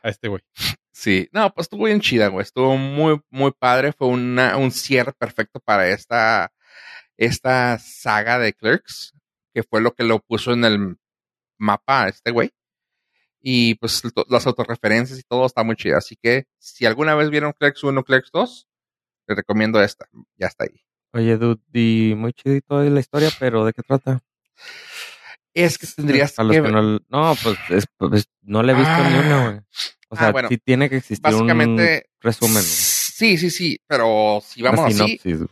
a 0.03 0.09
este 0.09 0.27
güey. 0.27 0.43
Sí, 0.91 1.29
no, 1.33 1.53
pues 1.55 1.67
estuvo 1.67 1.85
bien 1.85 2.01
chida, 2.01 2.29
güey. 2.29 2.43
Estuvo 2.43 2.77
muy, 2.77 3.21
muy 3.31 3.53
padre. 3.53 3.93
Fue 3.93 4.09
una, 4.09 4.57
un 4.57 4.73
cierre 4.73 5.13
perfecto 5.13 5.61
para 5.61 5.89
esta, 5.89 6.53
esta 7.17 7.79
saga 7.79 8.39
de 8.39 8.53
Clerks, 8.53 9.15
que 9.55 9.63
fue 9.63 9.81
lo 9.81 9.95
que 9.95 10.03
lo 10.03 10.19
puso 10.19 10.53
en 10.53 10.65
el 10.65 10.97
mapa 11.59 12.05
a 12.05 12.09
este 12.09 12.33
güey. 12.33 12.51
Y 13.45 13.75
pues 13.75 14.03
las 14.29 14.47
autorreferencias 14.47 15.19
y 15.19 15.23
todo 15.25 15.45
está 15.47 15.65
muy 15.65 15.75
chido. 15.77 15.97
Así 15.99 16.17
que 16.17 16.47
si 16.59 16.87
alguna 16.87 17.15
vez 17.17 17.29
vieron 17.31 17.53
Clerks 17.53 17.83
1 17.83 18.05
Clerks 18.05 18.31
2, 18.33 18.69
les 19.27 19.37
recomiendo 19.37 19.83
esta. 19.83 20.07
Ya 20.37 20.47
está 20.47 20.65
ahí. 20.65 20.81
Oye, 21.13 21.37
dude, 21.37 21.61
y 21.73 22.15
muy 22.17 22.33
chidito 22.33 22.81
la 22.83 23.01
historia, 23.01 23.31
pero 23.39 23.65
¿de 23.65 23.73
qué 23.73 23.83
trata? 23.83 24.21
Es 25.55 25.77
que 25.77 25.87
tendrías 25.87 26.39
los 26.39 26.57
que... 26.57 26.63
que 26.63 26.69
no, 26.71 26.83
no, 27.09 27.35
pues, 27.43 27.59
es- 27.69 27.87
pues, 27.99 28.27
no 28.43 28.63
le 28.63 28.73
he 28.73 28.77
visto 28.77 28.91
ni 28.97 29.19
una, 29.19 29.41
Ah. 29.41 29.45
güey. 29.51 29.59
O 30.09 30.15
Ah, 30.15 30.19
sea, 30.19 30.33
bueno, 30.33 30.49
sí 30.49 30.59
tiene 30.59 30.89
que 30.89 30.97
existir 30.99 31.27
un 31.27 31.33
Básicamente... 31.41 32.11
resumen, 32.21 32.55
güey. 32.55 32.65
Sí, 32.65 33.37
sí, 33.39 33.51
sí. 33.51 33.81
Pero 33.87 34.41
si 34.45 34.63
vamos 34.63 34.81
una 34.81 34.89
así... 34.89 35.19
sinopsis. 35.19 35.39
güey. 35.39 35.49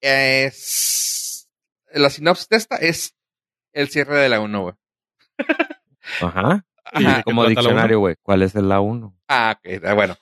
Es... 0.00 1.48
La 1.92 2.10
sinopsis 2.10 2.48
de 2.48 2.56
esta 2.56 2.76
es 2.76 3.14
el 3.72 3.88
cierre 3.88 4.18
de 4.18 4.28
la 4.28 4.40
1, 4.40 4.60
güey. 4.62 4.74
Ajá. 6.20 6.64
¿Y 6.94 7.02
de 7.04 7.08
Ajá. 7.08 7.16
qué 7.18 7.24
Como 7.24 7.42
la 7.42 7.48
diccionario, 7.50 7.98
güey. 8.00 8.16
¿Cuál 8.22 8.42
es 8.42 8.54
el 8.54 8.66
A1? 8.66 9.12
Ah, 9.28 9.58
ok, 9.58 9.84
ah, 9.84 9.94
bueno. 9.94 10.16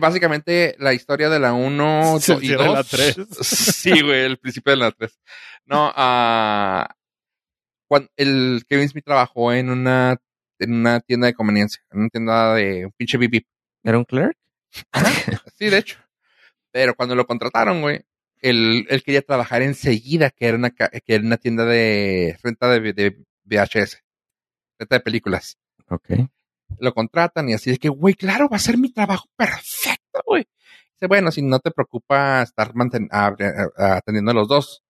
Básicamente 0.00 0.74
la 0.78 0.92
historia 0.92 1.28
de 1.28 1.38
la 1.38 1.52
1 1.54 2.18
Se 2.20 2.34
y 2.42 2.48
la 2.48 2.66
2. 2.66 2.88
tres. 2.88 3.16
Sí, 3.40 4.00
güey, 4.02 4.24
el 4.24 4.38
principio 4.38 4.72
de 4.72 4.76
la 4.78 4.90
3. 4.90 5.18
No, 5.66 5.92
ah, 5.94 6.94
cuando 7.88 8.08
el 8.16 8.64
Kevin 8.68 8.88
Smith 8.88 9.04
trabajó 9.04 9.52
en 9.52 9.70
una, 9.70 10.16
en 10.58 10.74
una 10.74 11.00
tienda 11.00 11.26
de 11.28 11.34
conveniencia, 11.34 11.82
en 11.90 12.00
una 12.00 12.08
tienda 12.08 12.54
de 12.54 12.86
un 12.86 12.92
pinche 12.92 13.18
bip 13.18 13.30
bip. 13.30 13.46
¿Era 13.84 13.98
un 13.98 14.04
clerk? 14.04 14.36
Sí, 15.58 15.70
de 15.70 15.78
hecho. 15.78 15.98
Pero 16.72 16.94
cuando 16.94 17.14
lo 17.14 17.26
contrataron, 17.26 17.82
güey, 17.82 18.00
él, 18.40 18.86
él 18.88 19.02
quería 19.02 19.22
trabajar 19.22 19.62
enseguida, 19.62 20.30
que 20.30 20.46
era 20.46 20.56
una, 20.56 20.70
que 20.70 20.90
era 21.06 21.22
una 21.24 21.36
tienda 21.36 21.64
de 21.64 22.38
renta 22.42 22.68
de, 22.68 22.92
de 22.92 23.16
VHS, 23.44 24.02
renta 24.78 24.96
de 24.96 25.00
películas. 25.00 25.58
Ok. 25.92 26.10
lo 26.78 26.94
contratan 26.94 27.48
y 27.48 27.54
así 27.54 27.70
de 27.70 27.78
que, 27.78 27.88
güey, 27.88 28.14
claro, 28.14 28.48
va 28.48 28.56
a 28.56 28.60
ser 28.60 28.78
mi 28.78 28.92
trabajo 28.92 29.26
perfecto, 29.36 30.22
güey. 30.26 30.46
Dice, 30.94 31.06
bueno, 31.08 31.30
si 31.32 31.42
no 31.42 31.58
te 31.60 31.70
preocupa 31.70 32.42
estar 32.42 32.72
atendiendo 33.78 34.30
a 34.30 34.34
los 34.34 34.48
dos, 34.48 34.82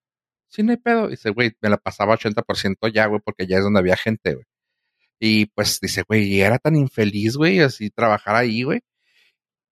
sí, 0.48 0.62
no 0.62 0.72
hay 0.72 0.78
pedo. 0.78 1.08
Dice, 1.08 1.30
güey, 1.30 1.52
me 1.60 1.70
la 1.70 1.78
pasaba 1.78 2.14
80% 2.16 2.92
ya, 2.92 3.06
güey, 3.06 3.20
porque 3.24 3.46
ya 3.46 3.58
es 3.58 3.64
donde 3.64 3.80
había 3.80 3.96
gente, 3.96 4.34
güey. 4.34 4.46
Y 5.20 5.46
pues 5.46 5.80
dice, 5.80 6.02
güey, 6.08 6.40
era 6.40 6.58
tan 6.58 6.76
infeliz, 6.76 7.36
güey, 7.36 7.60
así 7.60 7.90
trabajar 7.90 8.36
ahí, 8.36 8.64
güey. 8.64 8.80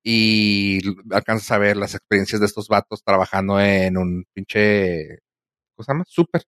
Y 0.05 0.81
alcanzas 1.13 1.51
a 1.53 1.59
ver 1.59 1.77
las 1.77 1.95
experiencias 1.95 2.41
de 2.41 2.47
estos 2.47 2.69
vatos 2.69 3.03
trabajando 3.05 3.61
en 3.61 3.99
un 3.99 4.25
pinche, 4.33 5.21
¿cómo 5.75 5.85
se 5.85 5.93
llama? 5.93 6.05
Súper. 6.09 6.45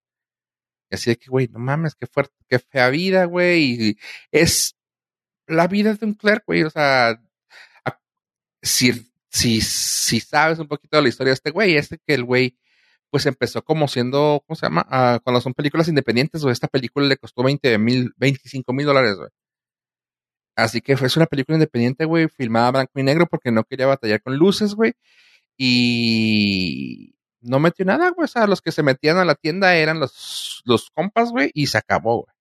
Así 0.93 1.09
de 1.09 1.17
que, 1.17 1.29
güey, 1.29 1.47
no 1.49 1.59
mames, 1.59 1.95
qué 1.95 2.07
fuerte, 2.07 2.33
qué 2.47 2.59
fea 2.59 2.89
vida, 2.89 3.25
güey. 3.25 3.89
Y 3.91 3.97
es 4.31 4.75
la 5.47 5.67
vida 5.67 5.93
de 5.95 6.05
un 6.05 6.13
clerk, 6.15 6.43
güey. 6.47 6.63
O 6.63 6.69
sea, 6.69 7.19
si, 8.61 8.91
si, 9.29 9.61
si 9.61 10.19
sabes 10.19 10.59
un 10.59 10.67
poquito 10.67 10.97
de 10.97 11.03
la 11.03 11.09
historia 11.09 11.31
de 11.31 11.35
este 11.35 11.51
güey, 11.51 11.75
este 11.77 11.97
que 12.05 12.13
el 12.13 12.23
güey, 12.23 12.57
pues 13.09 13.25
empezó 13.25 13.63
como 13.63 13.87
siendo, 13.87 14.43
¿cómo 14.47 14.55
se 14.55 14.65
llama? 14.67 14.85
Ah, 14.89 15.19
cuando 15.23 15.41
son 15.41 15.53
películas 15.53 15.87
independientes, 15.89 16.41
güey. 16.43 16.53
Esta 16.53 16.67
película 16.67 17.07
le 17.07 17.17
costó 17.17 17.43
20 17.43 17.77
mil, 17.79 18.13
25 18.17 18.73
mil 18.73 18.85
dólares, 18.85 19.15
güey. 19.17 19.29
Así 20.55 20.81
que 20.81 20.97
fue 20.97 21.07
una 21.15 21.25
película 21.25 21.55
independiente, 21.55 22.05
güey, 22.05 22.27
filmada 22.29 22.71
blanco 22.71 22.99
y 22.99 23.03
negro 23.03 23.27
porque 23.27 23.51
no 23.51 23.63
quería 23.63 23.87
batallar 23.87 24.21
con 24.21 24.37
luces, 24.37 24.75
güey. 24.75 24.93
Y 25.57 27.12
no 27.43 27.59
metió 27.59 27.85
nada, 27.85 28.09
güey. 28.09 28.25
O 28.25 28.27
sea, 28.27 28.47
los 28.47 28.61
que 28.61 28.71
se 28.71 28.83
metían 28.83 29.17
a 29.17 29.25
la 29.25 29.35
tienda 29.35 29.75
eran 29.75 29.99
los, 29.99 30.61
los 30.65 30.89
compas, 30.91 31.31
güey, 31.31 31.51
y 31.53 31.67
se 31.67 31.77
acabó, 31.77 32.23
güey. 32.23 32.35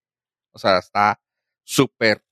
O 0.52 0.58
sea, 0.58 0.78
está 0.78 1.20
súper. 1.64 2.24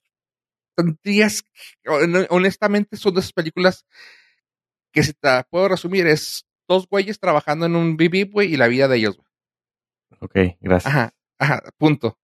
Hon- 1.86 2.26
Honestamente, 2.30 2.96
son 2.96 3.14
de 3.14 3.20
esas 3.20 3.32
películas 3.32 3.84
que 4.92 5.02
si 5.02 5.12
te 5.12 5.28
puedo 5.50 5.68
resumir, 5.68 6.06
es 6.06 6.46
dos 6.68 6.86
güeyes 6.88 7.18
trabajando 7.20 7.66
en 7.66 7.76
un 7.76 7.96
BB, 7.96 8.30
güey, 8.32 8.52
y 8.54 8.56
la 8.56 8.66
vida 8.68 8.88
de 8.88 8.96
ellos, 8.96 9.16
güey. 9.16 9.28
Ok, 10.20 10.56
gracias. 10.60 10.92
Ajá, 10.92 11.14
ajá, 11.38 11.62
punto. 11.78 12.18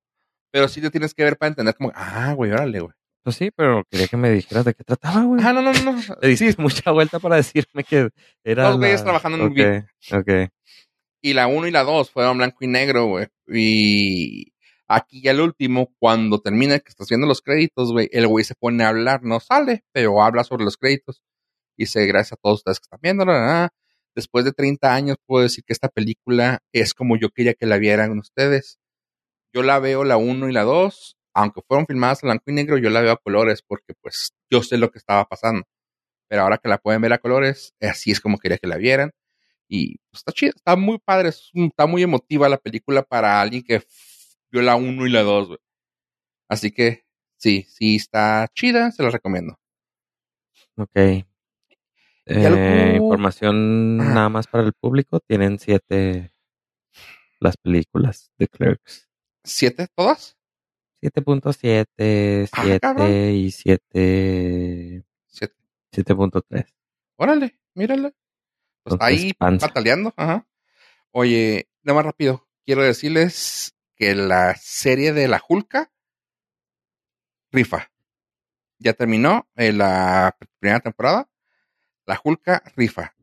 Pero 0.53 0.69
sí 0.69 0.81
te 0.81 0.91
tienes 0.91 1.15
que 1.15 1.23
ver 1.25 1.37
para 1.37 1.49
entender 1.49 1.75
como, 1.77 1.93
ah, 1.95 2.33
güey, 2.35 2.51
órale, 2.53 2.81
güey. 2.81 2.95
Pues 3.27 3.35
sí, 3.35 3.51
pero 3.51 3.83
quería 3.91 4.07
que 4.07 4.17
me 4.17 4.31
dijeras 4.31 4.65
de 4.65 4.73
qué 4.73 4.85
trataba, 4.85 5.25
güey. 5.25 5.41
Ajá, 5.41 5.53
no, 5.53 5.61
no, 5.61 5.73
no. 5.73 6.01
Te 6.21 6.29
diste 6.29 6.55
mucha 6.63 6.93
vuelta 6.93 7.19
para 7.19 7.35
decirme 7.35 7.83
que 7.83 8.11
era. 8.45 8.69
Dos 8.69 8.77
güeyes 8.77 9.01
la- 9.01 9.05
trabajando 9.05 9.39
en 9.39 9.45
un 9.47 9.51
Ok, 9.51 9.85
ok. 10.13 10.51
Y 11.23 11.33
la 11.33 11.49
1 11.49 11.67
y 11.67 11.73
la 11.73 11.83
2 11.83 12.09
fueron 12.09 12.39
blanco 12.39 12.59
y 12.61 12.69
negro, 12.69 13.07
güey. 13.07 13.27
Y 13.49 14.53
aquí 14.87 15.23
ya 15.23 15.33
el 15.33 15.41
último, 15.41 15.93
cuando 15.99 16.41
termina 16.41 16.79
que 16.79 16.89
estás 16.89 17.09
viendo 17.09 17.27
los 17.27 17.43
créditos, 17.43 17.91
güey, 17.91 18.09
el 18.13 18.29
güey 18.29 18.45
se 18.45 18.55
pone 18.55 18.85
a 18.85 18.91
hablar, 18.91 19.25
no 19.25 19.41
sale, 19.41 19.83
pero 19.91 20.23
habla 20.23 20.45
sobre 20.45 20.63
los 20.63 20.77
créditos. 20.77 21.21
Y 21.77 21.83
dice, 21.83 22.07
gracias 22.07 22.35
a 22.35 22.37
todos 22.41 22.61
ustedes 22.61 22.79
que 22.79 22.85
están 22.85 23.01
viendo, 23.03 23.25
después 24.15 24.45
de 24.45 24.53
30 24.53 24.95
años 24.95 25.17
puedo 25.27 25.43
decir 25.43 25.65
que 25.67 25.73
esta 25.73 25.89
película 25.89 26.61
es 26.73 26.95
como 26.95 27.17
yo 27.17 27.31
quería 27.31 27.55
que 27.55 27.67
la 27.67 27.79
vieran 27.79 28.17
ustedes. 28.21 28.79
Yo 29.53 29.65
la 29.65 29.81
veo 29.81 30.05
la 30.05 30.17
1 30.17 30.49
y 30.49 30.53
la 30.53 30.63
2, 30.63 31.16
aunque 31.37 31.61
fueron 31.69 31.87
filmadas 31.87 32.23
en 32.23 32.29
blanco 32.29 32.45
y 32.47 32.55
negro, 32.55 32.79
yo 32.79 32.89
la 32.89 33.03
veo 33.03 33.13
a 33.13 33.19
colores 33.19 33.61
porque 33.61 33.93
pues 34.01 34.33
yo 34.51 34.63
sé 34.63 34.79
lo 34.79 34.91
que 34.91 34.99
estaba 34.99 35.27
pasando. 35.27 35.67
Pero 36.29 36.43
ahora 36.43 36.57
que 36.57 36.69
la 36.69 36.79
pueden 36.79 37.03
ver 37.03 37.13
a 37.13 37.19
colores, 37.19 37.75
así 37.79 38.11
es 38.11 38.21
como 38.21 38.39
quería 38.39 38.57
que 38.57 38.67
la 38.67 38.79
vieran. 38.79 39.11
Y 39.69 39.99
pues, 40.11 40.21
está 40.21 40.33
chida, 40.33 40.53
está 40.57 40.77
muy 40.77 40.99
padre, 40.99 41.29
está 41.29 41.87
muy 41.87 42.03
emotiva 42.03 42.49
la 42.49 42.57
película 42.57 43.03
para 43.03 43.39
alguien 43.39 43.63
que 43.63 43.83
vio 44.51 44.63
la 44.63 44.77
1 44.77 45.07
y 45.07 45.11
la 45.11 45.23
2, 45.23 45.49
güey. 45.49 45.59
Así 46.49 46.71
que 46.71 47.05
sí, 47.37 47.67
sí 47.69 47.97
está 47.97 48.49
chida, 48.55 48.91
se 48.91 49.03
la 49.03 49.11
recomiendo. 49.11 49.59
Ok. 50.79 50.91
Eh, 50.95 51.25
Información 52.97 53.99
nada 53.99 54.31
más 54.31 54.47
para 54.47 54.65
el 54.65 54.73
público. 54.73 55.21
Tienen 55.21 55.59
siete 55.59 56.33
las 57.41 57.59
películas 57.59 58.31
de 58.39 58.49
Clerks. 58.49 59.07
¿Siete 59.45 59.87
todas? 59.95 60.36
7.7, 61.11 62.49
Ah, 62.53 62.63
7 62.63 62.81
cabrón. 62.81 63.11
y 63.11 63.51
7, 63.51 65.05
Siete. 65.27 65.55
7.3. 65.93 66.67
Órale, 67.17 67.59
mírala. 67.75 68.13
Pues 68.83 68.95
Entonces, 68.95 69.07
ahí 69.25 69.33
panza. 69.35 69.67
pataleando, 69.69 70.13
ajá. 70.17 70.47
Oye, 71.13 71.69
nada 71.83 71.97
más 71.97 72.05
rápido, 72.07 72.47
quiero 72.65 72.83
decirles 72.83 73.75
que 73.97 74.15
la 74.15 74.55
serie 74.57 75.13
de 75.13 75.29
la 75.29 75.43
Hulka 75.49 75.91
rifa. 77.51 77.91
Ya 78.79 78.93
terminó 78.93 79.49
eh, 79.57 79.73
la 79.73 80.37
primera 80.61 80.81
temporada. 80.81 81.31
La 82.05 82.21
Hulka 82.23 82.63
rifa. 82.77 83.15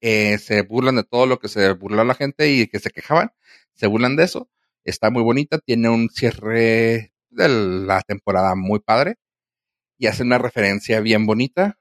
Eh, 0.00 0.38
se 0.38 0.62
burlan 0.62 0.96
de 0.96 1.04
todo 1.04 1.26
lo 1.26 1.38
que 1.38 1.48
se 1.48 1.72
burló 1.72 2.04
la 2.04 2.14
gente 2.14 2.50
y 2.50 2.66
que 2.68 2.78
se 2.78 2.90
quejaban. 2.90 3.32
Se 3.72 3.86
burlan 3.86 4.16
de 4.16 4.24
eso. 4.24 4.50
Está 4.84 5.10
muy 5.10 5.22
bonita. 5.22 5.58
Tiene 5.58 5.88
un 5.88 6.10
cierre 6.10 7.12
de 7.30 7.48
la 7.48 8.02
temporada 8.02 8.54
muy 8.54 8.80
padre. 8.80 9.16
Y 9.98 10.06
hace 10.06 10.22
una 10.22 10.38
referencia 10.38 11.00
bien 11.00 11.26
bonita 11.26 11.78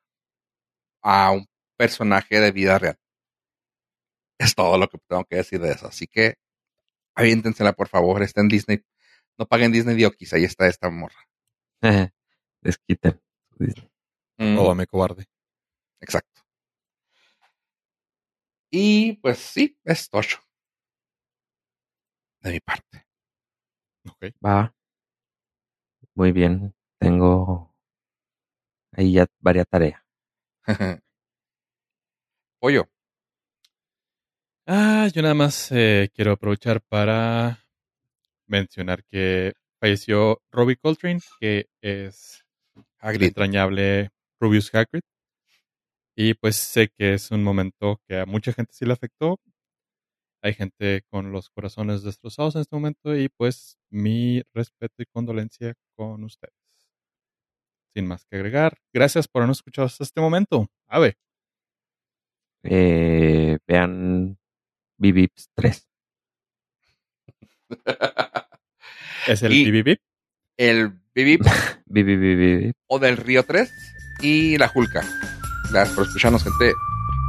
a 1.04 1.32
un 1.32 1.48
personaje 1.78 2.40
de 2.40 2.52
vida 2.52 2.80
real. 2.80 2.98
Es 4.40 4.56
todo 4.56 4.78
lo 4.78 4.88
que 4.88 4.98
tengo 5.08 5.26
que 5.26 5.38
decir 5.38 5.60
de 5.60 5.72
eso. 5.72 5.88
Así 5.88 6.08
que 6.08 6.36
aviéntensela, 7.16 7.74
por 7.74 7.90
favor. 7.90 8.24
Está 8.24 8.42
en 8.42 8.50
Disney. 8.50 8.84
No 9.38 9.46
paguen 9.48 9.72
Disney 9.72 9.96
Diokis. 9.96 10.34
Ahí 10.34 10.44
está 10.44 10.68
esta 10.68 10.90
morra. 10.90 11.20
Desquiten. 12.62 13.22
Mm. 14.38 14.58
Oh, 14.60 14.76
me 14.76 14.88
cobarde. 14.88 15.26
Exacto. 16.02 16.42
Y 18.72 19.14
pues 19.18 19.40
sí, 19.40 19.78
es 19.84 20.10
tocho. 20.10 20.40
De 22.42 22.52
mi 22.52 22.60
parte. 22.60 23.06
Ok. 24.10 24.34
Va. 24.46 24.74
Muy 26.18 26.32
bien. 26.32 26.74
Tengo 27.00 27.76
ahí 28.92 29.14
ya 29.14 29.28
varias 29.40 29.68
tareas. 29.68 30.02
Pollo. 32.60 32.90
Ah, 34.66 35.08
yo 35.14 35.22
nada 35.22 35.36
más 35.36 35.72
eh, 35.72 36.10
quiero 36.16 36.32
aprovechar 36.32 36.82
para 36.82 37.60
mencionar 38.48 39.04
que 39.04 39.54
falleció 39.80 40.42
Robbie 40.52 40.78
Coltrane, 40.78 41.20
que 41.40 41.68
es 41.82 42.44
el 42.76 42.84
Hagrid. 42.98 43.28
entrañable 43.28 44.10
Rubius 44.40 44.74
Hagrid. 44.74 45.04
Y 46.16 46.34
pues 46.34 46.56
sé 46.56 46.90
que 46.98 47.14
es 47.14 47.30
un 47.30 47.44
momento 47.44 48.02
que 48.08 48.22
a 48.22 48.26
mucha 48.26 48.54
gente 48.54 48.74
sí 48.74 48.86
le 48.86 48.94
afectó. 48.94 49.40
Hay 50.48 50.54
gente 50.54 51.04
con 51.10 51.34
los 51.34 51.50
corazones 51.50 52.04
destrozados 52.04 52.56
en 52.56 52.62
este 52.62 52.74
momento 52.74 53.14
y 53.18 53.28
pues 53.28 53.78
mi 53.92 54.42
respeto 54.54 54.96
y 55.00 55.06
condolencia 55.06 55.74
con 55.94 56.24
ustedes. 56.24 56.54
Sin 57.94 58.08
más 58.08 58.24
que 58.24 58.38
agregar, 58.38 58.78
gracias 58.94 59.28
por 59.28 59.42
habernos 59.42 59.58
escuchado 59.58 59.88
hasta 59.88 60.06
este 60.06 60.22
momento. 60.22 60.70
Ave. 60.88 61.18
Eh, 62.64 63.58
vean 63.68 64.38
BBips 64.98 65.50
3. 65.54 65.90
Es 69.28 69.44
el 69.44 69.52
BBB. 69.52 69.98
El 70.56 70.98
Bibip 71.14 71.42
BBBBB. 71.88 72.72
o 72.88 73.00
del 73.00 73.18
Río 73.18 73.44
3 73.44 73.70
y 74.22 74.58
la 74.58 74.70
Julka. 74.70 75.04
Gracias 75.72 75.94
por 75.94 76.06
escucharnos, 76.06 76.42
gente. 76.42 76.72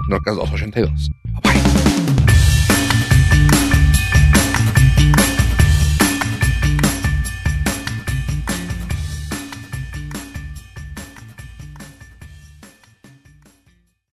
Norcas 0.09 0.37
282. 0.37 1.11
Bye 1.25 1.41
bye. 1.43 1.78